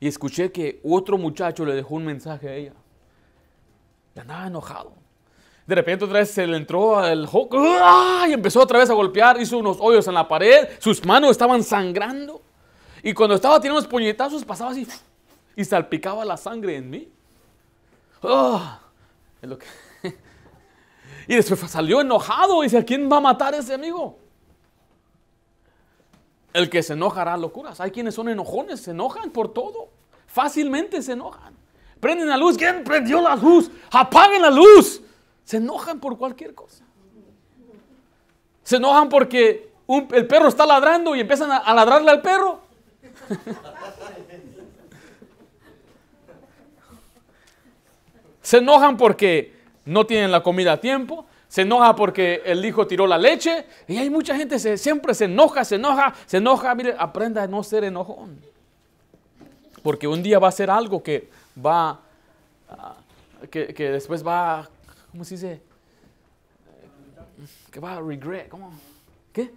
y 0.00 0.08
escuché 0.08 0.52
que 0.52 0.80
otro 0.84 1.18
muchacho 1.18 1.64
le 1.64 1.74
dejó 1.74 1.96
un 1.96 2.04
mensaje 2.04 2.48
a 2.48 2.54
ella. 2.54 2.72
Y 4.14 4.20
andaba 4.20 4.46
enojado. 4.46 4.92
De 5.66 5.74
repente 5.74 6.04
otra 6.04 6.20
vez 6.20 6.30
se 6.30 6.46
le 6.46 6.56
entró 6.56 6.98
al 6.98 7.28
y 8.28 8.32
empezó 8.32 8.62
otra 8.62 8.78
vez 8.78 8.88
a 8.88 8.94
golpear, 8.94 9.40
hizo 9.40 9.58
unos 9.58 9.76
hoyos 9.80 10.06
en 10.08 10.14
la 10.14 10.26
pared, 10.26 10.68
sus 10.78 11.04
manos 11.04 11.32
estaban 11.32 11.62
sangrando. 11.62 12.40
Y 13.02 13.12
cuando 13.12 13.34
estaba 13.34 13.60
tirando 13.60 13.78
unos 13.78 13.90
puñetazos 13.90 14.44
pasaba 14.44 14.70
así 14.70 14.86
y 15.54 15.64
salpicaba 15.64 16.24
la 16.24 16.36
sangre 16.36 16.76
en 16.76 16.88
mí. 16.88 17.08
Ah, 18.22 18.80
y 21.28 21.34
después 21.34 21.60
salió 21.70 22.00
enojado 22.00 22.62
y 22.62 22.66
dice, 22.66 22.78
¿a 22.78 22.84
quién 22.84 23.10
va 23.10 23.18
a 23.18 23.20
matar 23.20 23.54
a 23.54 23.58
ese 23.58 23.74
amigo? 23.74 24.18
El 26.52 26.70
que 26.70 26.82
se 26.82 26.94
enoja 26.94 27.22
hará 27.22 27.36
locuras. 27.36 27.80
Hay 27.80 27.90
quienes 27.90 28.14
son 28.14 28.28
enojones, 28.28 28.80
se 28.80 28.92
enojan 28.92 29.30
por 29.30 29.52
todo. 29.52 29.88
Fácilmente 30.26 31.02
se 31.02 31.12
enojan. 31.12 31.54
Prenden 32.00 32.28
la 32.28 32.36
luz. 32.36 32.56
¿Quién 32.56 32.84
prendió 32.84 33.20
la 33.20 33.36
luz? 33.36 33.70
Apaguen 33.90 34.42
la 34.42 34.50
luz. 34.50 35.02
Se 35.44 35.58
enojan 35.58 36.00
por 36.00 36.18
cualquier 36.18 36.54
cosa. 36.54 36.84
Se 38.62 38.76
enojan 38.76 39.08
porque 39.08 39.72
el 39.88 40.26
perro 40.26 40.48
está 40.48 40.66
ladrando 40.66 41.16
y 41.16 41.20
empiezan 41.20 41.50
a, 41.50 41.58
a 41.58 41.74
ladrarle 41.74 42.10
al 42.10 42.20
perro. 42.22 42.60
se 48.42 48.58
enojan 48.58 48.96
porque 48.96 49.56
no 49.84 50.06
tienen 50.06 50.30
la 50.30 50.42
comida 50.42 50.72
a 50.74 50.80
tiempo 50.80 51.26
se 51.48 51.62
enoja 51.62 51.96
porque 51.96 52.42
el 52.44 52.64
hijo 52.64 52.86
tiró 52.86 53.06
la 53.06 53.16
leche. 53.16 53.64
Y 53.86 53.96
hay 53.96 54.10
mucha 54.10 54.36
gente 54.36 54.60
que 54.60 54.76
siempre 54.76 55.14
se 55.14 55.24
enoja, 55.24 55.64
se 55.64 55.76
enoja, 55.76 56.14
se 56.26 56.36
enoja. 56.36 56.74
Mire, 56.74 56.94
aprenda 56.98 57.42
a 57.42 57.46
no 57.46 57.62
ser 57.62 57.84
enojón. 57.84 58.38
Porque 59.82 60.06
un 60.06 60.22
día 60.22 60.38
va 60.38 60.48
a 60.48 60.52
ser 60.52 60.70
algo 60.70 61.02
que 61.02 61.30
va, 61.64 62.00
ah, 62.68 62.96
que, 63.50 63.72
después 63.90 64.26
va, 64.26 64.68
¿cómo 65.10 65.24
se 65.24 65.36
dice? 65.36 65.62
Que 67.70 67.80
va 67.80 67.96
a 67.96 68.00
regret. 68.00 68.48
¿Cómo? 68.48 68.70
¿Qué? 69.32 69.50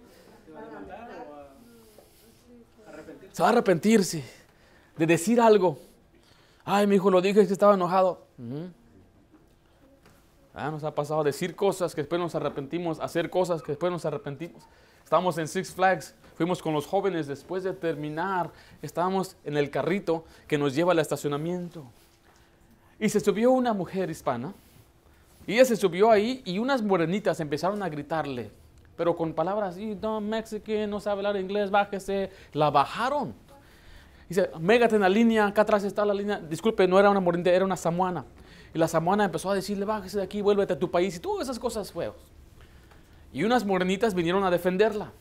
Se 3.32 3.42
va 3.42 3.48
a 3.48 3.52
arrepentirse 3.52 4.24
de 4.96 5.06
decir 5.06 5.40
algo. 5.40 5.78
Ay, 6.64 6.86
mi 6.86 6.94
hijo 6.96 7.10
lo 7.10 7.20
dije 7.20 7.46
que 7.46 7.52
estaba 7.52 7.74
enojado. 7.74 8.26
Ah, 10.54 10.70
nos 10.70 10.84
ha 10.84 10.94
pasado 10.94 11.24
decir 11.24 11.56
cosas 11.56 11.94
que 11.94 12.02
después 12.02 12.20
nos 12.20 12.34
arrepentimos, 12.34 13.00
hacer 13.00 13.30
cosas 13.30 13.62
que 13.62 13.72
después 13.72 13.90
nos 13.90 14.04
arrepentimos. 14.04 14.62
Estábamos 15.02 15.38
en 15.38 15.48
Six 15.48 15.72
Flags, 15.72 16.14
fuimos 16.34 16.62
con 16.62 16.74
los 16.74 16.86
jóvenes 16.86 17.26
después 17.26 17.64
de 17.64 17.72
terminar, 17.72 18.50
estábamos 18.82 19.36
en 19.44 19.56
el 19.56 19.70
carrito 19.70 20.24
que 20.46 20.58
nos 20.58 20.74
lleva 20.74 20.92
al 20.92 20.98
estacionamiento. 20.98 21.84
Y 23.00 23.08
se 23.08 23.20
subió 23.20 23.50
una 23.50 23.72
mujer 23.72 24.10
hispana, 24.10 24.52
y 25.46 25.54
ella 25.54 25.64
se 25.64 25.76
subió 25.76 26.10
ahí 26.10 26.42
y 26.44 26.58
unas 26.58 26.82
morenitas 26.82 27.40
empezaron 27.40 27.82
a 27.82 27.88
gritarle, 27.88 28.50
pero 28.96 29.16
con 29.16 29.32
palabras, 29.32 29.76
y 29.76 29.94
no, 29.94 30.20
Mexican, 30.20 30.88
no 30.88 31.00
sabe 31.00 31.18
hablar 31.18 31.36
inglés, 31.36 31.70
bájese. 31.70 32.30
La 32.52 32.70
bajaron. 32.70 33.34
Dice, 34.28 34.50
mégate 34.60 34.94
en 34.94 35.00
la 35.00 35.08
línea, 35.08 35.46
acá 35.46 35.62
atrás 35.62 35.82
está 35.84 36.04
la 36.04 36.14
línea. 36.14 36.38
Disculpe, 36.38 36.86
no 36.86 36.98
era 36.98 37.10
una 37.10 37.20
morenita, 37.20 37.50
era 37.50 37.64
una 37.64 37.76
samuana. 37.76 38.24
Y 38.74 38.78
la 38.78 38.88
samuana 38.88 39.24
empezó 39.24 39.50
a 39.50 39.54
decirle, 39.54 39.84
bájese 39.84 40.18
de 40.18 40.24
aquí, 40.24 40.40
vuélvete 40.40 40.72
a 40.72 40.78
tu 40.78 40.90
país 40.90 41.16
y 41.16 41.20
todas 41.20 41.46
esas 41.46 41.58
cosas 41.58 41.92
feas. 41.92 42.14
Y 43.32 43.44
unas 43.44 43.64
morenitas 43.64 44.14
vinieron 44.14 44.44
a 44.44 44.50
defenderla, 44.50 45.12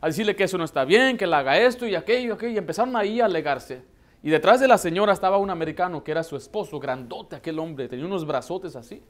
a 0.00 0.06
decirle 0.06 0.36
que 0.36 0.44
eso 0.44 0.58
no 0.58 0.64
está 0.64 0.84
bien, 0.84 1.16
que 1.16 1.26
la 1.26 1.38
haga 1.38 1.58
esto 1.58 1.86
y 1.86 1.94
aquello, 1.94 2.34
aquello. 2.34 2.52
Y 2.54 2.58
empezaron 2.58 2.94
ahí 2.96 3.20
a 3.20 3.26
alegarse. 3.26 3.82
Y 4.22 4.30
detrás 4.30 4.58
de 4.60 4.66
la 4.66 4.78
señora 4.78 5.12
estaba 5.12 5.36
un 5.38 5.50
americano 5.50 6.02
que 6.02 6.10
era 6.10 6.22
su 6.22 6.36
esposo, 6.36 6.80
grandote 6.80 7.36
aquel 7.36 7.58
hombre, 7.58 7.88
tenía 7.88 8.06
unos 8.06 8.26
brazotes 8.26 8.74
así. 8.74 9.02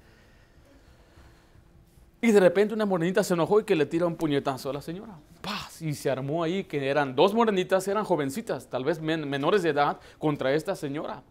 Y 2.21 2.33
de 2.33 2.41
repente 2.41 2.73
una 2.75 2.87
morenita 2.87 3.23
se 3.23 3.35
enojó 3.35 3.61
y 3.61 3.65
que 3.65 3.77
le 3.77 3.85
tira 3.87 4.07
un 4.07 4.17
puñetazo 4.17 4.71
a 4.71 4.73
la 4.73 4.81
señora. 4.81 5.13
¡Paz! 5.43 5.83
Y 5.83 5.95
se 5.95 6.11
armó 6.11 6.43
ahí 6.43 6.65
que 6.65 6.89
eran 6.89 7.15
dos 7.15 7.35
morenitas, 7.35 7.87
eran 7.87 8.03
jovencitas, 8.05 8.67
tal 8.69 8.83
vez 8.83 8.99
menores 8.99 9.63
de 9.63 9.69
edad, 9.69 10.01
contra 10.19 10.53
esta 10.55 10.75
señora. 10.75 11.23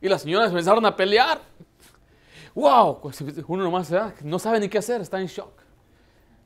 Y 0.00 0.08
las 0.08 0.22
señoras 0.22 0.50
empezaron 0.50 0.84
a 0.84 0.94
pelear. 0.94 1.40
¡Wow! 2.56 3.12
Uno 3.48 3.64
nomás 3.64 3.92
no 4.24 4.38
sabe 4.38 4.58
ni 4.60 4.70
qué 4.70 4.78
hacer, 4.78 5.02
está 5.02 5.20
en 5.20 5.26
shock. 5.26 5.52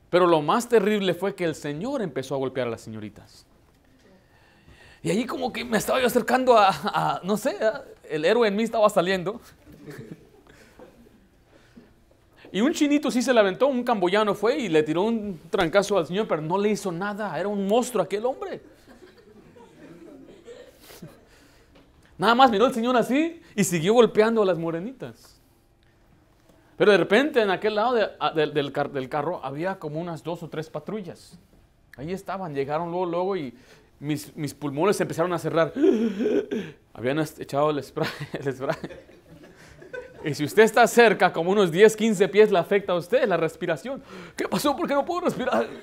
Pero 0.09 0.27
lo 0.27 0.41
más 0.41 0.67
terrible 0.67 1.13
fue 1.13 1.33
que 1.33 1.45
el 1.45 1.55
Señor 1.55 2.01
empezó 2.01 2.35
a 2.35 2.37
golpear 2.37 2.67
a 2.67 2.71
las 2.71 2.81
señoritas. 2.81 3.45
Y 5.01 5.09
ahí 5.09 5.25
como 5.25 5.53
que 5.53 5.63
me 5.63 5.77
estaba 5.77 6.01
yo 6.01 6.07
acercando 6.07 6.57
a, 6.57 7.21
no 7.23 7.37
sé, 7.37 7.57
el 8.09 8.25
héroe 8.25 8.49
en 8.49 8.57
mí 8.57 8.63
estaba 8.63 8.89
saliendo. 8.89 9.39
Y 12.51 12.59
un 12.59 12.73
chinito 12.73 13.09
sí 13.09 13.21
se 13.21 13.33
le 13.33 13.39
aventó, 13.39 13.67
un 13.67 13.85
camboyano 13.85 14.35
fue 14.35 14.57
y 14.57 14.67
le 14.67 14.83
tiró 14.83 15.03
un 15.03 15.39
trancazo 15.49 15.97
al 15.97 16.07
Señor, 16.07 16.27
pero 16.27 16.41
no 16.41 16.57
le 16.57 16.71
hizo 16.71 16.91
nada, 16.91 17.39
era 17.39 17.47
un 17.47 17.65
monstruo 17.65 18.03
aquel 18.03 18.25
hombre. 18.25 18.61
Nada 22.17 22.35
más 22.35 22.51
miró 22.51 22.65
el 22.65 22.73
Señor 22.73 22.97
así 22.97 23.41
y 23.55 23.63
siguió 23.63 23.93
golpeando 23.93 24.41
a 24.41 24.45
las 24.45 24.57
morenitas. 24.57 25.40
Pero 26.81 26.93
de 26.93 26.97
repente 26.97 27.39
en 27.39 27.51
aquel 27.51 27.75
lado 27.75 27.93
del, 27.93 28.71
carro 29.07 29.39
había 29.45 29.77
como 29.77 29.99
unas 29.99 30.23
dos 30.23 30.41
o 30.41 30.49
tres 30.49 30.67
patrullas. 30.67 31.37
Ahí 31.95 32.11
estaban, 32.11 32.55
llegaron 32.55 32.89
luego, 32.89 33.05
luego 33.05 33.37
y 33.37 33.53
mis, 33.99 34.55
pulmones 34.55 34.99
empezaron 34.99 35.31
a 35.31 35.37
cerrar. 35.37 35.73
Habían 36.93 37.19
echado 37.19 37.69
el 37.77 37.83
spray. 37.83 38.07
Y 40.25 40.33
si 40.33 40.43
usted 40.43 40.63
está 40.63 40.87
cerca, 40.87 41.31
como 41.31 41.51
unos 41.51 41.71
10, 41.71 41.95
15 41.95 42.27
pies, 42.29 42.51
le 42.51 42.57
afecta 42.57 42.93
a 42.93 42.95
usted 42.95 43.27
la 43.27 43.37
respiración. 43.37 44.01
¿Qué 44.35 44.47
pasó? 44.47 44.75
¿Por 44.75 44.87
qué 44.87 44.95
no 44.95 45.05
puedo 45.05 45.21
respirar? 45.21 45.67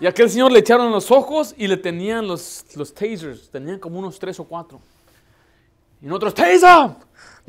Y 0.00 0.06
aquel 0.06 0.30
señor 0.30 0.50
le 0.50 0.60
echaron 0.60 0.90
los 0.90 1.10
ojos 1.10 1.54
y 1.58 1.66
le 1.66 1.76
tenían 1.76 2.26
los, 2.26 2.64
los 2.74 2.94
tasers. 2.94 3.50
Tenían 3.50 3.78
como 3.78 3.98
unos 3.98 4.18
tres 4.18 4.40
o 4.40 4.44
cuatro. 4.44 4.80
Y 6.00 6.06
nosotros, 6.06 6.32
taser, 6.32 6.96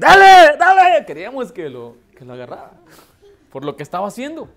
dale, 0.02 0.58
dale. 0.58 1.06
Queríamos 1.06 1.52
que 1.52 1.70
lo, 1.70 1.96
que 2.18 2.26
lo 2.26 2.34
agarrara 2.34 2.72
por 3.52 3.64
lo 3.66 3.76
que 3.76 3.84
estaba 3.84 4.08
haciendo. 4.08 4.50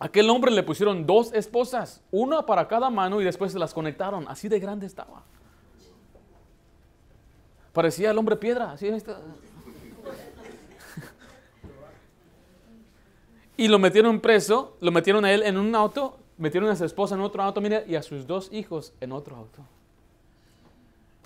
Aquel 0.00 0.30
hombre 0.30 0.50
le 0.50 0.62
pusieron 0.62 1.06
dos 1.06 1.32
esposas, 1.32 2.00
una 2.10 2.46
para 2.46 2.66
cada 2.68 2.88
mano 2.88 3.20
y 3.20 3.24
después 3.24 3.52
se 3.52 3.58
las 3.58 3.74
conectaron. 3.74 4.26
Así 4.28 4.48
de 4.48 4.58
grande 4.58 4.86
estaba. 4.86 5.22
Parecía 7.72 8.10
el 8.10 8.18
hombre 8.18 8.36
piedra. 8.36 8.72
Así 8.72 8.88
está. 8.88 9.20
Y 13.56 13.66
lo 13.66 13.80
metieron 13.80 14.20
preso, 14.20 14.76
lo 14.80 14.92
metieron 14.92 15.24
a 15.24 15.32
él 15.32 15.42
en 15.42 15.58
un 15.58 15.74
auto, 15.74 16.16
metieron 16.36 16.70
a 16.70 16.76
su 16.76 16.84
esposa 16.84 17.16
en 17.16 17.20
otro 17.22 17.42
auto, 17.42 17.60
mire, 17.60 17.84
y 17.88 17.96
a 17.96 18.02
sus 18.02 18.24
dos 18.24 18.52
hijos 18.52 18.92
en 19.00 19.10
otro 19.10 19.34
auto. 19.34 19.64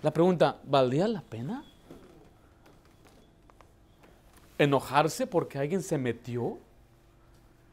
La 0.01 0.13
pregunta, 0.13 0.57
¿valdría 0.65 1.07
la 1.09 1.21
pena? 1.21 1.63
¿Enojarse 4.63 5.27
porque 5.27 5.59
alguien 5.59 5.83
se 5.83 5.99
metió? 5.99 6.57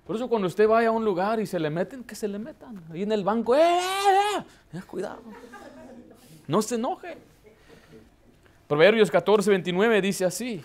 Por 0.07 0.15
eso 0.15 0.27
cuando 0.27 0.47
usted 0.47 0.67
vaya 0.67 0.87
a 0.87 0.91
un 0.91 1.05
lugar 1.05 1.39
y 1.39 1.45
se 1.45 1.59
le 1.59 1.69
meten, 1.69 2.03
que 2.03 2.15
se 2.15 2.27
le 2.27 2.39
metan. 2.39 2.83
Ahí 2.91 3.03
en 3.03 3.11
el 3.11 3.23
banco, 3.23 3.55
¡eh! 3.55 3.77
eh, 3.77 4.43
eh! 4.73 4.81
Cuidado. 4.87 5.21
No 6.47 6.63
se 6.63 6.75
enoje. 6.75 7.15
Proverbios 8.67 9.11
14, 9.11 9.51
29 9.51 10.01
dice 10.01 10.25
así. 10.25 10.63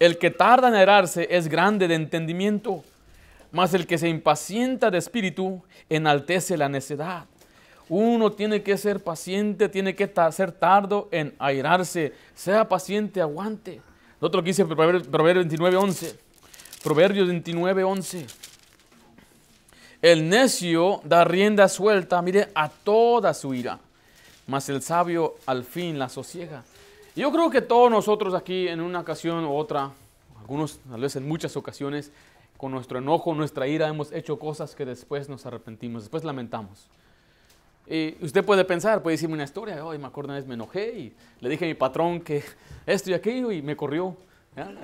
El 0.00 0.18
que 0.18 0.32
tarda 0.32 0.66
en 0.66 0.74
erarse 0.74 1.28
es 1.30 1.46
grande 1.46 1.86
de 1.86 1.94
entendimiento, 1.94 2.82
mas 3.52 3.72
el 3.72 3.86
que 3.86 3.98
se 3.98 4.08
impacienta 4.08 4.90
de 4.90 4.98
espíritu 4.98 5.62
enaltece 5.88 6.56
la 6.56 6.68
necedad. 6.68 7.26
Uno 7.94 8.32
tiene 8.32 8.62
que 8.62 8.78
ser 8.78 9.04
paciente, 9.04 9.68
tiene 9.68 9.94
que 9.94 10.10
ser 10.30 10.50
tardo 10.50 11.10
en 11.12 11.34
airarse. 11.38 12.14
Sea 12.34 12.66
paciente, 12.66 13.20
aguante. 13.20 13.82
Otro 14.18 14.42
que 14.42 14.46
dice 14.48 14.64
Proverbios 14.64 15.44
29, 15.44 15.76
11. 15.76 16.18
Proverbios 16.82 17.28
29, 17.28 17.84
11. 17.84 18.26
El 20.00 20.26
necio 20.26 21.02
da 21.04 21.22
rienda 21.24 21.68
suelta, 21.68 22.22
mire, 22.22 22.48
a 22.54 22.70
toda 22.70 23.34
su 23.34 23.52
ira, 23.52 23.78
mas 24.46 24.70
el 24.70 24.80
sabio 24.80 25.34
al 25.44 25.62
fin 25.62 25.98
la 25.98 26.08
sosiega. 26.08 26.64
Yo 27.14 27.30
creo 27.30 27.50
que 27.50 27.60
todos 27.60 27.90
nosotros 27.90 28.32
aquí 28.32 28.68
en 28.68 28.80
una 28.80 29.00
ocasión 29.00 29.44
u 29.44 29.54
otra, 29.54 29.90
algunos 30.40 30.78
tal 30.78 31.02
vez 31.02 31.14
en 31.16 31.28
muchas 31.28 31.58
ocasiones, 31.58 32.10
con 32.56 32.72
nuestro 32.72 33.00
enojo, 33.00 33.34
nuestra 33.34 33.68
ira, 33.68 33.86
hemos 33.86 34.12
hecho 34.12 34.38
cosas 34.38 34.74
que 34.74 34.86
después 34.86 35.28
nos 35.28 35.44
arrepentimos, 35.44 36.04
después 36.04 36.24
lamentamos. 36.24 36.88
Y 37.92 38.16
usted 38.22 38.42
puede 38.42 38.64
pensar, 38.64 39.02
puede 39.02 39.16
decirme 39.16 39.34
una 39.34 39.44
historia, 39.44 39.76
me 39.76 40.06
acuerdo 40.06 40.28
una 40.28 40.36
vez 40.36 40.46
me 40.46 40.54
enojé 40.54 40.98
y 40.98 41.12
le 41.40 41.50
dije 41.50 41.66
a 41.66 41.68
mi 41.68 41.74
patrón 41.74 42.22
que 42.22 42.42
esto 42.86 43.10
y 43.10 43.12
aquello 43.12 43.52
y 43.52 43.60
me 43.60 43.76
corrió. 43.76 44.16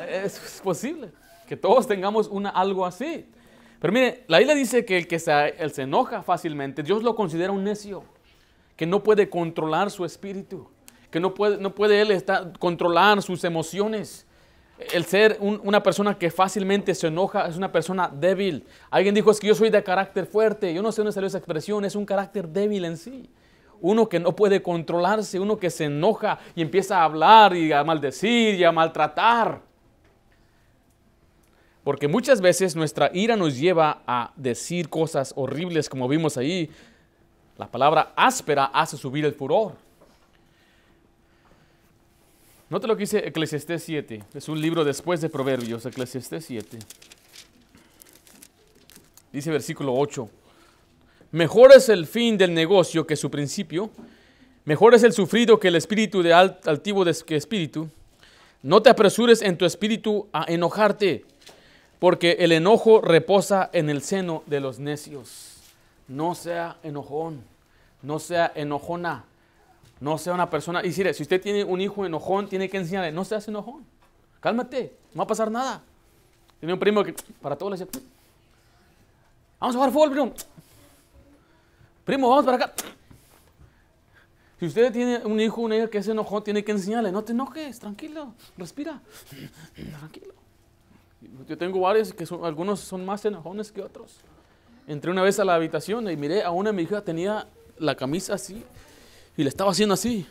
Es 0.06 0.61
posible 0.62 1.09
que 1.46 1.56
todos 1.56 1.86
tengamos 1.86 2.28
una, 2.28 2.50
algo 2.50 2.84
así. 2.84 3.24
Pero 3.80 3.94
mire, 3.94 4.24
la 4.26 4.36
Biblia 4.36 4.54
dice 4.54 4.84
que 4.84 4.98
el 4.98 5.09
que 5.09 5.18
se, 5.18 5.54
enoja 5.78 6.22
fácilmente, 6.22 6.82
Dios 6.82 7.02
lo 7.02 7.14
considera 7.14 7.50
un 7.50 7.64
necio, 7.64 8.04
que 8.76 8.84
no 8.84 9.02
puede 9.02 9.30
controlar 9.30 9.90
su 9.90 10.04
espíritu, 10.04 10.68
que 11.11 11.18
no 11.18 11.32
puede, 11.32 11.56
no 11.56 11.74
puede 11.74 12.02
él 12.02 12.22
controlar 12.59 13.22
sus 13.22 13.42
emociones. 13.42 14.26
El 14.92 15.04
ser 15.04 15.38
una 15.40 15.82
persona 15.82 16.16
que 16.16 16.30
fácilmente 16.30 16.94
se 16.94 17.08
enoja 17.08 17.48
es 17.48 17.56
una 17.56 17.72
persona 17.72 18.08
débil. 18.08 18.64
Alguien 18.90 19.14
dijo, 19.14 19.30
es 19.30 19.40
que 19.40 19.48
yo 19.48 19.54
soy 19.54 19.70
de 19.70 19.82
carácter 19.82 20.26
fuerte. 20.26 20.72
Yo 20.72 20.82
no 20.82 20.92
sé 20.92 21.00
dónde 21.00 21.12
salió 21.12 21.26
esa 21.26 21.38
expresión, 21.38 21.84
es 21.84 21.96
un 21.96 22.06
carácter 22.06 22.48
débil 22.48 22.84
en 22.84 22.96
sí. 22.96 23.28
Uno 23.80 24.08
que 24.08 24.20
no 24.20 24.36
puede 24.36 24.62
controlarse, 24.62 25.40
uno 25.40 25.58
que 25.58 25.70
se 25.70 25.84
enoja 25.84 26.38
y 26.54 26.62
empieza 26.62 26.98
a 26.98 27.04
hablar 27.04 27.56
y 27.56 27.72
a 27.72 27.82
maldecir 27.82 28.54
y 28.54 28.64
a 28.64 28.70
maltratar. 28.70 29.62
Porque 31.82 32.06
muchas 32.06 32.40
veces 32.40 32.76
nuestra 32.76 33.10
ira 33.12 33.34
nos 33.34 33.58
lleva 33.58 34.02
a 34.06 34.32
decir 34.36 34.88
cosas 34.88 35.32
horribles 35.36 35.88
como 35.88 36.06
vimos 36.06 36.36
ahí. 36.36 36.70
La 37.56 37.66
palabra 37.66 38.12
áspera 38.14 38.66
hace 38.66 38.96
subir 38.96 39.24
el 39.24 39.32
furor. 39.32 39.88
Note 42.70 42.86
lo 42.86 42.96
que 42.96 43.04
dice 43.04 43.26
Eclesiastés 43.26 43.82
7. 43.82 44.24
Es 44.34 44.46
un 44.46 44.60
libro 44.60 44.84
después 44.84 45.22
de 45.22 45.30
Proverbios, 45.30 45.86
Eclesiastés 45.86 46.44
7. 46.44 46.78
Dice 49.32 49.50
versículo 49.50 49.94
8. 49.94 50.28
Mejor 51.32 51.72
es 51.74 51.88
el 51.88 52.06
fin 52.06 52.36
del 52.36 52.52
negocio 52.52 53.06
que 53.06 53.16
su 53.16 53.30
principio. 53.30 53.90
Mejor 54.66 54.94
es 54.94 55.02
el 55.02 55.14
sufrido 55.14 55.58
que 55.58 55.68
el 55.68 55.76
espíritu 55.76 56.22
de 56.22 56.34
altivo 56.34 57.06
que 57.26 57.36
espíritu. 57.36 57.88
No 58.62 58.82
te 58.82 58.90
apresures 58.90 59.40
en 59.40 59.56
tu 59.56 59.64
espíritu 59.64 60.28
a 60.34 60.44
enojarte 60.46 61.24
porque 61.98 62.32
el 62.40 62.52
enojo 62.52 63.00
reposa 63.00 63.70
en 63.72 63.88
el 63.88 64.02
seno 64.02 64.42
de 64.44 64.60
los 64.60 64.78
necios. 64.78 65.56
No 66.06 66.34
sea 66.34 66.76
enojón, 66.82 67.42
no 68.02 68.18
sea 68.18 68.52
enojona, 68.54 69.24
no 70.01 70.18
sea 70.18 70.34
una 70.34 70.49
persona. 70.49 70.84
Y 70.84 70.92
si 70.92 71.03
usted 71.03 71.40
tiene 71.40 71.64
un 71.64 71.80
hijo 71.80 72.05
enojón, 72.05 72.49
tiene 72.49 72.68
que 72.68 72.76
enseñarle, 72.76 73.12
no 73.12 73.24
seas 73.24 73.46
enojón, 73.49 73.84
cálmate, 74.40 74.94
no 75.12 75.18
va 75.18 75.24
a 75.24 75.26
pasar 75.26 75.51
nada. 75.51 75.82
Tiene 76.61 76.72
un 76.72 76.78
primo 76.78 77.05
que 77.05 77.14
para 77.40 77.57
todos 77.57 77.72
le 77.72 77.84
dice, 77.84 78.01
vamos 79.61 79.74
a 79.74 79.78
jugar 79.78 79.92
fútbol, 79.92 80.11
primo. 80.11 80.32
Primo, 82.05 82.28
vamos 82.28 82.44
para 82.44 82.57
acá. 82.57 82.72
Si 84.59 84.66
usted 84.66 84.92
tiene 84.92 85.18
un 85.18 85.38
hijo, 85.40 85.61
una 85.61 85.76
hija 85.76 85.88
que 85.88 85.99
es 85.99 86.09
enojón, 86.09 86.42
tiene 86.42 86.64
que 86.64 86.72
enseñarle, 86.72 87.12
no 87.12 87.22
te 87.22 87.32
enojes, 87.32 87.78
tranquilo, 87.78 88.34
respira, 88.57 89.01
tranquilo. 89.99 90.34
Yo 91.49 91.57
tengo 91.57 91.80
varios 91.80 92.12
que 92.12 92.24
algunos 92.42 92.80
son 92.80 93.05
más 93.05 93.24
enojones 93.24 93.70
que 93.70 93.82
otros. 93.82 94.16
Entré 94.86 95.11
una 95.11 95.22
vez 95.22 95.38
a 95.38 95.44
la 95.44 95.55
habitación 95.55 96.11
y 96.11 96.16
miré 96.16 96.42
a 96.42 96.51
una 96.51 96.72
mi 96.72 96.82
hija 96.82 97.03
tenía 97.03 97.46
la 97.78 97.94
camisa 97.94 98.34
así 98.34 98.64
y 99.39 99.45
le 99.45 99.49
estaba 99.49 99.70
haciendo 99.70 99.95
así. 99.95 100.26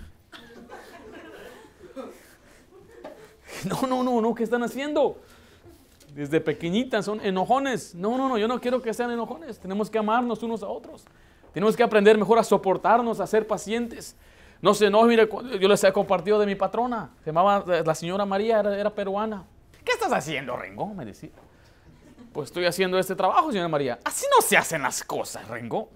No, 3.63 3.87
no, 3.87 4.03
no, 4.03 4.21
no, 4.21 4.35
¿qué 4.35 4.43
están 4.43 4.61
haciendo? 4.63 5.19
Desde 6.13 6.41
pequeñitas 6.41 7.05
son 7.05 7.25
enojones. 7.25 7.95
No, 7.95 8.17
no, 8.17 8.27
no, 8.27 8.37
yo 8.37 8.49
no 8.49 8.59
quiero 8.59 8.81
que 8.81 8.93
sean 8.93 9.09
enojones. 9.09 9.59
Tenemos 9.59 9.89
que 9.89 9.97
amarnos 9.97 10.43
unos 10.43 10.61
a 10.61 10.67
otros. 10.67 11.05
Tenemos 11.53 11.75
que 11.77 11.83
aprender 11.83 12.17
mejor 12.17 12.37
a 12.37 12.43
soportarnos, 12.43 13.21
a 13.21 13.27
ser 13.27 13.47
pacientes. 13.47 14.15
No 14.61 14.73
sé, 14.73 14.89
no, 14.89 15.01
mire, 15.03 15.27
yo 15.59 15.67
les 15.69 15.83
he 15.85 15.93
compartido 15.93 16.37
de 16.37 16.45
mi 16.45 16.55
patrona. 16.55 17.11
Se 17.23 17.27
llamaba 17.27 17.63
la 17.65 17.95
señora 17.95 18.25
María, 18.25 18.59
era 18.59 18.93
peruana. 18.93 19.45
¿Qué 19.85 19.93
estás 19.93 20.11
haciendo, 20.11 20.57
Rengo? 20.57 20.85
Me 20.87 21.05
decía. 21.05 21.31
Pues 22.33 22.49
estoy 22.49 22.65
haciendo 22.65 22.99
este 22.99 23.15
trabajo, 23.15 23.51
señora 23.51 23.69
María. 23.69 23.99
Así 24.03 24.25
no 24.35 24.41
se 24.41 24.57
hacen 24.57 24.81
las 24.81 25.01
cosas, 25.01 25.47
Rengo. 25.47 25.89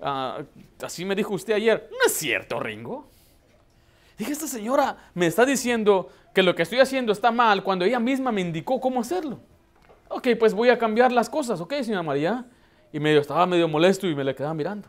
Ah, 0.00 0.42
así 0.82 1.04
me 1.04 1.14
dijo 1.14 1.34
usted 1.34 1.54
ayer. 1.54 1.88
No 1.90 1.98
es 2.06 2.12
cierto, 2.12 2.60
Ringo. 2.60 3.08
Dije, 4.18 4.32
esta 4.32 4.46
señora 4.46 5.10
me 5.14 5.26
está 5.26 5.46
diciendo 5.46 6.10
que 6.34 6.42
lo 6.42 6.54
que 6.54 6.62
estoy 6.62 6.80
haciendo 6.80 7.12
está 7.12 7.30
mal 7.30 7.62
cuando 7.62 7.84
ella 7.84 7.98
misma 7.98 8.32
me 8.32 8.40
indicó 8.40 8.80
cómo 8.80 9.00
hacerlo. 9.00 9.40
Ok, 10.08 10.28
pues 10.38 10.54
voy 10.54 10.68
a 10.70 10.78
cambiar 10.78 11.12
las 11.12 11.30
cosas, 11.30 11.60
ok, 11.60 11.72
señora 11.82 12.02
María. 12.02 12.44
Y 12.92 12.98
medio, 12.98 13.20
estaba 13.20 13.46
medio 13.46 13.68
molesto 13.68 14.06
y 14.06 14.14
me 14.14 14.24
le 14.24 14.34
quedaba 14.34 14.52
mirando. 14.52 14.88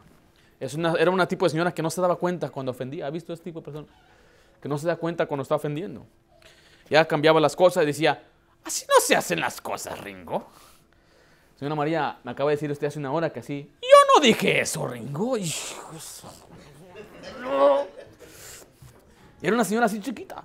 Es 0.60 0.74
una, 0.74 0.94
era 0.94 1.12
una 1.12 1.28
tipo 1.28 1.46
de 1.46 1.52
señora 1.52 1.72
que 1.74 1.82
no 1.82 1.90
se 1.90 2.02
daba 2.02 2.16
cuenta 2.16 2.50
cuando 2.50 2.72
ofendía. 2.72 3.08
¿Ha 3.08 3.10
visto 3.10 3.32
este 3.32 3.46
tipo 3.46 3.60
de 3.60 3.66
persona? 3.66 3.88
Que 4.62 4.68
no 4.68 4.78
se 4.78 4.88
da 4.88 4.96
cuenta 4.96 5.26
cuando 5.26 5.44
está 5.44 5.56
ofendiendo. 5.56 6.06
Ya 6.90 7.06
cambiaba 7.06 7.40
las 7.40 7.56
cosas 7.56 7.84
y 7.84 7.86
decía, 7.88 8.24
así 8.64 8.86
no 8.88 8.96
se 9.00 9.16
hacen 9.16 9.40
las 9.40 9.62
cosas, 9.62 10.00
Ringo. 10.00 10.50
Señora 11.58 11.76
María, 11.76 12.18
me 12.24 12.32
acaba 12.32 12.50
de 12.50 12.56
decir 12.56 12.72
usted 12.72 12.88
hace 12.88 13.00
una 13.00 13.12
hora 13.12 13.30
que 13.32 13.40
así. 13.40 13.72
No 14.14 14.22
dije 14.22 14.62
eso, 14.62 14.88
Ringo. 14.88 15.38
Y 15.38 15.52
era 19.42 19.56
una 19.56 19.64
señora 19.64 19.86
así 19.86 20.00
chiquita. 20.00 20.44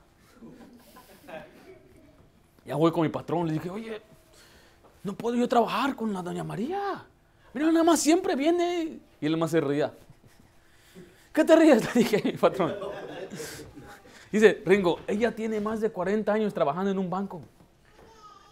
Ya 2.65 2.75
voy 2.75 2.91
con 2.91 3.03
mi 3.03 3.09
patrón, 3.09 3.47
le 3.47 3.55
dije, 3.55 3.71
oye, 3.71 4.01
no 5.05 5.15
puedo 5.15 5.37
yo 5.37 5.49
trabajar 5.49 5.95
con 5.95 6.13
la 6.13 6.23
doña 6.23 6.43
María. 6.43 7.05
Mira, 7.55 7.71
nada 7.71 7.85
más 7.85 8.01
siempre 8.01 8.35
viene. 8.35 8.99
Y 9.21 9.27
él 9.27 9.37
más 9.37 9.53
se 9.53 9.61
reía. 9.61 9.93
¿Qué 11.33 11.45
te 11.45 11.55
ríes? 11.55 11.95
Le 11.95 12.03
dije 12.03 12.17
a 12.17 12.25
mi 12.25 12.33
patrón. 12.33 12.75
Dice, 14.33 14.63
Ringo, 14.65 14.99
ella 15.07 15.35
tiene 15.35 15.61
más 15.61 15.81
de 15.81 15.91
40 15.91 16.33
años 16.33 16.53
trabajando 16.53 16.91
en 16.91 16.99
un 16.99 17.09
banco. 17.09 17.41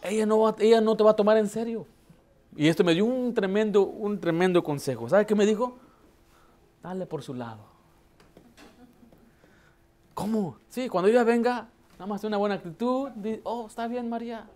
Ella 0.02 0.26
no, 0.26 0.54
ella 0.58 0.80
no 0.80 0.96
te 0.96 1.02
va 1.02 1.10
a 1.10 1.16
tomar 1.16 1.36
en 1.36 1.48
serio. 1.48 1.86
Y 2.56 2.68
esto 2.68 2.84
me 2.84 2.94
dio 2.94 3.04
un 3.04 3.34
tremendo, 3.34 3.82
un 3.82 4.20
tremendo 4.20 4.62
consejo. 4.62 5.08
¿Sabe 5.08 5.26
qué 5.26 5.34
me 5.34 5.46
dijo? 5.46 5.78
dale 6.84 7.06
por 7.06 7.22
su 7.22 7.32
lado. 7.32 7.64
¿Cómo? 10.12 10.58
Sí, 10.68 10.88
cuando 10.88 11.08
ella 11.08 11.24
venga, 11.24 11.68
nada 11.94 12.06
más 12.06 12.22
una 12.24 12.36
buena 12.36 12.56
actitud. 12.56 13.10
Oh, 13.42 13.66
está 13.66 13.88
bien, 13.88 14.08
María. 14.08 14.46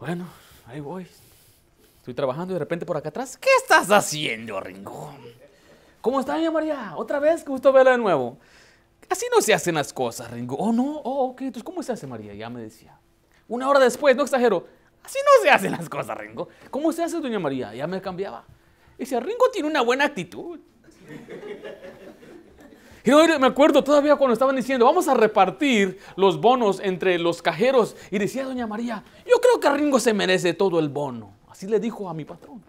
Bueno, 0.00 0.26
ahí 0.66 0.80
voy. 0.80 1.06
Estoy 1.98 2.14
trabajando 2.14 2.52
y 2.52 2.54
de 2.54 2.60
repente 2.60 2.86
por 2.86 2.96
acá 2.96 3.10
atrás, 3.10 3.36
¿qué 3.36 3.50
estás 3.58 3.90
haciendo, 3.90 4.58
Ringo? 4.58 5.12
¿Cómo 6.00 6.18
está, 6.18 6.38
mi 6.38 6.48
María? 6.48 6.94
¿Otra 6.96 7.18
vez? 7.18 7.44
Gusto 7.44 7.70
verla 7.70 7.92
de 7.92 7.98
nuevo. 7.98 8.38
Así 9.10 9.26
no 9.34 9.42
se 9.42 9.52
hacen 9.52 9.74
las 9.74 9.92
cosas, 9.92 10.30
Ringo. 10.30 10.56
Oh, 10.56 10.72
no, 10.72 10.98
oh, 11.04 11.28
ok. 11.30 11.42
Entonces, 11.42 11.62
¿cómo 11.62 11.82
se 11.82 11.92
hace, 11.92 12.06
María? 12.06 12.32
Ya 12.32 12.48
me 12.48 12.62
decía. 12.62 12.98
Una 13.48 13.68
hora 13.68 13.80
después, 13.80 14.16
no 14.16 14.22
exagero. 14.22 14.66
Así 15.04 15.18
no 15.24 15.42
se 15.42 15.50
hacen 15.50 15.72
las 15.72 15.88
cosas, 15.88 16.16
Ringo. 16.16 16.48
¿Cómo 16.70 16.92
se 16.92 17.02
hace, 17.02 17.20
doña 17.20 17.38
María? 17.38 17.74
Ya 17.74 17.86
me 17.86 18.00
cambiaba. 18.00 18.44
Dice, 18.98 19.18
Ringo 19.18 19.50
tiene 19.52 19.68
una 19.68 19.80
buena 19.80 20.04
actitud. 20.04 20.60
Y 23.02 23.10
me 23.10 23.46
acuerdo 23.46 23.82
todavía 23.82 24.16
cuando 24.16 24.34
estaban 24.34 24.54
diciendo, 24.54 24.84
vamos 24.84 25.08
a 25.08 25.14
repartir 25.14 25.98
los 26.16 26.40
bonos 26.40 26.80
entre 26.80 27.18
los 27.18 27.40
cajeros. 27.40 27.96
Y 28.10 28.18
decía 28.18 28.44
doña 28.44 28.66
María, 28.66 29.02
yo 29.26 29.40
creo 29.40 29.58
que 29.58 29.70
Ringo 29.78 29.98
se 29.98 30.12
merece 30.12 30.52
todo 30.52 30.78
el 30.78 30.88
bono. 30.88 31.32
Así 31.48 31.66
le 31.66 31.80
dijo 31.80 32.08
a 32.08 32.14
mi 32.14 32.24
patrón. 32.24 32.62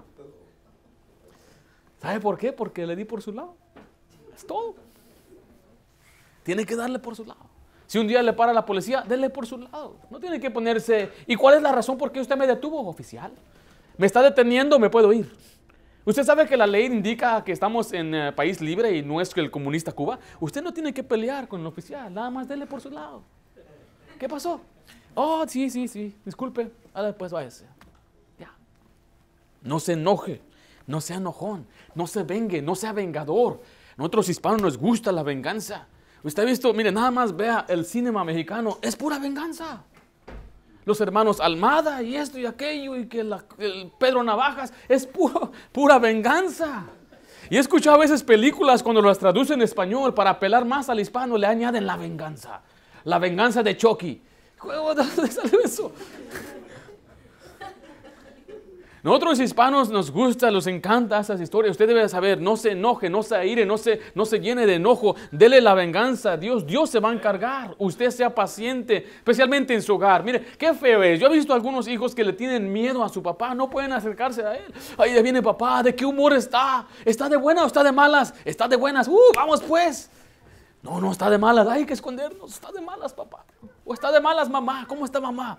¿Sabe 2.02 2.20
por 2.20 2.38
qué? 2.38 2.52
Porque 2.54 2.88
le 2.88 2.96
di 2.96 3.06
por 3.06 3.22
su 3.22 3.32
lado. 3.32 3.56
Es 4.36 4.46
todo. 4.48 4.76
Tiene 6.44 6.66
que 6.66 6.76
darle 6.76 6.98
por 6.98 7.16
su 7.16 7.26
lado. 7.26 7.51
Si 7.92 8.00
un 8.00 8.08
día 8.08 8.24
le 8.24 8.32
para 8.32 8.54
la 8.54 8.66
policía, 8.66 9.04
déle 9.06 9.30
por 9.30 9.46
su 9.46 9.58
lado. 9.58 9.98
No 10.10 10.18
tiene 10.18 10.40
que 10.40 10.50
ponerse. 10.50 11.10
¿Y 11.28 11.36
cuál 11.36 11.56
es 11.56 11.62
la 11.62 11.74
razón 11.74 11.98
por 11.98 12.10
qué 12.14 12.22
usted 12.22 12.38
me 12.38 12.48
detuvo, 12.48 12.88
oficial? 12.88 13.34
¿Me 13.98 14.06
está 14.06 14.22
deteniendo? 14.22 14.80
¿Me 14.80 14.90
puedo 14.90 15.12
ir? 15.12 15.30
Usted 16.06 16.24
sabe 16.24 16.48
que 16.48 16.56
la 16.56 16.66
ley 16.66 16.86
indica 16.86 17.44
que 17.44 17.52
estamos 17.52 17.92
en 17.92 18.16
eh, 18.16 18.32
país 18.32 18.62
libre 18.62 18.96
y 18.96 19.02
no 19.02 19.20
es 19.20 19.36
el 19.36 19.52
comunista 19.52 19.92
Cuba. 19.92 20.20
Usted 20.40 20.64
no 20.64 20.74
tiene 20.74 20.94
que 20.94 21.04
pelear 21.04 21.50
con 21.50 21.60
el 21.60 21.68
oficial, 21.68 22.14
nada 22.14 22.30
más 22.30 22.48
dele 22.48 22.66
por 22.66 22.80
su 22.80 22.90
lado. 22.90 23.24
¿Qué 24.18 24.30
pasó? 24.30 24.62
Oh, 25.14 25.44
sí, 25.46 25.70
sí, 25.70 25.90
sí, 25.90 26.16
disculpe. 26.24 26.72
Ahora 26.94 27.08
después 27.08 27.34
váyase. 27.34 27.66
Ya. 28.40 28.54
No 29.64 29.82
se 29.82 29.92
enoje, 29.92 30.42
no 30.88 31.02
sea 31.02 31.18
enojón, 31.18 31.68
no 31.94 32.08
se 32.08 32.24
vengue, 32.24 32.62
no 32.62 32.74
sea 32.74 32.94
vengador. 32.94 33.62
A 33.92 33.96
nosotros 33.98 34.30
hispanos 34.30 34.62
nos 34.62 34.78
gusta 34.78 35.12
la 35.12 35.24
venganza. 35.24 35.90
Usted 36.24 36.44
ha 36.44 36.46
visto, 36.46 36.74
mire, 36.74 36.92
nada 36.92 37.12
más 37.12 37.36
vea 37.36 37.66
el 37.68 37.86
cinema 37.86 38.24
mexicano, 38.24 38.78
es 38.82 38.96
pura 38.96 39.20
venganza 39.20 39.84
los 40.86 41.00
hermanos 41.02 41.40
Almada 41.40 42.02
y 42.02 42.16
esto 42.16 42.40
y 42.40 42.46
aquello 42.46 42.96
y 42.96 43.08
que 43.08 43.22
el 43.22 43.92
Pedro 43.98 44.24
Navajas 44.24 44.74
es 44.88 45.08
pura 45.72 46.00
venganza. 46.00 46.86
Y 47.50 47.58
he 47.58 47.60
escuchado 47.60 47.98
a 47.98 48.00
veces 48.00 48.24
películas 48.24 48.82
cuando 48.82 49.02
las 49.02 49.20
traducen 49.20 49.56
en 49.56 49.64
español 49.64 50.14
para 50.14 50.32
apelar 50.32 50.66
más 50.66 50.90
al 50.90 51.00
hispano, 51.00 51.38
le 51.38 51.48
añaden 51.48 51.86
la 51.86 51.98
venganza. 51.98 52.62
La 53.04 53.20
venganza 53.20 53.62
de 53.62 53.76
Chucky. 53.76 54.22
¿De 54.64 54.76
dónde 54.96 55.32
sale 55.32 55.58
eso? 55.64 55.92
Nosotros 59.04 59.40
hispanos 59.40 59.90
nos 59.90 60.12
gusta, 60.12 60.52
nos 60.52 60.68
encanta 60.68 61.20
esas 61.20 61.42
historias. 61.42 61.72
Usted 61.72 61.88
debe 61.88 62.08
saber, 62.08 62.40
no 62.40 62.56
se 62.56 62.74
enoje, 62.74 63.10
no 63.10 63.24
se 63.24 63.36
aire, 63.36 63.66
no 63.66 63.80
se, 63.80 64.00
no 64.14 64.26
se 64.26 64.40
llene 64.40 64.68
de 64.68 64.76
enojo. 64.76 65.16
Dele 65.32 65.60
la 65.60 65.74
venganza 65.74 66.38
Dios. 66.38 66.68
Dios 66.68 66.92
se 66.92 67.00
va 67.00 67.10
a 67.10 67.14
encargar. 67.14 67.74
Usted 67.80 68.12
sea 68.12 68.36
paciente, 68.36 68.98
especialmente 68.98 69.74
en 69.74 69.82
su 69.82 69.96
hogar. 69.96 70.24
Mire, 70.24 70.46
qué 70.56 70.76
feo 70.76 71.02
es. 71.02 71.20
Yo 71.20 71.28
he 71.28 71.34
visto 71.34 71.52
algunos 71.52 71.88
hijos 71.88 72.14
que 72.14 72.24
le 72.24 72.34
tienen 72.34 72.72
miedo 72.72 73.04
a 73.04 73.10
su 73.10 73.24
papá. 73.24 73.56
No 73.56 73.72
pueden 73.72 73.92
acercarse 73.92 74.46
a 74.46 74.56
él. 74.56 74.72
Ahí 75.00 75.20
viene 75.24 75.42
papá. 75.42 75.82
¿De 75.82 75.96
qué 75.96 76.06
humor 76.06 76.34
está? 76.34 76.86
¿Está 77.04 77.28
de 77.28 77.38
buenas 77.38 77.64
o 77.64 77.68
está 77.68 77.84
de 77.84 77.92
malas? 77.92 78.36
Está 78.46 78.68
de 78.68 78.76
buenas. 78.76 79.08
Uh, 79.08 79.18
vamos 79.36 79.64
pues. 79.64 80.12
No, 80.84 81.02
no 81.02 81.12
está 81.12 81.28
de 81.32 81.40
malas. 81.40 81.68
Hay 81.68 81.88
que 81.88 81.94
escondernos. 81.94 82.54
Está 82.54 82.72
de 82.72 82.82
malas, 82.82 83.16
papá. 83.16 83.46
O 83.84 83.96
está 83.96 84.12
de 84.12 84.22
malas, 84.22 84.48
mamá. 84.48 84.86
¿Cómo 84.88 85.06
está 85.06 85.20
mamá? 85.20 85.58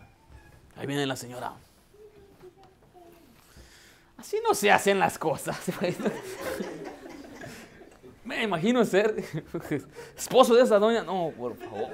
Ahí 0.76 0.86
viene 0.86 1.06
la 1.06 1.16
señora. 1.16 1.54
Así 4.22 4.38
no 4.48 4.54
se 4.54 4.70
hacen 4.70 5.00
las 5.00 5.18
cosas. 5.18 5.58
Me 8.24 8.44
imagino 8.44 8.84
ser 8.84 9.16
esposo 10.16 10.54
de 10.54 10.62
esa 10.62 10.78
doña. 10.78 11.02
No, 11.02 11.32
por 11.36 11.56
favor. 11.56 11.88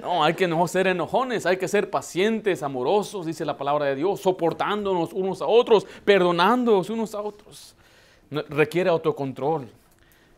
No, 0.00 0.24
hay 0.24 0.32
que 0.32 0.48
no 0.48 0.66
ser 0.66 0.86
enojones, 0.86 1.44
hay 1.44 1.58
que 1.58 1.68
ser 1.68 1.90
pacientes, 1.90 2.62
amorosos, 2.62 3.26
dice 3.26 3.44
la 3.44 3.58
palabra 3.58 3.84
de 3.84 3.96
Dios, 3.96 4.22
soportándonos 4.22 5.12
unos 5.12 5.42
a 5.42 5.46
otros, 5.46 5.86
perdonándonos 6.06 6.88
unos 6.88 7.14
a 7.14 7.20
otros. 7.20 7.74
Requiere 8.30 8.88
autocontrol. 8.88 9.68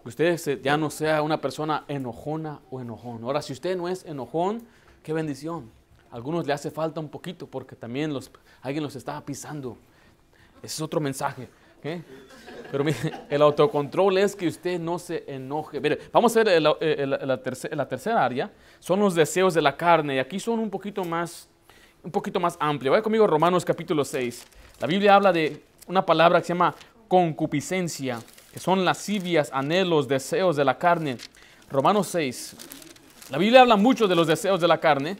Usted 0.04 0.60
ya 0.62 0.76
no 0.76 0.90
sea 0.90 1.22
una 1.22 1.40
persona 1.40 1.84
enojona 1.86 2.58
o 2.72 2.80
enojón. 2.80 3.22
Ahora, 3.22 3.40
si 3.40 3.52
usted 3.52 3.76
no 3.76 3.88
es 3.88 4.04
enojón, 4.04 4.66
qué 5.04 5.12
bendición. 5.12 5.70
A 6.10 6.16
algunos 6.16 6.44
le 6.44 6.52
hace 6.52 6.72
falta 6.72 6.98
un 6.98 7.08
poquito 7.08 7.46
porque 7.46 7.76
también 7.76 8.12
los, 8.12 8.32
alguien 8.62 8.82
los 8.82 8.96
está 8.96 9.24
pisando. 9.24 9.78
Ese 10.64 10.76
es 10.76 10.80
otro 10.80 11.00
mensaje. 11.00 11.48
Pero 12.70 12.82
mire, 12.82 12.96
el 13.28 13.42
autocontrol 13.42 14.16
es 14.16 14.34
que 14.34 14.48
usted 14.48 14.80
no 14.80 14.98
se 14.98 15.24
enoje. 15.26 15.80
Vamos 16.10 16.34
a 16.36 16.42
ver 16.42 16.62
la, 16.62 17.86
tercera 17.88 18.24
área. 18.24 18.50
Son 18.80 18.98
los 18.98 19.14
deseos 19.14 19.52
de 19.52 19.60
la 19.60 19.76
carne. 19.76 20.16
Y 20.16 20.18
aquí 20.18 20.40
son 20.40 20.58
un 20.58 20.70
poquito 20.70 21.04
más, 21.04 21.48
un 22.02 22.10
poquito 22.10 22.40
más 22.40 22.56
amplio. 22.58 22.92
Vaya 22.92 23.02
conmigo 23.02 23.26
Romanos 23.26 23.64
capítulo 23.64 24.04
6. 24.04 24.46
La 24.80 24.86
Biblia 24.86 25.14
habla 25.14 25.32
de 25.32 25.62
una 25.86 26.04
palabra 26.04 26.40
que 26.40 26.46
se 26.46 26.54
llama 26.54 26.74
concupiscencia, 27.06 28.18
que 28.52 28.58
son 28.58 28.84
lascivias, 28.84 29.50
anhelos, 29.52 30.08
deseos 30.08 30.56
de 30.56 30.64
la 30.64 30.78
carne. 30.78 31.18
Romanos 31.70 32.08
6. 32.08 32.56
La 33.30 33.36
Biblia 33.38 33.60
habla 33.60 33.76
mucho 33.76 34.08
de 34.08 34.14
los 34.14 34.26
deseos 34.26 34.60
de 34.60 34.68
la 34.68 34.80
carne. 34.80 35.18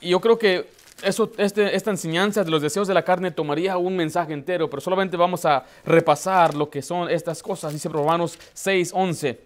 Y 0.00 0.10
yo 0.10 0.20
creo 0.20 0.38
que 0.38 0.70
eso, 1.02 1.30
este, 1.38 1.74
esta 1.74 1.90
enseñanza 1.90 2.44
de 2.44 2.50
los 2.50 2.62
deseos 2.62 2.88
de 2.88 2.94
la 2.94 3.04
carne 3.04 3.30
tomaría 3.30 3.76
un 3.76 3.96
mensaje 3.96 4.32
entero, 4.32 4.68
pero 4.68 4.80
solamente 4.80 5.16
vamos 5.16 5.44
a 5.44 5.64
repasar 5.84 6.54
lo 6.54 6.68
que 6.70 6.82
son 6.82 7.10
estas 7.10 7.42
cosas. 7.42 7.72
Dice 7.72 7.88
Romanos 7.88 8.38
6, 8.54 8.92
11. 8.94 9.40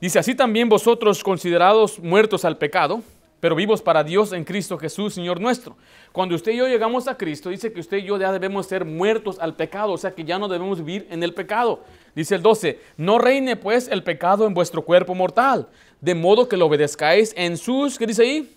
Dice, 0.00 0.18
así 0.18 0.34
también 0.34 0.68
vosotros 0.68 1.22
considerados 1.22 1.98
muertos 1.98 2.44
al 2.44 2.56
pecado, 2.56 3.02
pero 3.40 3.54
vivos 3.54 3.82
para 3.82 4.04
Dios 4.04 4.32
en 4.32 4.44
Cristo 4.44 4.78
Jesús, 4.78 5.14
Señor 5.14 5.40
nuestro. 5.40 5.76
Cuando 6.12 6.34
usted 6.34 6.52
y 6.52 6.56
yo 6.56 6.68
llegamos 6.68 7.08
a 7.08 7.16
Cristo, 7.16 7.50
dice 7.50 7.72
que 7.72 7.80
usted 7.80 7.98
y 7.98 8.04
yo 8.04 8.18
ya 8.18 8.32
debemos 8.32 8.66
ser 8.66 8.84
muertos 8.84 9.38
al 9.38 9.56
pecado, 9.56 9.92
o 9.92 9.98
sea 9.98 10.12
que 10.12 10.24
ya 10.24 10.38
no 10.38 10.48
debemos 10.48 10.78
vivir 10.84 11.06
en 11.10 11.22
el 11.22 11.34
pecado. 11.34 11.80
Dice 12.14 12.34
el 12.34 12.42
12, 12.42 12.78
no 12.96 13.18
reine 13.18 13.56
pues 13.56 13.88
el 13.88 14.02
pecado 14.02 14.46
en 14.46 14.54
vuestro 14.54 14.82
cuerpo 14.82 15.14
mortal, 15.14 15.68
de 16.00 16.14
modo 16.14 16.48
que 16.48 16.56
lo 16.56 16.66
obedezcáis 16.66 17.32
en 17.36 17.56
sus, 17.56 17.98
¿qué 17.98 18.06
dice 18.06 18.22
ahí? 18.22 18.56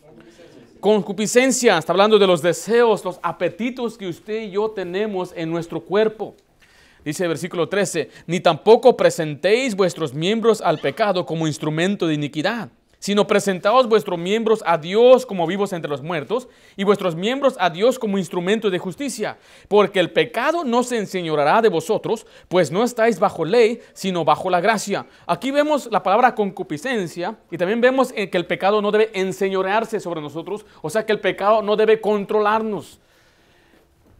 Concupiscencia, 0.83 1.77
está 1.77 1.93
hablando 1.93 2.19
de 2.19 2.27
los 2.27 2.41
deseos, 2.41 3.05
los 3.05 3.17
apetitos 3.23 3.97
que 3.97 4.05
usted 4.05 4.41
y 4.41 4.51
yo 4.51 4.69
tenemos 4.71 5.31
en 5.33 5.49
nuestro 5.49 5.79
cuerpo. 5.79 6.35
Dice 7.05 7.23
el 7.23 7.29
versículo 7.29 7.69
13, 7.69 8.09
ni 8.27 8.41
tampoco 8.41 8.97
presentéis 8.97 9.77
vuestros 9.77 10.13
miembros 10.13 10.59
al 10.59 10.79
pecado 10.79 11.25
como 11.25 11.47
instrumento 11.47 12.05
de 12.05 12.15
iniquidad 12.15 12.69
sino 13.03 13.27
presentaos 13.27 13.89
vuestros 13.89 14.17
miembros 14.17 14.63
a 14.65 14.77
Dios 14.77 15.25
como 15.25 15.45
vivos 15.45 15.73
entre 15.73 15.89
los 15.89 16.01
muertos 16.01 16.47
y 16.77 16.85
vuestros 16.85 17.17
miembros 17.17 17.57
a 17.59 17.69
Dios 17.69 17.99
como 17.99 18.17
instrumentos 18.17 18.71
de 18.71 18.79
justicia, 18.79 19.37
porque 19.67 19.99
el 19.99 20.11
pecado 20.11 20.63
no 20.63 20.83
se 20.83 20.99
enseñorará 20.99 21.61
de 21.61 21.67
vosotros, 21.67 22.25
pues 22.47 22.71
no 22.71 22.81
estáis 22.81 23.19
bajo 23.19 23.43
ley, 23.43 23.81
sino 23.91 24.23
bajo 24.23 24.49
la 24.49 24.61
gracia. 24.61 25.05
Aquí 25.27 25.51
vemos 25.51 25.89
la 25.91 26.01
palabra 26.01 26.33
concupiscencia 26.33 27.35
y 27.51 27.57
también 27.57 27.81
vemos 27.81 28.13
que 28.13 28.29
el 28.31 28.45
pecado 28.45 28.81
no 28.81 28.89
debe 28.89 29.11
enseñorearse 29.13 29.99
sobre 29.99 30.21
nosotros, 30.21 30.65
o 30.81 30.89
sea 30.89 31.05
que 31.05 31.11
el 31.11 31.19
pecado 31.19 31.61
no 31.61 31.75
debe 31.75 31.99
controlarnos. 31.99 33.01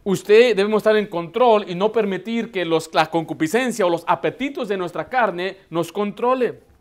Usted 0.04 0.54
debemos 0.54 0.80
estar 0.80 0.94
en 0.98 1.06
control 1.06 1.64
y 1.66 1.74
no 1.74 1.90
permitir 1.90 2.52
que 2.52 2.66
los, 2.66 2.90
la 2.92 3.06
concupiscencia 3.06 3.86
o 3.86 3.88
los 3.88 4.04
apetitos 4.06 4.68
de 4.68 4.76
nuestra 4.76 5.08
carne 5.08 5.56
nos 5.70 5.90
controle. 5.90 6.73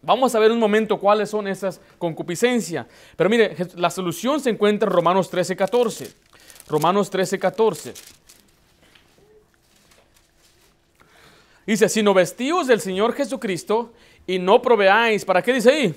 Vamos 0.00 0.34
a 0.34 0.38
ver 0.38 0.52
un 0.52 0.58
momento 0.58 0.98
cuáles 0.98 1.30
son 1.30 1.48
esas 1.48 1.80
concupiscencias. 1.98 2.86
Pero 3.16 3.28
mire, 3.28 3.56
la 3.74 3.90
solución 3.90 4.40
se 4.40 4.50
encuentra 4.50 4.88
en 4.88 4.94
Romanos 4.94 5.28
13, 5.28 5.56
14. 5.56 6.12
Romanos 6.68 7.10
13, 7.10 7.38
14. 7.38 7.94
Dice, 11.66 11.88
sino 11.88 12.14
vestíos 12.14 12.66
del 12.66 12.80
Señor 12.80 13.12
Jesucristo 13.12 13.92
y 14.26 14.38
no 14.38 14.62
proveáis, 14.62 15.24
¿para 15.24 15.42
qué 15.42 15.52
dice 15.52 15.70
ahí? 15.70 15.94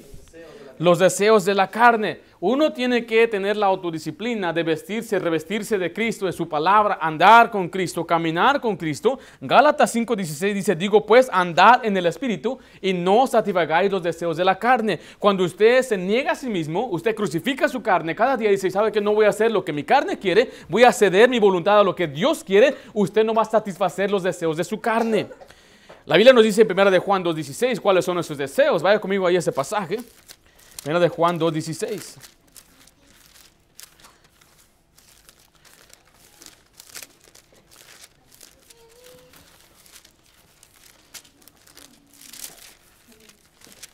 Los 0.80 1.00
deseos 1.00 1.46
de 1.46 1.54
la 1.54 1.70
carne. 1.70 2.20
Uno 2.44 2.74
tiene 2.74 3.06
que 3.06 3.28
tener 3.28 3.56
la 3.56 3.68
autodisciplina 3.68 4.52
de 4.52 4.64
vestirse, 4.64 5.20
revestirse 5.20 5.78
de 5.78 5.94
Cristo, 5.94 6.26
de 6.26 6.32
su 6.32 6.50
palabra, 6.50 6.98
andar 7.00 7.52
con 7.52 7.70
Cristo, 7.70 8.04
caminar 8.04 8.60
con 8.60 8.76
Cristo. 8.78 9.20
Gálatas 9.40 9.94
5:16 9.96 10.52
dice, 10.56 10.76
digo 10.76 11.06
pues, 11.06 11.30
andad 11.32 11.86
en 11.86 11.96
el 11.96 12.08
Espíritu 12.08 12.58
y 12.82 12.94
no 12.94 13.28
satisfagáis 13.28 13.92
los 13.92 14.02
deseos 14.02 14.38
de 14.38 14.44
la 14.44 14.58
carne. 14.58 15.00
Cuando 15.20 15.44
usted 15.44 15.84
se 15.84 15.96
niega 15.96 16.32
a 16.32 16.36
sí 16.36 16.50
mismo, 16.50 16.88
usted 16.88 17.14
crucifica 17.14 17.70
su 17.70 17.84
carne 17.84 18.16
cada 18.16 18.36
día 18.36 18.50
y 18.50 18.54
dice, 18.54 18.72
sabe 18.72 18.92
que 18.92 19.02
no 19.02 19.14
voy 19.14 19.28
a 19.28 19.30
hacer 19.30 19.52
lo 19.52 19.64
que 19.64 19.72
mi 19.72 19.84
carne 19.84 20.18
quiere, 20.18 20.50
voy 20.68 20.84
a 20.84 20.92
ceder 20.92 21.30
mi 21.30 21.38
voluntad 21.38 21.80
a 21.80 21.84
lo 21.84 21.94
que 21.94 22.08
Dios 22.08 22.44
quiere, 22.44 22.76
usted 22.96 23.24
no 23.24 23.36
va 23.36 23.44
a 23.44 23.46
satisfacer 23.46 24.10
los 24.10 24.24
deseos 24.24 24.58
de 24.58 24.64
su 24.64 24.82
carne. 24.82 25.28
La 26.08 26.18
Biblia 26.18 26.34
nos 26.34 26.44
dice 26.44 26.64
en 26.64 26.72
1 26.72 26.90
de 26.90 26.98
Juan 26.98 27.24
2.16 27.24 27.80
cuáles 27.80 28.04
son 28.04 28.18
esos 28.18 28.36
deseos. 28.36 28.82
Vaya 28.82 29.00
conmigo 29.00 29.28
ahí 29.28 29.36
ese 29.36 29.52
pasaje. 29.52 30.00
1 30.86 31.00
de 31.00 31.10
Juan 31.10 31.40
2.16. 31.40 32.18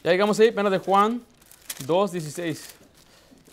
Ya 0.03 0.11
llegamos 0.11 0.39
ahí, 0.39 0.53
1 0.55 0.69
de 0.69 0.77
Juan 0.77 1.21
2.16. 1.85 2.57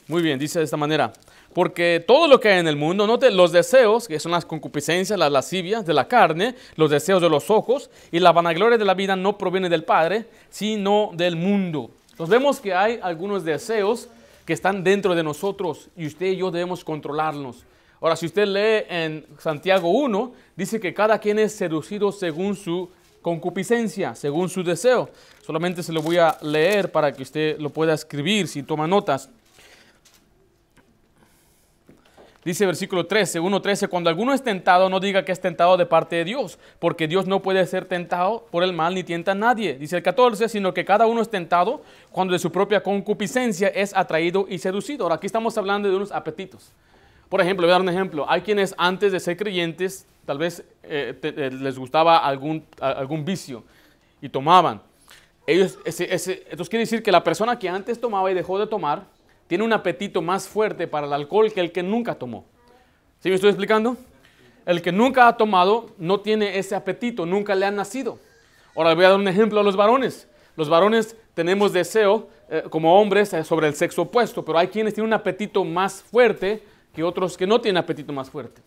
Muy 0.07 0.22
bien, 0.22 0.39
dice 0.39 0.61
de 0.61 0.64
esta 0.64 0.76
manera. 0.76 1.12
Porque 1.53 2.05
todo 2.07 2.28
lo 2.28 2.39
que 2.39 2.51
hay 2.51 2.61
en 2.61 2.68
el 2.68 2.76
mundo, 2.76 3.09
note 3.09 3.30
los 3.32 3.51
deseos, 3.51 4.07
que 4.07 4.20
son 4.20 4.30
las 4.30 4.45
concupiscencias, 4.45 5.18
las 5.18 5.32
lascivias 5.32 5.85
de 5.85 5.95
la 5.95 6.07
carne, 6.07 6.55
los 6.76 6.91
deseos 6.91 7.20
de 7.20 7.28
los 7.28 7.51
ojos 7.51 7.91
y 8.12 8.20
la 8.20 8.30
vanagloria 8.30 8.78
de 8.78 8.85
la 8.85 8.95
vida 8.95 9.16
no 9.16 9.37
proviene 9.39 9.68
del 9.68 9.82
Padre, 9.82 10.26
sino 10.51 11.11
del 11.14 11.35
mundo. 11.35 11.91
Entonces 12.15 12.31
vemos 12.31 12.61
que 12.61 12.73
hay 12.73 13.01
algunos 13.03 13.45
deseos 13.45 14.09
que 14.47 14.53
están 14.53 14.85
dentro 14.85 15.17
de 15.17 15.25
nosotros 15.25 15.89
y 15.97 16.07
usted 16.07 16.27
y 16.27 16.37
yo 16.37 16.53
debemos 16.53 16.85
controlarlos. 16.85 17.65
Ahora, 18.01 18.15
si 18.15 18.27
usted 18.27 18.47
lee 18.47 18.87
en 18.89 19.27
Santiago 19.41 19.91
1, 19.91 20.33
dice 20.55 20.79
que 20.79 20.95
cada 20.95 21.19
quien 21.19 21.41
es 21.41 21.57
seducido 21.57 22.12
según 22.12 22.55
su 22.55 22.89
concupiscencia, 23.21 24.15
según 24.15 24.49
su 24.49 24.62
deseo. 24.62 25.11
Solamente 25.45 25.83
se 25.83 25.93
lo 25.93 26.03
voy 26.03 26.19
a 26.19 26.39
leer 26.41 26.93
para 26.93 27.12
que 27.12 27.25
usted 27.25 27.59
lo 27.59 27.71
pueda 27.71 27.95
escribir 27.95 28.47
si 28.47 28.62
toma 28.62 28.87
notas. 28.87 29.29
Dice 32.45 32.66
versículo 32.66 33.07
13, 33.07 33.40
1.13, 33.40 33.88
cuando 33.88 34.11
alguno 34.11 34.34
es 34.34 34.42
tentado, 34.42 34.90
no 34.90 35.01
diga 35.01 35.24
que 35.24 35.32
es 35.32 35.40
tentado 35.40 35.78
de 35.78 35.86
parte 35.86 36.16
de 36.16 36.24
Dios, 36.24 36.59
porque 36.78 37.09
Dios 37.09 37.26
no 37.26 37.40
puede 37.40 37.64
ser 37.66 37.86
tentado 37.86 38.47
por 38.51 38.62
el 38.62 38.74
mal 38.74 38.95
ni 38.95 39.03
tienta 39.03 39.32
a 39.32 39.34
nadie. 39.34 39.74
Dice 39.78 39.97
el 39.97 40.03
14, 40.03 40.51
sino 40.51 40.74
que 40.74 40.84
cada 40.84 41.07
uno 41.07 41.22
es 41.22 41.30
tentado 41.30 41.82
cuando 42.12 42.34
de 42.34 42.38
su 42.38 42.53
propia 42.53 42.82
concupiscencia 42.82 43.68
es 43.68 43.97
atraído 43.97 44.47
y 44.47 44.59
seducido. 44.59 45.05
Ahora 45.05 45.14
aquí 45.14 45.26
estamos 45.26 45.57
hablando 45.57 45.88
de 45.88 45.97
unos 45.97 46.12
apetitos. 46.12 46.70
Por 47.30 47.40
ejemplo, 47.40 47.66
voy 47.66 47.70
a 47.70 47.74
dar 47.74 47.80
un 47.80 47.88
ejemplo. 47.88 48.26
Hay 48.28 48.42
quienes 48.42 48.74
antes 48.76 49.11
de 49.11 49.20
ser 49.20 49.38
creyentes, 49.38 50.07
tal 50.26 50.36
vez 50.36 50.62
eh, 50.82 51.18
eh, 51.22 51.51
les 51.51 51.78
gustaba 51.78 52.18
algún, 52.18 52.62
algún 52.78 53.24
vicio 53.24 53.64
y 54.20 54.28
tomaban. 54.28 54.82
Ellos, 55.47 55.78
ese, 55.86 56.14
ese, 56.14 56.42
entonces 56.45 56.68
quiere 56.68 56.84
decir 56.84 57.03
que 57.03 57.11
la 57.11 57.24
persona 57.24 57.59
que 57.59 57.70
antes 57.70 57.99
tomaba 57.99 58.30
y 58.30 58.34
dejó 58.34 58.59
de 58.59 58.66
tomar, 58.66 59.14
tiene 59.47 59.64
un 59.64 59.72
apetito 59.72 60.22
más 60.22 60.49
fuerte 60.49 60.86
para 60.86 61.07
el 61.07 61.12
alcohol 61.12 61.53
que 61.53 61.61
el 61.61 61.72
que 61.72 61.82
nunca 61.82 62.14
tomó. 62.14 62.45
¿Sí 63.20 63.28
me 63.28 63.34
estoy 63.34 63.51
explicando? 63.51 63.97
El 64.66 64.80
que 64.80 64.92
nunca 64.92 65.28
ha 65.28 65.36
tomado 65.36 65.90
no 65.99 66.20
tiene 66.20 66.59
ese 66.59 66.74
apetito, 66.74 67.26
nunca 67.26 67.55
le 67.55 67.66
ha 67.66 67.70
nacido. 67.70 68.18
Ahora 68.74 68.95
voy 68.95 69.05
a 69.05 69.11
dar 69.11 69.18
un 69.18 69.28
ejemplo 69.28 69.61
a 69.61 69.62
los 69.62 69.76
varones. 69.76 70.28
Los 70.57 70.68
varones 70.68 71.16
tenemos 71.34 71.72
deseo 71.72 72.28
eh, 72.49 72.64
como 72.70 73.01
hombres 73.01 73.32
eh, 73.32 73.45
sobre 73.45 73.68
el 73.68 73.74
sexo 73.74 74.03
opuesto, 74.03 74.45
pero 74.45 74.59
hay 74.59 74.68
quienes 74.68 74.95
tienen 74.95 75.09
un 75.09 75.14
apetito 75.14 75.64
más 75.64 76.03
fuerte 76.03 76.62
que 76.95 77.03
otros 77.03 77.36
que 77.36 77.47
no 77.47 77.61
tienen 77.61 77.78
apetito 77.78 78.12
más 78.12 78.30
fuerte. 78.30 78.62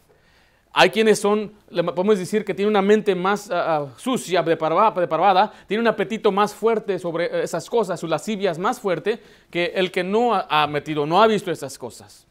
Hay 0.74 0.90
quienes 0.92 1.20
son, 1.20 1.54
podemos 1.72 2.20
decir 2.20 2.46
que 2.46 2.54
tienen 2.54 2.70
una 2.70 2.82
mente 2.82 3.16
más 3.16 3.50
uh, 3.50 3.88
sucia, 3.98 4.44
depravada, 4.44 5.52
tiene 5.68 5.82
un 5.82 5.88
apetito 5.88 6.32
más 6.32 6.54
fuerte 6.54 7.00
sobre 7.00 7.44
esas 7.44 7.70
cosas, 7.70 8.00
sus 8.00 8.10
lascivias 8.10 8.60
más 8.60 8.80
fuerte 8.80 9.20
que 9.50 9.72
el 9.76 9.92
que 9.92 10.04
no 10.04 10.34
ha 10.36 10.68
metido, 10.68 11.06
no 11.06 11.22
ha 11.22 11.28
visto 11.28 11.52
esas 11.52 11.78
cosas. 11.78 12.28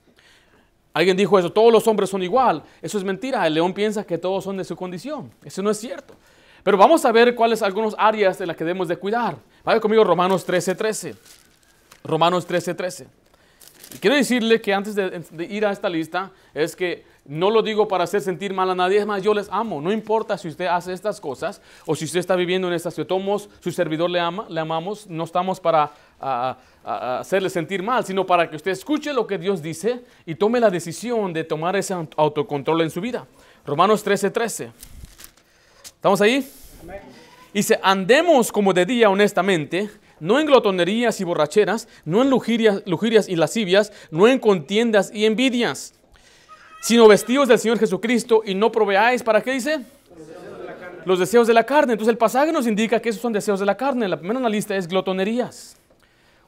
Alguien 0.96 1.14
dijo 1.14 1.38
eso, 1.38 1.52
todos 1.52 1.70
los 1.70 1.86
hombres 1.88 2.08
son 2.08 2.22
igual. 2.22 2.62
Eso 2.80 2.96
es 2.96 3.04
mentira. 3.04 3.46
El 3.46 3.52
león 3.52 3.74
piensa 3.74 4.06
que 4.06 4.16
todos 4.16 4.42
son 4.42 4.56
de 4.56 4.64
su 4.64 4.74
condición. 4.76 5.30
Eso 5.44 5.62
no 5.62 5.70
es 5.70 5.76
cierto. 5.76 6.14
Pero 6.62 6.78
vamos 6.78 7.04
a 7.04 7.12
ver 7.12 7.34
cuáles 7.34 7.60
algunas 7.60 7.94
áreas 7.98 8.38
de 8.38 8.46
las 8.46 8.56
que 8.56 8.64
debemos 8.64 8.88
de 8.88 8.96
cuidar. 8.96 9.36
Vaya 9.62 9.78
conmigo 9.78 10.04
Romanos 10.04 10.46
13:13. 10.46 10.74
13. 10.74 11.14
Romanos 12.02 12.48
13:13. 12.48 12.76
13. 12.76 13.06
Quiero 14.00 14.16
decirle 14.16 14.58
que 14.62 14.72
antes 14.72 14.94
de, 14.94 15.22
de 15.30 15.44
ir 15.44 15.66
a 15.66 15.70
esta 15.70 15.90
lista 15.90 16.30
es 16.54 16.74
que 16.74 17.04
no 17.28 17.50
lo 17.50 17.62
digo 17.62 17.88
para 17.88 18.04
hacer 18.04 18.20
sentir 18.20 18.52
mal 18.54 18.70
a 18.70 18.74
nadie, 18.74 18.98
es 18.98 19.06
más, 19.06 19.22
yo 19.22 19.34
les 19.34 19.48
amo. 19.50 19.80
No 19.80 19.92
importa 19.92 20.38
si 20.38 20.48
usted 20.48 20.66
hace 20.66 20.92
estas 20.92 21.20
cosas 21.20 21.60
o 21.84 21.96
si 21.96 22.04
usted 22.04 22.20
está 22.20 22.36
viviendo 22.36 22.68
en 22.68 22.74
estas 22.74 22.94
tomos, 23.06 23.48
su 23.60 23.72
servidor 23.72 24.10
le 24.10 24.20
ama, 24.20 24.46
le 24.48 24.60
amamos. 24.60 25.06
No 25.06 25.24
estamos 25.24 25.60
para 25.60 25.92
hacerle 26.84 27.50
sentir 27.50 27.82
mal, 27.82 28.04
sino 28.04 28.24
para 28.24 28.48
que 28.48 28.56
usted 28.56 28.70
escuche 28.70 29.12
lo 29.12 29.26
que 29.26 29.38
Dios 29.38 29.60
dice 29.62 30.04
y 30.24 30.34
tome 30.34 30.60
la 30.60 30.70
decisión 30.70 31.32
de 31.32 31.44
tomar 31.44 31.76
ese 31.76 31.94
autocontrol 32.16 32.82
en 32.82 32.90
su 32.90 33.00
vida. 33.00 33.26
Romanos 33.64 34.04
13:13. 34.04 34.32
13. 34.32 34.72
¿Estamos 35.84 36.20
ahí? 36.20 36.48
Dice, 37.52 37.80
andemos 37.82 38.52
como 38.52 38.72
de 38.72 38.86
día 38.86 39.10
honestamente, 39.10 39.90
no 40.20 40.38
en 40.38 40.46
glotonerías 40.46 41.20
y 41.20 41.24
borracheras, 41.24 41.88
no 42.04 42.22
en 42.22 42.30
lujurias 42.30 43.28
y 43.28 43.36
lascivias, 43.36 43.92
no 44.10 44.28
en 44.28 44.38
contiendas 44.38 45.10
y 45.12 45.24
envidias 45.26 45.94
sino 46.80 47.08
vestidos 47.08 47.48
del 47.48 47.58
Señor 47.58 47.78
Jesucristo 47.78 48.42
y 48.44 48.54
no 48.54 48.70
proveáis, 48.70 49.22
¿para 49.22 49.40
qué 49.40 49.52
dice? 49.52 49.80
Los 51.04 51.18
deseos 51.18 51.46
de 51.46 51.54
la 51.54 51.64
carne. 51.64 51.92
Entonces 51.92 52.12
el 52.12 52.18
pasaje 52.18 52.52
nos 52.52 52.66
indica 52.66 53.00
que 53.00 53.10
esos 53.10 53.22
son 53.22 53.32
deseos 53.32 53.60
de 53.60 53.66
la 53.66 53.76
carne. 53.76 54.08
La 54.08 54.16
primera 54.16 54.38
en 54.38 54.42
la 54.42 54.48
lista 54.48 54.76
es 54.76 54.88
glotonerías. 54.88 55.76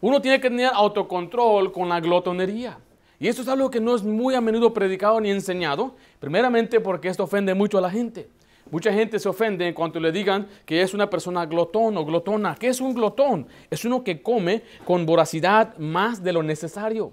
Uno 0.00 0.20
tiene 0.20 0.40
que 0.40 0.48
tener 0.48 0.70
autocontrol 0.72 1.72
con 1.72 1.88
la 1.88 2.00
glotonería. 2.00 2.78
Y 3.20 3.26
esto 3.26 3.42
es 3.42 3.48
algo 3.48 3.70
que 3.70 3.80
no 3.80 3.96
es 3.96 4.02
muy 4.02 4.34
a 4.34 4.40
menudo 4.40 4.72
predicado 4.72 5.20
ni 5.20 5.30
enseñado, 5.30 5.96
primeramente 6.20 6.80
porque 6.80 7.08
esto 7.08 7.24
ofende 7.24 7.52
mucho 7.54 7.78
a 7.78 7.80
la 7.80 7.90
gente. 7.90 8.28
Mucha 8.70 8.92
gente 8.92 9.18
se 9.18 9.28
ofende 9.28 9.66
en 9.66 9.74
cuanto 9.74 9.98
le 9.98 10.12
digan 10.12 10.46
que 10.66 10.82
es 10.82 10.92
una 10.92 11.08
persona 11.08 11.46
glotón 11.46 11.96
o 11.96 12.04
glotona. 12.04 12.54
¿Qué 12.54 12.68
es 12.68 12.80
un 12.80 12.94
glotón? 12.94 13.46
Es 13.70 13.84
uno 13.84 14.04
que 14.04 14.22
come 14.22 14.62
con 14.84 15.06
voracidad 15.06 15.76
más 15.78 16.22
de 16.22 16.32
lo 16.32 16.42
necesario. 16.42 17.12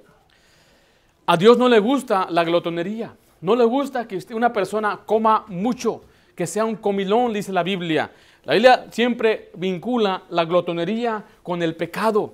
A 1.28 1.38
Dios 1.38 1.58
no 1.58 1.68
le 1.68 1.80
gusta 1.80 2.28
la 2.30 2.44
glotonería. 2.44 3.16
No 3.42 3.56
le 3.56 3.66
gusta 3.66 4.08
que 4.08 4.20
una 4.34 4.54
persona 4.54 5.02
coma 5.06 5.46
mucho, 5.48 6.04
que 6.36 6.48
sea 6.48 6.66
un 6.66 6.76
comilón, 6.76 7.34
dice 7.34 7.52
la 7.52 7.64
Biblia. 7.64 8.12
La 8.44 8.54
Biblia 8.54 8.86
siempre 8.92 9.50
vincula 9.56 10.24
la 10.30 10.46
glotonería 10.46 11.24
con 11.44 11.62
el 11.62 11.76
pecado. 11.76 12.34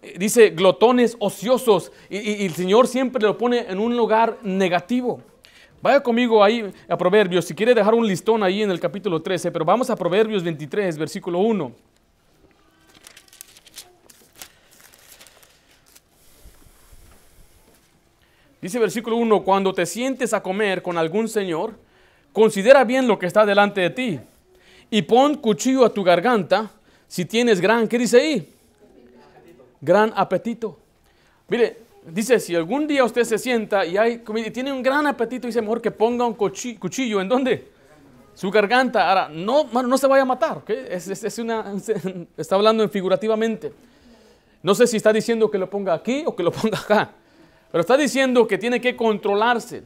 Eh, 0.00 0.14
dice 0.18 0.50
glotones 0.50 1.16
ociosos 1.18 1.92
y, 2.08 2.46
el 2.46 2.54
Señor 2.54 2.86
siempre 2.86 3.22
lo 3.22 3.36
pone 3.36 3.66
en 3.68 3.78
un 3.78 3.96
lugar 3.96 4.38
negativo. 4.42 5.22
Vaya 5.82 6.02
conmigo 6.02 6.44
ahí 6.44 6.70
a 6.88 6.96
Proverbios, 6.96 7.46
si 7.46 7.54
quiere 7.54 7.74
dejar 7.74 7.94
un 7.94 8.06
listón 8.06 8.42
ahí 8.42 8.62
en 8.62 8.70
el 8.70 8.78
capítulo 8.78 9.22
13, 9.22 9.50
pero 9.50 9.64
vamos 9.64 9.88
a 9.88 9.96
Proverbios 9.96 10.42
23, 10.44 10.98
versículo 10.98 11.38
1. 11.38 11.72
Dice 18.60 18.78
versículo 18.78 19.16
1, 19.16 19.42
cuando 19.42 19.72
te 19.72 19.86
sientes 19.86 20.34
a 20.34 20.42
comer 20.42 20.82
con 20.82 20.98
algún 20.98 21.28
señor, 21.28 21.74
considera 22.32 22.84
bien 22.84 23.06
lo 23.06 23.18
que 23.18 23.26
está 23.26 23.46
delante 23.46 23.80
de 23.80 23.90
ti 23.90 24.20
y 24.90 25.02
pon 25.02 25.36
cuchillo 25.36 25.84
a 25.84 25.94
tu 25.94 26.04
garganta 26.04 26.70
si 27.08 27.24
tienes 27.24 27.60
gran, 27.60 27.88
¿qué 27.88 27.98
dice 27.98 28.20
ahí? 28.20 28.54
Gran 29.80 30.12
apetito. 30.14 30.78
Mire, 31.48 31.78
dice, 32.06 32.38
si 32.38 32.54
algún 32.54 32.86
día 32.86 33.02
usted 33.04 33.24
se 33.24 33.38
sienta 33.38 33.84
y, 33.86 33.96
hay, 33.96 34.22
y 34.36 34.50
tiene 34.50 34.72
un 34.72 34.82
gran 34.82 35.06
apetito, 35.06 35.46
dice 35.46 35.62
mejor 35.62 35.80
que 35.80 35.90
ponga 35.90 36.26
un 36.26 36.34
cuchillo, 36.34 37.20
¿en 37.20 37.28
dónde? 37.28 37.68
Su 38.34 38.50
garganta. 38.50 39.08
Ahora, 39.08 39.28
no, 39.28 39.64
no 39.64 39.98
se 39.98 40.06
vaya 40.06 40.22
a 40.22 40.26
matar, 40.26 40.62
es, 40.68 41.38
una, 41.38 41.74
está 42.36 42.54
hablando 42.54 42.86
figurativamente. 42.88 43.72
No 44.62 44.74
sé 44.74 44.86
si 44.86 44.98
está 44.98 45.12
diciendo 45.12 45.50
que 45.50 45.56
lo 45.56 45.70
ponga 45.70 45.94
aquí 45.94 46.22
o 46.26 46.36
que 46.36 46.42
lo 46.42 46.52
ponga 46.52 46.78
acá. 46.78 47.10
Pero 47.70 47.80
está 47.80 47.96
diciendo 47.96 48.46
que 48.46 48.58
tiene 48.58 48.80
que 48.80 48.96
controlarse. 48.96 49.84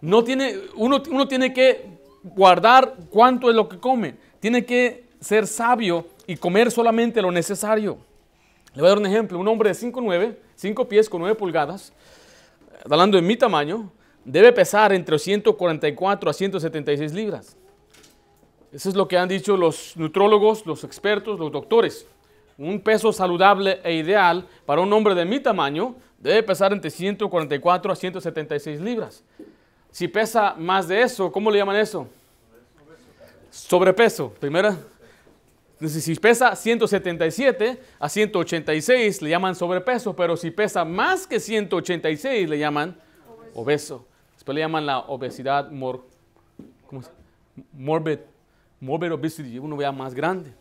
No 0.00 0.24
tiene, 0.24 0.54
uno, 0.76 1.02
uno 1.10 1.28
tiene 1.28 1.52
que 1.52 2.00
guardar 2.22 2.94
cuánto 3.10 3.50
es 3.50 3.56
lo 3.56 3.68
que 3.68 3.78
come. 3.78 4.16
Tiene 4.40 4.64
que 4.64 5.04
ser 5.20 5.46
sabio 5.46 6.06
y 6.26 6.36
comer 6.36 6.70
solamente 6.70 7.20
lo 7.20 7.30
necesario. 7.30 7.98
Le 8.74 8.80
voy 8.80 8.86
a 8.86 8.90
dar 8.90 8.98
un 8.98 9.06
ejemplo. 9.06 9.38
Un 9.38 9.48
hombre 9.48 9.70
de 9.70 9.74
5'9, 9.74 10.36
5 10.54 10.88
pies 10.88 11.08
con 11.08 11.20
9 11.20 11.34
pulgadas, 11.34 11.92
hablando 12.84 13.18
en 13.18 13.26
mi 13.26 13.36
tamaño, 13.36 13.90
debe 14.24 14.52
pesar 14.52 14.92
entre 14.92 15.18
144 15.18 16.30
a 16.30 16.32
176 16.32 17.12
libras. 17.12 17.56
Eso 18.72 18.88
es 18.88 18.94
lo 18.94 19.08
que 19.08 19.18
han 19.18 19.28
dicho 19.28 19.56
los 19.56 19.96
nutrólogos, 19.96 20.64
los 20.64 20.84
expertos, 20.84 21.38
los 21.38 21.50
doctores. 21.50 22.06
Un 22.56 22.80
peso 22.80 23.12
saludable 23.12 23.80
e 23.82 23.94
ideal 23.94 24.46
para 24.66 24.80
un 24.80 24.92
hombre 24.92 25.14
de 25.14 25.24
mi 25.24 25.40
tamaño 25.40 25.96
debe 26.20 26.42
pesar 26.42 26.72
entre 26.72 26.90
144 26.90 27.92
a 27.92 27.96
176 27.96 28.80
libras. 28.80 29.24
Si 29.90 30.06
pesa 30.06 30.54
más 30.56 30.86
de 30.86 31.02
eso, 31.02 31.32
¿cómo 31.32 31.50
le 31.50 31.58
llaman 31.58 31.76
eso? 31.76 32.06
Sobrepeso. 33.50 34.30
Primera. 34.38 34.76
Si 35.88 36.14
pesa 36.14 36.54
177 36.54 37.80
a 37.98 38.08
186 38.08 39.22
le 39.22 39.30
llaman 39.30 39.54
sobrepeso, 39.54 40.14
pero 40.14 40.36
si 40.36 40.50
pesa 40.50 40.84
más 40.84 41.26
que 41.26 41.40
186 41.40 42.48
le 42.48 42.58
llaman 42.58 42.94
obeso. 43.54 44.06
Después 44.34 44.54
le 44.54 44.60
llaman 44.60 44.84
la 44.84 44.98
obesidad 44.98 45.70
mor, 45.70 46.04
¿cómo 46.86 47.02
morbid, 47.72 48.18
morbid 48.78 49.12
obesity, 49.12 49.58
uno 49.58 49.76
vea 49.76 49.92
más 49.92 50.14
grande. 50.14 50.52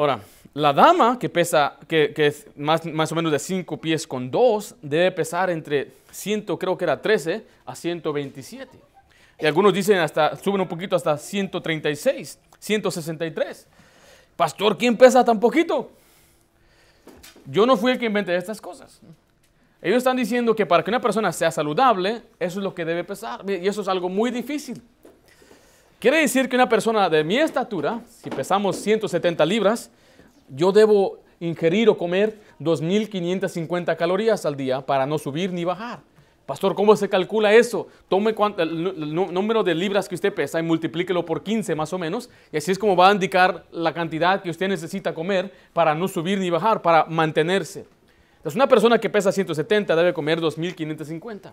Ahora, 0.00 0.18
la 0.54 0.72
dama 0.72 1.18
que 1.18 1.28
pesa, 1.28 1.76
que, 1.86 2.14
es 2.16 2.46
más, 2.56 2.86
más, 2.86 3.12
o 3.12 3.14
menos 3.14 3.30
de 3.30 3.38
5 3.38 3.76
pies 3.82 4.06
con 4.06 4.30
2, 4.30 4.76
debe 4.80 5.12
pesar 5.12 5.50
entre 5.50 5.92
100, 6.10 6.56
creo 6.56 6.78
que 6.78 6.84
era 6.84 7.02
13, 7.02 7.44
a 7.66 7.76
127. 7.76 8.78
Y 9.40 9.44
algunos 9.44 9.74
dicen 9.74 9.98
hasta, 9.98 10.36
suben 10.36 10.62
un 10.62 10.68
poquito 10.68 10.96
hasta 10.96 11.18
136, 11.18 12.38
163. 12.58 13.66
Pastor, 14.36 14.78
¿quién 14.78 14.96
pesa 14.96 15.22
tan 15.22 15.38
poquito? 15.38 15.90
Yo 17.44 17.66
no 17.66 17.76
fui 17.76 17.92
el 17.92 17.98
que 17.98 18.06
inventé 18.06 18.34
estas 18.34 18.58
cosas. 18.58 19.02
Ellos 19.82 19.98
están 19.98 20.16
diciendo 20.16 20.56
que 20.56 20.64
para 20.64 20.82
que 20.82 20.90
una 20.90 21.02
persona 21.02 21.30
sea 21.30 21.50
saludable, 21.50 22.22
eso 22.38 22.58
es 22.58 22.64
lo 22.64 22.74
que 22.74 22.86
debe 22.86 23.04
pesar. 23.04 23.44
Y 23.46 23.68
eso 23.68 23.82
es 23.82 23.88
algo 23.88 24.08
muy 24.08 24.30
difícil. 24.30 24.80
Quiere 26.00 26.16
decir 26.16 26.48
que 26.48 26.56
una 26.56 26.66
persona 26.66 27.10
de 27.10 27.22
mi 27.22 27.36
estatura, 27.36 28.00
si 28.08 28.30
pesamos 28.30 28.76
170 28.76 29.44
libras, 29.44 29.90
yo 30.48 30.72
debo 30.72 31.18
ingerir 31.40 31.90
o 31.90 31.98
comer 31.98 32.38
2.550 32.58 33.94
calorías 33.98 34.46
al 34.46 34.56
día 34.56 34.80
para 34.80 35.04
no 35.04 35.18
subir 35.18 35.52
ni 35.52 35.62
bajar. 35.66 36.00
Pastor, 36.46 36.74
¿cómo 36.74 36.96
se 36.96 37.10
calcula 37.10 37.52
eso? 37.52 37.86
Tome 38.08 38.34
el, 38.56 39.14
número 39.14 39.62
de 39.62 39.74
libras 39.74 40.08
que 40.08 40.14
usted 40.14 40.32
pesa 40.32 40.58
y 40.58 40.62
multiplíquelo 40.62 41.26
por 41.26 41.42
15 41.42 41.74
más 41.74 41.92
o 41.92 41.98
menos. 41.98 42.30
Y 42.50 42.56
así 42.56 42.72
es 42.72 42.78
como 42.78 42.96
va 42.96 43.10
a 43.10 43.12
indicar 43.12 43.66
la 43.70 43.92
cantidad 43.92 44.40
que 44.40 44.48
usted 44.48 44.68
necesita 44.68 45.12
comer 45.12 45.52
para 45.74 45.94
no 45.94 46.08
subir 46.08 46.38
ni 46.38 46.48
bajar, 46.48 46.80
para 46.80 47.04
mantenerse. 47.04 47.84
Entonces, 48.38 48.56
una 48.56 48.68
persona 48.68 48.98
que 48.98 49.10
pesa 49.10 49.30
170 49.32 49.94
debe 49.94 50.14
comer 50.14 50.40
2.550. 50.40 51.52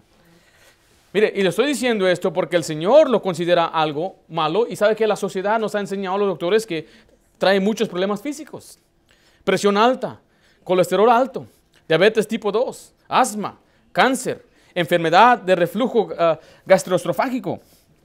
Mire, 1.13 1.31
y 1.35 1.41
le 1.41 1.49
estoy 1.49 1.67
diciendo 1.67 2.07
esto 2.07 2.33
porque 2.33 2.57
el 2.57 2.63
Señor 2.63 3.09
lo 3.09 3.21
considera 3.21 3.65
algo 3.65 4.17
malo 4.27 4.67
y 4.67 4.75
sabe 4.75 4.95
que 4.95 5.07
la 5.07 5.15
sociedad 5.15 5.59
nos 5.59 5.73
ha 5.75 5.79
enseñado 5.79 6.15
a 6.15 6.19
los 6.19 6.27
doctores 6.27 6.65
que 6.65 6.85
trae 7.37 7.59
muchos 7.59 7.87
problemas 7.87 8.21
físicos. 8.21 8.79
Presión 9.43 9.77
alta, 9.77 10.19
colesterol 10.63 11.09
alto, 11.09 11.47
diabetes 11.87 12.27
tipo 12.27 12.51
2, 12.51 12.93
asma, 13.07 13.57
cáncer, 13.93 14.45
enfermedad 14.75 15.37
de 15.37 15.55
reflujo 15.55 16.01
uh, 16.01 16.37
gastroestrofágico, 16.65 17.61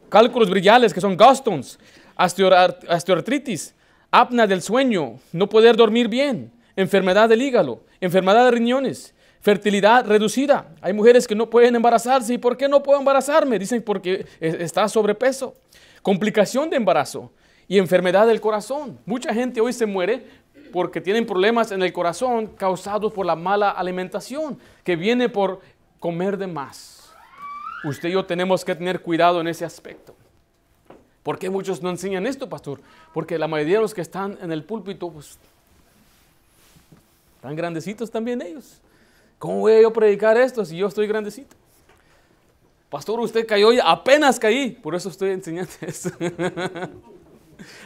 cálculos 0.08 0.48
brillales 0.48 0.94
que 0.94 1.00
son 1.00 1.16
gallstones, 1.16 1.78
osteoartritis, 2.16 3.74
apnea 4.10 4.46
del 4.46 4.62
sueño, 4.62 5.18
no 5.32 5.48
poder 5.48 5.76
dormir 5.76 6.06
bien, 6.06 6.52
enfermedad 6.76 7.28
del 7.28 7.42
hígado, 7.42 7.82
enfermedad 8.00 8.44
de 8.44 8.50
riñones, 8.52 9.14
fertilidad 9.42 10.06
reducida. 10.06 10.68
Hay 10.80 10.92
mujeres 10.92 11.26
que 11.26 11.34
no 11.34 11.50
pueden 11.50 11.74
embarazarse. 11.76 12.32
¿Y 12.34 12.38
por 12.38 12.56
qué 12.56 12.68
no 12.68 12.82
puedo 12.82 12.98
embarazarme? 12.98 13.58
Dicen 13.58 13.82
porque 13.82 14.24
está 14.40 14.88
sobrepeso. 14.88 15.54
Complicación 16.00 16.70
de 16.70 16.76
embarazo 16.76 17.30
y 17.68 17.78
enfermedad 17.78 18.26
del 18.26 18.40
corazón. 18.40 18.98
Mucha 19.04 19.34
gente 19.34 19.60
hoy 19.60 19.72
se 19.72 19.84
muere 19.84 20.24
porque 20.72 21.00
tienen 21.00 21.26
problemas 21.26 21.70
en 21.72 21.82
el 21.82 21.92
corazón 21.92 22.46
causados 22.46 23.12
por 23.12 23.26
la 23.26 23.36
mala 23.36 23.70
alimentación, 23.70 24.58
que 24.84 24.96
viene 24.96 25.28
por 25.28 25.60
comer 25.98 26.38
de 26.38 26.46
más. 26.46 27.12
Usted 27.84 28.08
y 28.08 28.12
yo 28.12 28.24
tenemos 28.24 28.64
que 28.64 28.74
tener 28.74 29.02
cuidado 29.02 29.40
en 29.40 29.48
ese 29.48 29.64
aspecto. 29.64 30.14
¿Por 31.22 31.38
qué 31.38 31.50
muchos 31.50 31.82
no 31.82 31.90
enseñan 31.90 32.26
esto, 32.26 32.48
pastor? 32.48 32.80
Porque 33.12 33.38
la 33.38 33.48
mayoría 33.48 33.76
de 33.76 33.82
los 33.82 33.92
que 33.92 34.00
están 34.00 34.38
en 34.40 34.50
el 34.50 34.64
púlpito, 34.64 35.10
pues, 35.10 35.38
están 37.36 37.54
grandecitos 37.54 38.10
también 38.10 38.40
ellos. 38.40 38.80
¿Cómo 39.42 39.58
voy 39.58 39.82
a 39.82 39.90
predicar 39.90 40.36
esto 40.36 40.64
si 40.64 40.76
yo 40.76 40.86
estoy 40.86 41.08
grandecito? 41.08 41.56
Pastor, 42.88 43.18
usted 43.18 43.44
cayó 43.44 43.70
apenas 43.84 44.38
caí, 44.38 44.70
por 44.70 44.94
eso 44.94 45.08
estoy 45.08 45.30
enseñando 45.30 45.72
esto. 45.80 46.10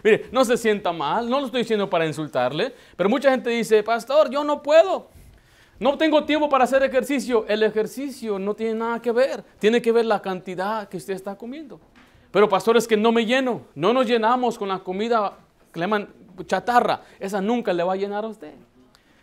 Mire, 0.05 0.27
no 0.31 0.45
se 0.45 0.59
sienta 0.59 0.93
mal, 0.93 1.31
no 1.31 1.41
lo 1.41 1.47
estoy 1.47 1.63
diciendo 1.63 1.89
para 1.89 2.07
insultarle, 2.07 2.75
pero 2.95 3.09
mucha 3.09 3.31
gente 3.31 3.49
dice, 3.49 3.83
pastor, 3.83 4.29
yo 4.29 4.45
no 4.45 4.63
puedo. 4.63 5.09
No 5.81 5.97
tengo 5.97 6.27
tiempo 6.27 6.47
para 6.51 6.65
hacer 6.65 6.83
ejercicio. 6.83 7.47
El 7.49 7.63
ejercicio 7.63 8.39
no 8.39 8.53
tiene 8.53 8.75
nada 8.75 9.01
que 9.01 9.13
ver. 9.13 9.43
Tiene 9.59 9.81
que 9.81 9.93
ver 9.93 10.05
la 10.05 10.21
cantidad 10.21 10.87
que 10.91 10.99
usted 10.99 11.15
está 11.15 11.37
comiendo. 11.37 11.81
Pero 12.33 12.51
pastor, 12.51 12.77
es 12.77 12.87
que 12.87 12.99
no 12.99 13.13
me 13.13 13.25
lleno. 13.25 13.63
No 13.75 13.95
nos 13.95 14.07
llenamos 14.07 14.59
con 14.59 14.69
la 14.69 14.81
comida 14.81 15.39
que 15.73 15.81
llaman 15.81 16.07
chatarra. 16.45 17.01
Esa 17.19 17.41
nunca 17.41 17.73
le 17.73 17.83
va 17.83 17.95
a 17.95 17.97
llenar 17.97 18.27
a 18.27 18.29
usted. 18.29 18.53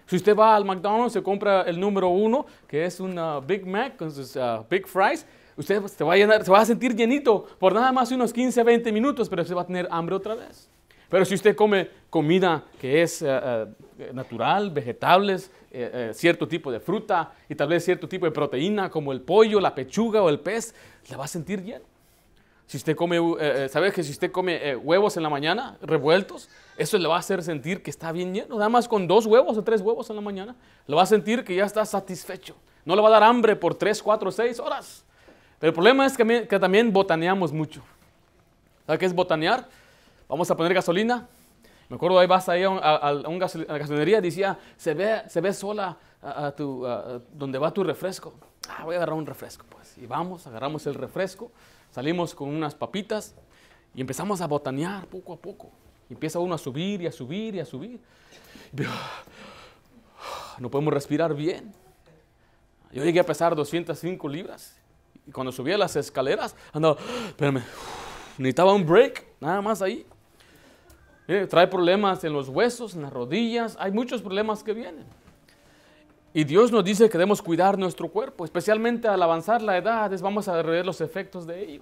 Si 0.06 0.16
usted 0.16 0.36
va 0.36 0.56
al 0.56 0.66
McDonald's, 0.66 1.14
se 1.14 1.24
compra 1.24 1.62
el 1.64 1.80
número 1.80 2.10
uno, 2.10 2.46
que 2.68 2.86
es 2.86 3.00
una 3.00 3.40
Big 3.40 3.66
Mac 3.66 3.96
con 3.96 4.12
sus 4.12 4.36
uh, 4.36 4.66
Big 4.70 4.88
Fries, 4.88 5.26
usted 5.56 5.86
se 5.88 6.04
va, 6.04 6.14
a 6.14 6.44
se 6.44 6.52
va 6.52 6.60
a 6.60 6.66
sentir 6.66 6.96
llenito 6.96 7.46
por 7.60 7.74
nada 7.74 7.92
más 7.92 8.12
unos 8.12 8.34
15 8.34 8.62
a 8.62 8.64
20 8.64 8.92
minutos, 8.92 9.30
pero 9.30 9.46
se 9.46 9.54
va 9.54 9.62
a 9.62 9.66
tener 9.66 9.88
hambre 9.92 10.16
otra 10.16 10.36
vez. 10.36 10.70
Pero 11.10 11.26
si 11.26 11.36
usted 11.36 11.56
come 11.56 11.90
comida 12.10 12.64
que 12.82 13.04
es 13.04 13.22
uh, 13.22 13.26
uh, 13.26 14.14
natural, 14.14 14.72
vegetales, 14.72 15.52
eh, 15.76 16.12
cierto 16.14 16.48
tipo 16.48 16.72
de 16.72 16.80
fruta 16.80 17.34
y 17.50 17.56
tal 17.56 17.68
vez 17.70 17.84
cierto 17.84 18.08
tipo 18.08 18.26
de 18.26 18.32
proteína 18.32 18.92
como 18.92 19.12
el 19.12 19.22
pollo, 19.22 19.60
la 19.60 19.74
pechuga 19.74 20.22
o 20.22 20.30
el 20.30 20.40
pez, 20.40 20.76
le 21.10 21.16
va 21.16 21.26
a 21.26 21.28
sentir 21.28 21.64
lleno. 21.64 21.93
Si 22.66 22.78
usted 22.78 22.96
come, 22.96 23.20
eh, 23.40 23.70
¿sabe 23.70 23.92
que 23.92 24.04
si 24.04 24.12
usted 24.12 24.32
come 24.32 24.76
huevos 24.78 25.18
en 25.18 25.24
la 25.24 25.30
mañana 25.30 25.78
revueltos, 25.82 26.50
eso 26.78 26.98
le 26.98 27.08
va 27.08 27.18
a 27.18 27.20
hacer 27.20 27.44
sentir 27.44 27.84
que 27.84 27.90
está 27.90 28.12
bien 28.12 28.34
lleno. 28.34 28.56
Nada 28.56 28.70
más 28.70 28.88
con 28.88 29.08
dos 29.08 29.26
huevos 29.26 29.58
o 29.58 29.64
tres 29.64 29.82
huevos 29.82 30.10
en 30.10 30.16
la 30.16 30.22
mañana, 30.22 30.56
le 30.88 30.96
va 30.96 31.04
a 31.04 31.06
sentir 31.06 31.44
que 31.44 31.56
ya 31.56 31.66
está 31.66 31.86
satisfecho. 31.86 32.56
No 32.86 32.96
le 32.96 33.02
va 33.02 33.10
a 33.10 33.12
dar 33.12 33.24
hambre 33.24 33.56
por 33.56 33.76
tres, 33.76 34.02
cuatro, 34.02 34.32
seis 34.32 34.60
horas. 34.60 35.06
Pero 35.60 35.70
el 35.70 35.74
problema 35.74 36.06
es 36.06 36.18
que, 36.18 36.60
también 36.60 36.92
botaneamos 36.92 37.54
mucho. 37.54 37.82
¿Sabe 38.86 39.00
qué 39.00 39.06
es 39.06 39.14
botanear? 39.14 39.68
Vamos 40.28 40.50
a 40.52 40.58
poner 40.58 40.74
gasolina. 40.74 41.28
Me 41.90 41.96
acuerdo 41.96 42.20
ahí 42.20 42.28
vas 42.28 42.50
ahí 42.50 42.64
a, 42.64 43.14
una 43.28 43.38
gasolinería 43.38 44.20
decía, 44.20 44.58
se 44.78 44.94
ve, 44.94 45.22
se 45.28 45.42
ve 45.42 45.54
sola 45.54 45.96
a, 46.22 46.52
tu, 46.52 46.86
donde 47.32 47.60
va 47.60 47.72
tu 47.72 47.84
refresco. 47.84 48.34
Ah, 48.68 48.84
voy 48.84 48.96
a 48.96 48.98
agarrar 48.98 49.16
un 49.16 49.26
refresco, 49.26 49.66
pues. 49.70 49.98
Y 49.98 50.06
vamos, 50.06 50.48
agarramos 50.48 50.86
el 50.88 50.96
refresco, 50.96 51.52
salimos 51.94 52.36
con 52.36 52.50
unas 52.50 52.76
papitas 52.76 53.34
y 53.96 54.02
empezamos 54.02 54.42
a 54.42 54.48
botanear 54.48 55.06
poco 55.08 55.32
a 55.32 55.38
poco 55.38 55.72
empieza 56.14 56.40
uno 56.40 56.56
a 56.56 56.58
subir 56.58 57.02
y 57.02 57.08
a 57.08 57.12
subir 57.12 57.56
y 57.56 57.60
a 57.60 57.66
subir. 57.66 58.00
No 60.60 60.70
podemos 60.70 60.94
respirar 60.94 61.34
bien. 61.34 61.74
Yo 62.92 63.04
llegué 63.04 63.20
a 63.20 63.26
pesar 63.26 63.56
205 63.56 64.30
libras. 64.30 64.80
Y 65.26 65.32
cuando 65.32 65.52
subía 65.52 65.80
las 65.80 65.96
escaleras, 65.96 66.56
andaba, 66.72 66.98
necesitaba 68.38 68.72
un 68.72 68.86
break, 68.86 69.26
nada 69.42 69.62
más 69.62 69.82
ahí. 69.82 70.06
trae 71.50 71.66
problemas 71.68 72.24
en 72.24 72.34
los 72.34 72.50
huesos, 72.50 72.94
en 72.94 73.02
las 73.02 73.12
rodillas, 73.12 73.76
hay 73.80 73.92
muchos 73.92 74.22
problemas 74.22 74.64
que 74.64 74.74
vienen. 74.74 75.06
Y 76.34 76.44
Dios 76.46 76.72
nos 76.72 76.84
dice 76.84 77.10
que 77.10 77.18
debemos 77.18 77.42
cuidar 77.42 77.78
nuestro 77.78 78.08
cuerpo, 78.10 78.44
especialmente 78.44 79.08
al 79.08 79.22
avanzar 79.22 79.62
la 79.62 79.78
edad, 79.78 80.12
vamos 80.20 80.48
a 80.48 80.62
ver 80.62 80.84
los 80.86 81.00
efectos 81.00 81.46
de 81.46 81.64
ello. 81.64 81.82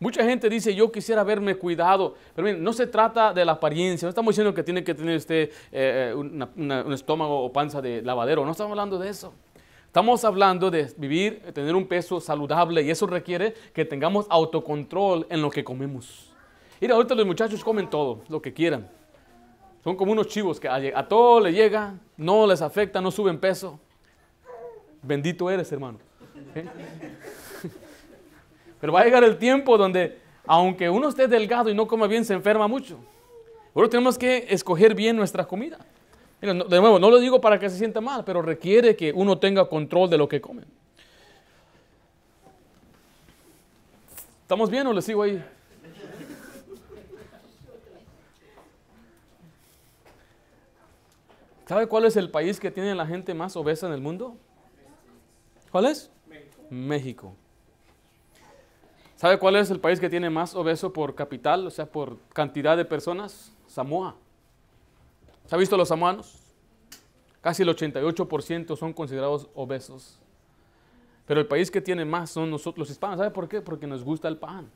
Mucha 0.00 0.24
gente 0.24 0.48
dice, 0.48 0.74
yo 0.74 0.90
quisiera 0.90 1.22
verme 1.22 1.54
cuidado, 1.56 2.14
pero 2.34 2.46
miren, 2.46 2.64
no 2.64 2.72
se 2.72 2.86
trata 2.86 3.32
de 3.32 3.44
la 3.44 3.52
apariencia, 3.52 4.06
no 4.06 4.08
estamos 4.08 4.32
diciendo 4.32 4.54
que 4.54 4.62
tiene 4.62 4.82
que 4.82 4.94
tener 4.94 5.16
usted 5.16 5.50
eh, 5.70 6.10
eh, 6.10 6.14
un 6.14 6.92
estómago 6.92 7.44
o 7.44 7.52
panza 7.52 7.80
de 7.82 8.02
lavadero, 8.02 8.44
no 8.44 8.50
estamos 8.50 8.70
hablando 8.70 8.98
de 8.98 9.10
eso. 9.10 9.32
Estamos 9.86 10.24
hablando 10.24 10.70
de 10.70 10.90
vivir, 10.96 11.42
tener 11.52 11.76
un 11.76 11.86
peso 11.86 12.18
saludable 12.18 12.80
y 12.80 12.90
eso 12.90 13.06
requiere 13.06 13.52
que 13.74 13.84
tengamos 13.84 14.26
autocontrol 14.30 15.26
en 15.28 15.42
lo 15.42 15.50
que 15.50 15.62
comemos. 15.62 16.32
Mira, 16.80 16.94
ahorita 16.94 17.14
los 17.14 17.26
muchachos 17.26 17.62
comen 17.62 17.90
todo, 17.90 18.22
lo 18.30 18.40
que 18.40 18.54
quieran. 18.54 18.88
Son 19.82 19.96
como 19.96 20.12
unos 20.12 20.28
chivos 20.28 20.60
que 20.60 20.68
a, 20.68 21.08
todo 21.08 21.40
le 21.40 21.52
llega, 21.52 21.94
no 22.16 22.46
les 22.46 22.62
afecta, 22.62 23.00
no 23.00 23.10
suben 23.10 23.38
peso. 23.38 23.80
Bendito 25.02 25.50
eres, 25.50 25.72
hermano. 25.72 25.98
Pero 28.80 28.92
va 28.92 29.00
a 29.00 29.04
llegar 29.04 29.24
el 29.24 29.38
tiempo 29.38 29.76
donde, 29.76 30.20
aunque 30.46 30.88
uno 30.88 31.08
esté 31.08 31.26
delgado 31.26 31.68
y 31.68 31.74
no 31.74 31.88
coma 31.88 32.06
bien, 32.06 32.24
se 32.24 32.34
enferma 32.34 32.68
mucho. 32.68 32.98
Por 33.72 33.88
tenemos 33.88 34.16
que 34.16 34.46
escoger 34.50 34.94
bien 34.94 35.16
nuestra 35.16 35.46
comida. 35.46 35.78
de 36.40 36.54
nuevo, 36.54 36.98
no 37.00 37.10
lo 37.10 37.18
digo 37.18 37.40
para 37.40 37.58
que 37.58 37.68
se 37.68 37.76
sienta 37.76 38.00
mal, 38.00 38.24
pero 38.24 38.40
requiere 38.40 38.94
que 38.94 39.12
uno 39.12 39.38
tenga 39.38 39.68
control 39.68 40.08
de 40.10 40.18
lo 40.18 40.28
que 40.28 40.40
come. 40.40 40.62
¿Estamos 44.42 44.70
bien 44.70 44.86
o 44.86 44.92
le 44.92 45.02
sigo 45.02 45.22
ahí? 45.22 45.42
¿Sabe 51.72 51.86
cuál 51.86 52.04
es 52.04 52.18
el 52.18 52.28
país 52.28 52.60
que 52.60 52.70
tiene 52.70 52.94
la 52.94 53.06
gente 53.06 53.32
más 53.32 53.56
obesa 53.56 53.86
en 53.86 53.94
el 53.94 54.02
mundo? 54.02 54.36
¿Cuál 55.70 55.86
es? 55.86 56.10
México. 56.68 57.34
¿Sabe 59.16 59.38
cuál 59.38 59.56
es 59.56 59.70
el 59.70 59.80
país 59.80 59.98
que 59.98 60.10
tiene 60.10 60.28
más 60.28 60.54
obeso 60.54 60.92
por 60.92 61.14
capital, 61.14 61.66
o 61.66 61.70
sea, 61.70 61.86
por 61.86 62.18
cantidad 62.34 62.76
de 62.76 62.84
personas? 62.84 63.56
Samoa. 63.66 64.16
¿Se 65.46 65.54
ha 65.54 65.58
visto 65.58 65.74
los 65.78 65.88
samoanos? 65.88 66.42
Casi 67.40 67.62
el 67.62 67.70
88% 67.70 68.76
son 68.76 68.92
considerados 68.92 69.48
obesos. 69.54 70.18
Pero 71.24 71.40
el 71.40 71.46
país 71.46 71.70
que 71.70 71.80
tiene 71.80 72.04
más 72.04 72.28
son 72.28 72.50
nosotros 72.50 72.80
los 72.80 72.90
hispanos. 72.90 73.16
¿Sabe 73.16 73.30
por 73.30 73.48
qué? 73.48 73.62
Porque 73.62 73.86
nos 73.86 74.04
gusta 74.04 74.28
el 74.28 74.36
pan. 74.36 74.70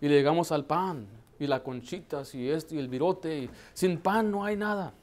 Y 0.00 0.08
le 0.08 0.14
llegamos 0.14 0.50
al 0.50 0.64
pan, 0.64 1.06
y 1.38 1.46
las 1.46 1.60
conchitas, 1.60 2.34
y 2.34 2.48
esto, 2.48 2.74
y 2.74 2.78
el 2.78 2.88
virote. 2.88 3.36
Y 3.36 3.50
sin 3.74 3.98
pan 3.98 4.30
no 4.30 4.42
hay 4.42 4.56
nada. 4.56 4.94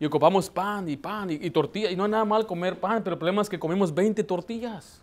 Y 0.00 0.06
ocupamos 0.06 0.50
pan, 0.50 0.88
y 0.88 0.96
pan, 0.96 1.30
y, 1.30 1.34
y 1.34 1.50
tortilla. 1.50 1.90
Y 1.90 1.96
no 1.96 2.04
hay 2.04 2.10
nada 2.10 2.24
mal 2.24 2.46
comer 2.46 2.78
pan, 2.78 3.02
pero 3.02 3.14
el 3.14 3.18
problema 3.18 3.42
es 3.42 3.48
que 3.48 3.58
comimos 3.58 3.94
20 3.94 4.22
tortillas. 4.24 5.00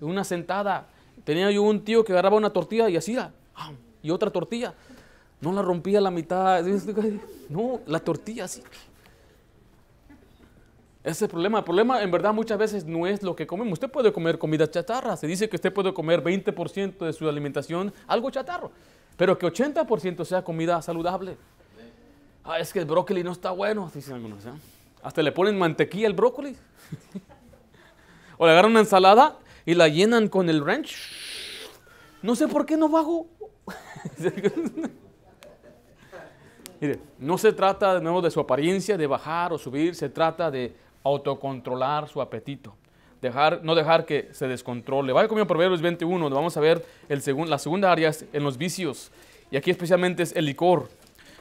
En 0.00 0.08
una 0.08 0.24
sentada. 0.24 0.88
Tenía 1.24 1.50
yo 1.50 1.62
un 1.62 1.82
tío 1.82 2.04
que 2.04 2.12
agarraba 2.12 2.36
una 2.36 2.50
tortilla 2.50 2.88
y 2.88 2.96
hacía, 2.96 3.32
y 4.02 4.10
otra 4.10 4.30
tortilla. 4.30 4.74
No 5.40 5.52
la 5.52 5.62
rompía 5.62 6.00
la 6.00 6.10
mitad. 6.10 6.64
No, 7.48 7.80
la 7.86 8.00
tortilla 8.00 8.44
así. 8.44 8.62
Ese 11.02 11.10
es 11.10 11.22
el 11.22 11.28
problema. 11.28 11.58
El 11.58 11.64
problema 11.64 12.02
en 12.02 12.10
verdad 12.10 12.32
muchas 12.32 12.58
veces 12.58 12.84
no 12.84 13.06
es 13.06 13.22
lo 13.22 13.36
que 13.36 13.46
comemos. 13.46 13.74
Usted 13.74 13.90
puede 13.90 14.12
comer 14.12 14.38
comida 14.38 14.70
chatarra. 14.70 15.16
Se 15.16 15.26
dice 15.26 15.48
que 15.48 15.56
usted 15.56 15.72
puede 15.72 15.92
comer 15.92 16.22
20% 16.22 16.98
de 16.98 17.12
su 17.12 17.28
alimentación 17.28 17.92
algo 18.06 18.30
chatarro. 18.30 18.70
Pero 19.16 19.38
que 19.38 19.46
80% 19.46 20.24
sea 20.24 20.42
comida 20.42 20.80
saludable. 20.82 21.36
Ah, 22.44 22.58
es 22.58 22.74
que 22.74 22.78
el 22.80 22.84
brócoli 22.84 23.24
no 23.24 23.32
está 23.32 23.50
bueno, 23.52 23.90
dicen 23.94 24.16
algunos. 24.16 24.44
¿eh? 24.44 24.50
Hasta 25.02 25.22
le 25.22 25.32
ponen 25.32 25.58
mantequilla 25.58 26.06
al 26.06 26.12
brócoli. 26.12 26.54
o 28.38 28.44
le 28.44 28.52
agarran 28.52 28.70
una 28.72 28.80
ensalada 28.80 29.38
y 29.64 29.74
la 29.74 29.88
llenan 29.88 30.28
con 30.28 30.50
el 30.50 30.62
ranch. 30.62 30.94
No 32.20 32.36
sé 32.36 32.46
por 32.46 32.66
qué 32.66 32.76
no 32.76 32.90
bajo. 32.90 33.26
Mire, 36.80 36.98
no 37.18 37.38
se 37.38 37.52
trata 37.54 37.94
de 37.94 38.02
nuevo 38.02 38.20
de 38.20 38.30
su 38.30 38.40
apariencia, 38.40 38.98
de 38.98 39.06
bajar 39.06 39.54
o 39.54 39.58
subir, 39.58 39.94
se 39.94 40.10
trata 40.10 40.50
de 40.50 40.74
autocontrolar 41.02 42.08
su 42.08 42.20
apetito. 42.20 42.74
Dejar, 43.22 43.64
no 43.64 43.74
dejar 43.74 44.04
que 44.04 44.28
se 44.32 44.46
descontrole. 44.48 45.14
Vaya 45.14 45.28
conmigo 45.28 45.44
a 45.44 45.48
Proverbios 45.48 45.80
21, 45.80 46.24
donde 46.24 46.36
vamos 46.36 46.54
a 46.58 46.60
ver 46.60 46.84
el 47.08 47.22
la 47.48 47.58
segunda 47.58 47.90
área 47.90 48.12
en 48.34 48.44
los 48.44 48.58
vicios. 48.58 49.10
Y 49.50 49.56
aquí 49.56 49.70
especialmente 49.70 50.22
es 50.22 50.36
el 50.36 50.44
licor. 50.44 50.90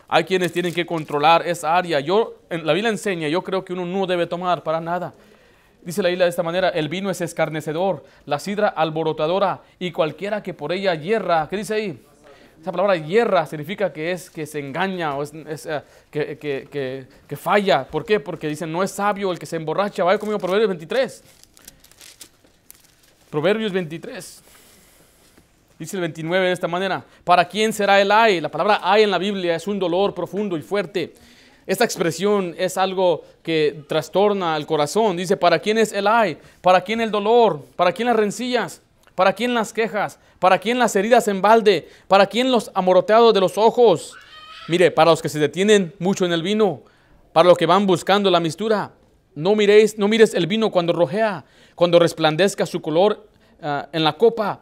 Hay 0.08 0.24
quienes 0.26 0.52
tienen 0.52 0.74
que 0.74 0.86
controlar 0.86 1.48
esa 1.48 1.76
área. 1.76 2.00
Yo, 2.00 2.36
la 2.50 2.74
Biblia 2.74 2.90
enseña, 2.90 3.28
yo 3.28 3.44
creo 3.44 3.66
que 3.66 3.74
uno 3.74 3.86
no 3.86 4.06
debe 4.06 4.28
tomar 4.28 4.64
para 4.64 4.80
nada. 4.80 5.14
Dice 5.82 6.02
la 6.02 6.10
isla 6.10 6.26
de 6.26 6.30
esta 6.30 6.44
manera, 6.44 6.70
el 6.70 6.88
vino 6.88 7.10
es 7.10 7.20
escarnecedor, 7.20 8.06
la 8.26 8.40
sidra 8.40 8.70
alborotadora 8.70 9.62
y 9.80 9.92
cualquiera 9.92 10.42
que 10.42 10.54
por 10.54 10.72
ella 10.72 10.96
hierra. 10.96 11.48
¿Qué 11.50 11.58
dice 11.58 11.74
ahí? 11.74 12.00
Esa 12.62 12.72
palabra 12.72 12.96
hierra 12.96 13.46
significa 13.46 13.92
que 13.92 14.14
es 14.14 14.30
que 14.30 14.46
se 14.46 14.60
engaña 14.60 15.18
o 15.18 15.24
es, 15.24 15.34
eh, 15.66 15.82
que, 16.10 16.38
que, 16.38 17.08
que, 17.28 17.36
falla. 17.36 17.84
¿Por 17.86 18.06
qué? 18.06 18.22
Porque 18.22 18.48
dicen, 18.48 18.72
no 18.72 18.82
es 18.82 18.92
sabio 18.92 19.34
el 19.34 19.40
que 19.40 19.46
se 19.46 19.58
emborracha. 19.58 20.06
Vaya 20.06 20.18
conmigo, 20.18 20.40
Proverbios 20.40 20.70
23. 20.70 21.24
Proverbios 23.30 23.74
23. 23.74 24.43
Dice 25.84 25.98
el 25.98 26.02
29 26.02 26.48
de 26.48 26.54
esta 26.54 26.70
manera, 26.70 27.04
¿para 27.26 27.44
quién 27.44 27.74
será 27.74 28.00
el 28.00 28.10
ay? 28.10 28.40
La 28.40 28.48
palabra 28.48 28.80
ay 28.82 29.04
en 29.04 29.12
la 29.12 29.18
Biblia 29.18 29.54
es 29.54 29.68
un 29.68 29.78
dolor 29.78 30.14
profundo 30.14 30.56
y 30.56 30.62
fuerte. 30.62 31.14
Esta 31.68 31.84
expresión 31.84 32.56
es 32.58 32.78
algo 32.78 33.26
que 33.44 33.84
trastorna 33.90 34.56
el 34.56 34.66
corazón. 34.66 35.18
Dice, 35.18 35.36
¿para 35.36 35.60
quién 35.60 35.78
es 35.78 35.92
el 35.92 36.08
ay? 36.08 36.38
¿Para 36.62 36.80
quién 36.86 37.02
el 37.02 37.12
dolor? 37.12 37.66
¿Para 37.76 37.92
quién 37.92 38.08
las 38.08 38.16
rencillas? 38.16 38.82
¿Para 39.14 39.34
quién 39.34 39.54
las 39.54 39.74
quejas? 39.74 40.20
¿Para 40.40 40.58
quién 40.58 40.80
las 40.80 40.96
heridas 40.96 41.28
en 41.28 41.42
balde? 41.42 41.90
¿Para 42.08 42.28
quién 42.28 42.50
los 42.50 42.72
amoroteados 42.74 43.34
de 43.34 43.42
los 43.42 43.58
ojos? 43.58 44.14
Mire, 44.70 44.90
para 44.90 45.12
los 45.12 45.22
que 45.22 45.28
se 45.28 45.38
detienen 45.38 45.94
mucho 46.00 46.24
en 46.24 46.32
el 46.32 46.44
vino, 46.44 46.80
para 47.34 47.50
los 47.50 47.58
que 47.58 47.66
van 47.66 47.86
buscando 47.86 48.32
la 48.32 48.40
mistura. 48.40 48.94
No 49.36 49.54
miréis, 49.54 49.98
no 49.98 50.08
mires 50.08 50.34
el 50.34 50.48
vino 50.48 50.72
cuando 50.72 50.94
rojea, 50.94 51.44
cuando 51.76 52.00
resplandezca 52.00 52.66
su 52.66 52.82
color 52.82 53.28
ah, 53.62 53.90
en 53.92 54.06
la 54.06 54.14
copa. 54.14 54.62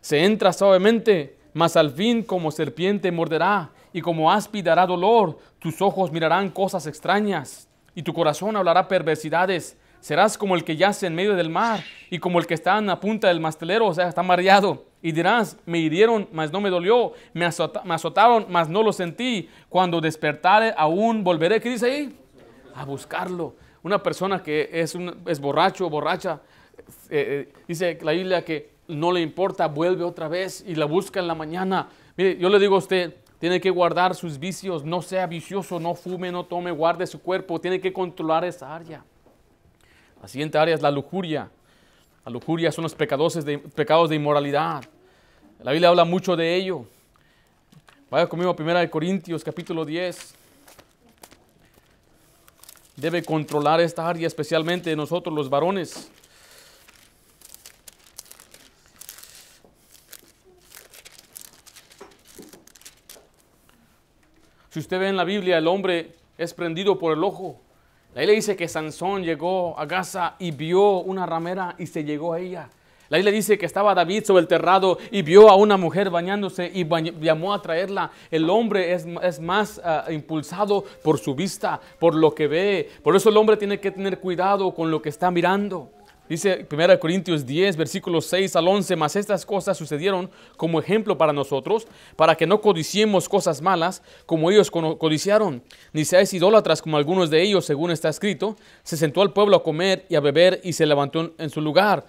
Se 0.00 0.24
entra 0.24 0.52
suavemente, 0.52 1.36
mas 1.52 1.76
al 1.76 1.90
fin 1.90 2.22
como 2.22 2.50
serpiente 2.50 3.12
morderá 3.12 3.70
y 3.92 4.00
como 4.00 4.30
aspi 4.30 4.62
dará 4.62 4.86
dolor. 4.86 5.38
Tus 5.58 5.82
ojos 5.82 6.10
mirarán 6.10 6.50
cosas 6.50 6.86
extrañas 6.86 7.68
y 7.94 8.02
tu 8.02 8.12
corazón 8.12 8.56
hablará 8.56 8.88
perversidades. 8.88 9.76
Serás 10.00 10.38
como 10.38 10.54
el 10.54 10.64
que 10.64 10.76
yace 10.76 11.06
en 11.06 11.14
medio 11.14 11.36
del 11.36 11.50
mar 11.50 11.84
y 12.08 12.18
como 12.18 12.38
el 12.38 12.46
que 12.46 12.54
está 12.54 12.78
en 12.78 12.86
la 12.86 12.98
punta 12.98 13.28
del 13.28 13.40
mastelero, 13.40 13.86
o 13.86 13.94
sea, 13.94 14.08
está 14.08 14.22
mareado. 14.22 14.86
Y 15.02 15.12
dirás, 15.12 15.58
me 15.66 15.78
hirieron, 15.78 16.28
mas 16.32 16.52
no 16.52 16.60
me 16.60 16.70
dolió, 16.70 17.12
me, 17.34 17.44
azotaron, 17.44 18.46
mas 18.48 18.68
no 18.68 18.82
lo 18.82 18.92
sentí. 18.92 19.48
Cuando 19.68 20.00
despertare, 20.00 20.74
aún 20.76 21.22
volveré. 21.22 21.60
¿Qué 21.60 21.68
dice 21.68 21.86
ahí? 21.86 22.18
A 22.74 22.84
buscarlo. 22.84 23.54
Una 23.82 24.02
persona 24.02 24.42
que 24.42 24.68
es, 24.72 24.94
un, 24.94 25.22
es 25.26 25.40
borracho 25.40 25.88
borracha, 25.88 26.40
eh, 27.08 27.48
eh, 27.48 27.52
dice 27.66 27.98
la 28.02 28.12
Biblia 28.12 28.44
que 28.44 28.70
no 28.90 29.12
le 29.12 29.20
importa, 29.20 29.66
vuelve 29.68 30.04
otra 30.04 30.28
vez 30.28 30.64
y 30.66 30.74
la 30.74 30.84
busca 30.84 31.20
en 31.20 31.26
la 31.26 31.34
mañana. 31.34 31.88
Mire, 32.16 32.36
yo 32.38 32.48
le 32.48 32.58
digo 32.58 32.74
a 32.74 32.78
usted, 32.78 33.14
tiene 33.38 33.60
que 33.60 33.70
guardar 33.70 34.14
sus 34.14 34.38
vicios, 34.38 34.84
no 34.84 35.00
sea 35.00 35.26
vicioso, 35.26 35.80
no 35.80 35.94
fume, 35.94 36.30
no 36.30 36.44
tome, 36.44 36.70
guarde 36.70 37.06
su 37.06 37.22
cuerpo, 37.22 37.60
tiene 37.60 37.80
que 37.80 37.92
controlar 37.92 38.44
esa 38.44 38.74
área. 38.74 39.02
La 40.20 40.28
siguiente 40.28 40.58
área 40.58 40.74
es 40.74 40.82
la 40.82 40.90
lujuria. 40.90 41.50
La 42.24 42.30
lujuria 42.30 42.70
son 42.70 42.82
los 42.82 42.94
pecados 42.94 43.42
de, 43.42 43.58
pecados 43.58 44.10
de 44.10 44.16
inmoralidad. 44.16 44.84
La 45.62 45.72
Biblia 45.72 45.88
habla 45.88 46.04
mucho 46.04 46.36
de 46.36 46.54
ello. 46.54 46.84
Vaya 48.10 48.26
conmigo 48.26 48.50
a 48.50 48.62
1 48.62 48.90
Corintios 48.90 49.42
capítulo 49.42 49.84
10. 49.86 50.34
Debe 52.96 53.22
controlar 53.22 53.80
esta 53.80 54.06
área, 54.06 54.26
especialmente 54.26 54.94
nosotros 54.94 55.34
los 55.34 55.48
varones. 55.48 56.10
Si 64.70 64.78
usted 64.78 65.00
ve 65.00 65.08
en 65.08 65.16
la 65.16 65.24
Biblia, 65.24 65.58
el 65.58 65.66
hombre 65.66 66.12
es 66.38 66.54
prendido 66.54 66.96
por 66.96 67.12
el 67.12 67.24
ojo. 67.24 67.60
La 68.14 68.20
Biblia 68.20 68.36
dice 68.36 68.54
que 68.54 68.68
Sansón 68.68 69.24
llegó 69.24 69.76
a 69.76 69.84
Gaza 69.84 70.36
y 70.38 70.52
vio 70.52 70.98
una 71.00 71.26
ramera 71.26 71.74
y 71.76 71.88
se 71.88 72.04
llegó 72.04 72.34
a 72.34 72.38
ella. 72.38 72.68
La 73.08 73.16
Biblia 73.16 73.32
dice 73.32 73.58
que 73.58 73.66
estaba 73.66 73.96
David 73.96 74.22
sobre 74.22 74.42
el 74.42 74.46
terrado 74.46 74.98
y 75.10 75.22
vio 75.22 75.50
a 75.50 75.56
una 75.56 75.76
mujer 75.76 76.08
bañándose 76.08 76.70
y 76.72 76.86
llamó 77.20 77.52
a 77.52 77.60
traerla. 77.60 78.12
El 78.30 78.48
hombre 78.48 78.92
es, 78.92 79.40
más 79.40 79.80
ah, 79.84 80.04
impulsado 80.08 80.84
por 81.02 81.18
su 81.18 81.34
vista, 81.34 81.80
por 81.98 82.14
lo 82.14 82.32
que 82.32 82.46
ve. 82.46 82.90
Por 83.02 83.16
eso 83.16 83.28
el 83.28 83.36
hombre 83.38 83.56
tiene 83.56 83.80
que 83.80 83.90
tener 83.90 84.20
cuidado 84.20 84.72
con 84.72 84.88
lo 84.92 85.02
que 85.02 85.08
está 85.08 85.32
mirando. 85.32 85.90
Dice 86.30 86.64
1 86.70 87.00
Corintios 87.00 87.44
10, 87.44 87.76
versículos 87.76 88.24
6 88.26 88.54
al 88.54 88.68
11, 88.68 88.94
mas 88.94 89.16
estas 89.16 89.44
cosas 89.44 89.76
sucedieron 89.76 90.30
como 90.56 90.78
ejemplo 90.78 91.18
para 91.18 91.32
nosotros, 91.32 91.88
para 92.14 92.36
que 92.36 92.46
no 92.46 92.60
codiciemos 92.60 93.28
cosas 93.28 93.60
malas 93.60 94.00
como 94.26 94.48
ellos 94.48 94.70
codiciaron, 94.70 95.60
ni 95.92 96.04
seáis 96.04 96.32
idólatras 96.32 96.82
como 96.82 96.98
algunos 96.98 97.30
de 97.30 97.42
ellos, 97.42 97.64
según 97.64 97.90
está 97.90 98.08
escrito. 98.08 98.54
Se 98.84 98.96
sentó 98.96 99.22
al 99.22 99.32
pueblo 99.32 99.56
a 99.56 99.64
comer 99.64 100.06
y 100.08 100.14
a 100.14 100.20
beber 100.20 100.60
y 100.62 100.72
se 100.72 100.86
levantó 100.86 101.34
en 101.36 101.50
su 101.50 101.60
lugar. 101.60 102.06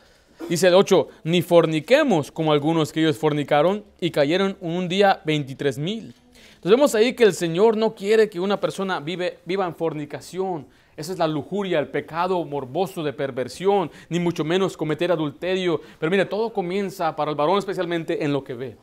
Dice 0.47 0.67
el 0.67 0.75
8, 0.75 1.07
ni 1.23 1.41
forniquemos 1.41 2.31
como 2.31 2.51
algunos 2.51 2.91
que 2.91 2.99
ellos 2.99 3.17
fornicaron 3.17 3.83
y 3.99 4.11
cayeron 4.11 4.55
un 4.61 4.87
día 4.87 5.19
23 5.25 5.79
mil. 5.79 6.13
Entonces 6.61 6.77
vemos 6.77 6.93
ahí 6.93 7.13
que 7.13 7.23
el 7.23 7.33
Señor 7.33 7.75
no 7.75 7.95
quiere 7.95 8.29
que 8.29 8.39
una 8.39 8.59
persona 8.59 8.99
vive, 8.99 9.39
viva 9.45 9.65
en 9.65 9.73
fornicación, 9.73 10.67
esa 11.01 11.11
es 11.13 11.19
la 11.19 11.27
lujuria, 11.27 11.79
el 11.79 11.89
pecado 11.89 12.43
morboso 12.45 13.03
de 13.03 13.11
perversión, 13.13 13.91
ni 14.09 14.19
mucho 14.19 14.43
menos 14.43 14.77
cometer 14.77 15.11
adulterio. 15.11 15.81
Pero 15.99 16.09
mire, 16.09 16.25
todo 16.25 16.53
comienza 16.53 17.15
para 17.15 17.31
el 17.31 17.35
varón 17.35 17.57
especialmente 17.57 18.23
en 18.23 18.31
lo 18.31 18.43
que 18.43 18.53
ve. 18.53 18.77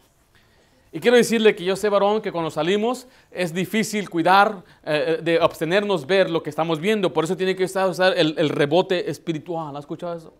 Y 0.90 1.00
quiero 1.00 1.16
decirle 1.16 1.54
que 1.54 1.64
yo 1.64 1.76
sé, 1.76 1.88
varón, 1.88 2.22
que 2.22 2.32
cuando 2.32 2.50
salimos 2.50 3.06
es 3.30 3.52
difícil 3.52 4.08
cuidar 4.08 4.64
eh, 4.84 5.20
de 5.22 5.38
abstenernos 5.38 6.06
ver 6.06 6.30
lo 6.30 6.42
que 6.42 6.48
estamos 6.48 6.80
viendo. 6.80 7.12
Por 7.12 7.24
eso 7.24 7.36
tiene 7.36 7.54
que 7.54 7.64
usar 7.64 8.14
el, 8.16 8.48
rebote 8.48 9.10
espiritual. 9.10 9.76
¿Ha 9.76 9.80
escuchado 9.80 10.16
eso? 10.16 10.34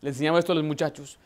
Le 0.00 0.10
enseñaba 0.10 0.38
esto 0.38 0.52
a 0.52 0.54
los 0.54 0.64
muchachos. 0.64 1.18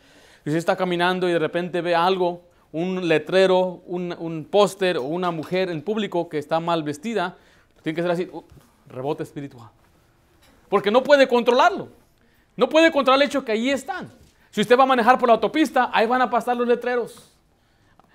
Si 0.43 0.49
usted 0.49 0.57
está 0.57 0.75
caminando 0.75 1.29
y 1.29 1.31
de 1.31 1.39
repente 1.39 1.81
ve 1.81 1.95
algo, 1.95 2.41
un 2.73 3.07
letrero, 3.07 3.81
un, 3.85 4.13
un 4.19 4.43
póster 4.43 4.97
o 4.97 5.03
una 5.03 5.31
mujer 5.31 5.69
en 5.69 5.81
público 5.81 6.27
que 6.27 6.37
está 6.37 6.59
mal 6.59 6.83
vestida, 6.83 7.37
tiene 7.81 7.95
que 7.95 8.01
ser 8.01 8.11
así, 8.11 8.29
uh, 8.31 8.43
rebote 8.87 9.23
espiritual. 9.23 9.69
Porque 10.69 10.91
no 10.91 11.03
puede 11.03 11.27
controlarlo. 11.27 11.89
No 12.55 12.69
puede 12.69 12.91
controlar 12.91 13.21
el 13.21 13.27
hecho 13.27 13.43
que 13.43 13.51
ahí 13.51 13.69
están. 13.69 14.11
Si 14.51 14.61
usted 14.61 14.77
va 14.77 14.83
a 14.83 14.87
manejar 14.87 15.17
por 15.17 15.27
la 15.27 15.35
autopista, 15.35 15.89
ahí 15.93 16.07
van 16.07 16.21
a 16.21 16.29
pasar 16.29 16.55
los 16.55 16.67
letreros. 16.67 17.31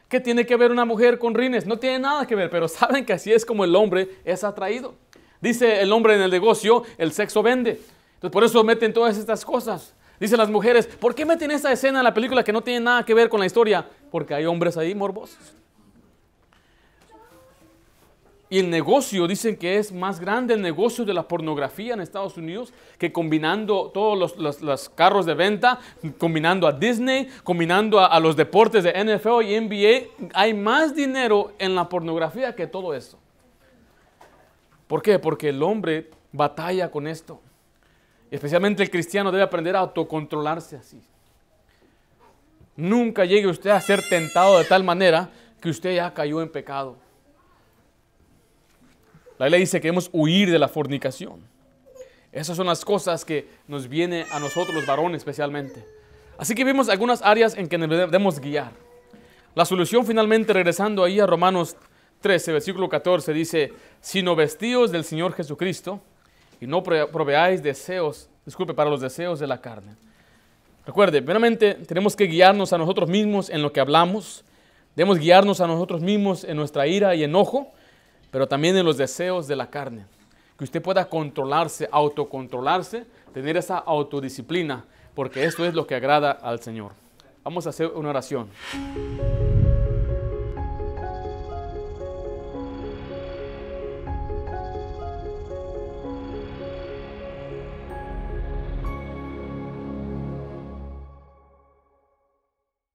¿Qué 0.09 0.19
tiene 0.19 0.45
que 0.47 0.57
ver 0.57 0.71
una 0.73 0.85
mujer 0.85 1.19
con 1.19 1.35
rines? 1.35 1.67
No 1.67 1.79
tiene 1.79 1.99
nada 1.99 2.27
que 2.27 2.35
ver, 2.35 2.51
pero 2.51 2.67
saben 2.69 3.05
que 3.05 3.13
así 3.13 3.33
es 3.33 3.45
como 3.45 3.65
el 3.65 3.77
hombre 3.77 4.17
es 4.25 4.43
atraído. 4.43 4.95
Dice 5.41 5.81
el 5.81 5.93
hombre 5.93 6.15
en 6.15 6.23
el 6.23 6.31
negocio, 6.31 6.83
el 6.99 7.13
sexo 7.13 7.43
vende. 7.43 7.81
Entonces 8.15 8.33
por 8.33 8.45
eso 8.45 8.65
meten 8.65 8.93
todas 8.93 9.17
estas 9.17 9.45
cosas. 9.45 9.95
Dicen 10.19 10.37
las 10.37 10.51
mujeres, 10.51 10.87
¿por 10.87 11.15
qué 11.15 11.25
meten 11.25 11.51
esta 11.51 11.73
escena 11.73 12.01
en 12.01 12.05
la 12.05 12.13
película 12.13 12.45
que 12.45 12.53
no 12.53 12.61
tiene 12.61 12.81
nada 12.81 13.05
que 13.05 13.15
ver 13.15 13.29
con 13.29 13.41
la 13.41 13.47
historia? 13.47 13.87
Porque 14.11 14.35
hay 14.35 14.45
hombres 14.45 14.77
ahí 14.77 14.95
morbosos. 14.95 15.39
Y 18.53 18.59
el 18.59 18.69
negocio, 18.69 19.29
dicen 19.29 19.57
que 19.57 19.79
es 19.79 19.93
más 19.93 20.19
grande 20.19 20.55
el 20.55 20.61
negocio 20.61 21.05
de 21.05 21.15
la 21.15 21.29
pornografía 21.29 21.95
en 21.95 22.01
Estados 22.01 22.37
Unidos 22.37 22.73
que 22.99 23.13
combinando 23.13 23.93
todos 23.95 24.37
los, 24.37 24.89
carros 24.89 25.25
de 25.25 25.35
venta, 25.35 25.79
combinando 26.19 26.67
a 26.67 26.73
Disney, 26.73 27.29
combinando 27.45 28.01
a, 28.01 28.19
los 28.19 28.35
deportes 28.35 28.83
de 28.83 28.93
NFL 28.93 29.43
y 29.43 29.61
NBA. 29.61 30.31
Hay 30.35 30.53
más 30.53 30.97
dinero 30.97 31.53
en 31.61 31.77
la 31.77 31.89
pornografía 31.89 32.57
que 32.57 32.67
todo 32.67 32.93
eso. 32.93 33.21
¿Por 34.89 35.01
qué? 35.01 35.21
Porque 35.21 35.51
el 35.51 35.63
hombre 35.63 36.11
batalla 36.33 36.91
con 36.91 37.07
esto. 37.07 37.41
Especialmente 38.33 38.83
el 38.83 38.91
cristiano 38.91 39.31
debe 39.31 39.45
aprender 39.45 39.77
a 39.77 39.79
autocontrolarse 39.79 40.75
así. 40.75 41.01
Nunca 42.75 43.25
llegue 43.25 43.47
usted 43.47 43.71
a 43.71 43.81
ser 43.81 44.03
tentado 44.09 44.59
de 44.59 44.65
tal 44.65 44.83
manera 44.83 45.31
que 45.61 45.71
usted 45.71 45.95
ya 45.95 46.13
cayó 46.13 46.43
en 46.43 46.51
pecado. 46.51 46.97
La 49.41 49.49
ley 49.49 49.61
dice 49.61 49.81
que 49.81 49.89
debemos 49.89 50.11
huir 50.13 50.51
de 50.51 50.59
la 50.59 50.69
fornicación. 50.69 51.41
Esas 52.31 52.59
son 52.59 52.67
las 52.67 52.85
cosas 52.85 53.25
que 53.25 53.49
nos 53.69 53.89
viene 53.89 54.27
a 54.31 54.39
nosotros 54.39 54.75
los 54.75 54.85
varones 54.85 55.21
especialmente. 55.21 55.83
Así 56.37 56.55
que 56.55 56.63
vimos 56.63 56.91
algunas 56.91 57.23
áreas 57.23 57.57
en 57.57 57.67
que 57.67 57.79
debemos 57.79 58.39
guiar. 58.39 58.73
La 59.55 59.65
solución 59.65 60.05
finalmente, 60.05 60.53
regresando 60.53 61.03
ahí 61.03 61.21
a 61.21 61.27
Romanos 61.27 61.75
13, 62.21 62.53
versículo 62.53 62.91
14, 62.91 63.33
dice, 63.33 63.73
sino 64.03 64.37
vestidos 64.37 64.93
del 64.93 65.05
Señor 65.05 65.33
Jesucristo 65.33 66.03
y 66.61 66.67
no 66.67 66.83
proveáis 66.83 67.63
deseos, 67.63 68.29
disculpe, 68.45 68.75
para 68.75 68.91
los 68.91 69.01
deseos 69.01 69.41
de 69.41 69.47
la 69.47 69.63
carne. 69.63 69.97
Recuerde, 70.85 71.23
primeramente 71.23 71.77
tenemos 71.87 72.15
que 72.15 72.25
guiarnos 72.25 72.75
a 72.75 72.79
nosotros 72.79 73.09
mismos 73.09 73.49
en 73.49 73.63
lo 73.63 73.73
que 73.73 73.81
hablamos, 73.81 74.45
debemos 74.95 75.19
guiarnos 75.19 75.63
a 75.63 75.67
nosotros 75.67 76.03
mismos 76.03 76.45
en 76.45 76.59
nuestra 76.59 76.87
ira 76.87 77.15
y 77.15 77.25
enojo, 77.25 77.73
pero 78.31 78.47
también 78.49 78.77
en 78.77 78.85
los 78.87 78.97
deseos 78.97 79.47
de 79.47 79.57
la 79.57 79.71
carne. 79.71 80.07
Que 80.57 80.65
usted 80.65 80.83
pueda 80.83 81.09
controlarse, 81.09 81.89
autocontrolarse, 81.91 83.07
tener 83.33 83.57
esa 83.57 83.79
autodisciplina, 83.79 84.85
porque 85.15 85.45
esto 85.45 85.65
es 85.65 85.75
lo 85.75 85.87
que 85.87 85.95
agrada 85.95 86.31
al 86.31 86.61
Señor. 86.61 86.93
Vamos 87.43 87.67
a 87.67 87.71
hacer 87.71 87.89
una 87.89 88.11
oración. 88.11 88.49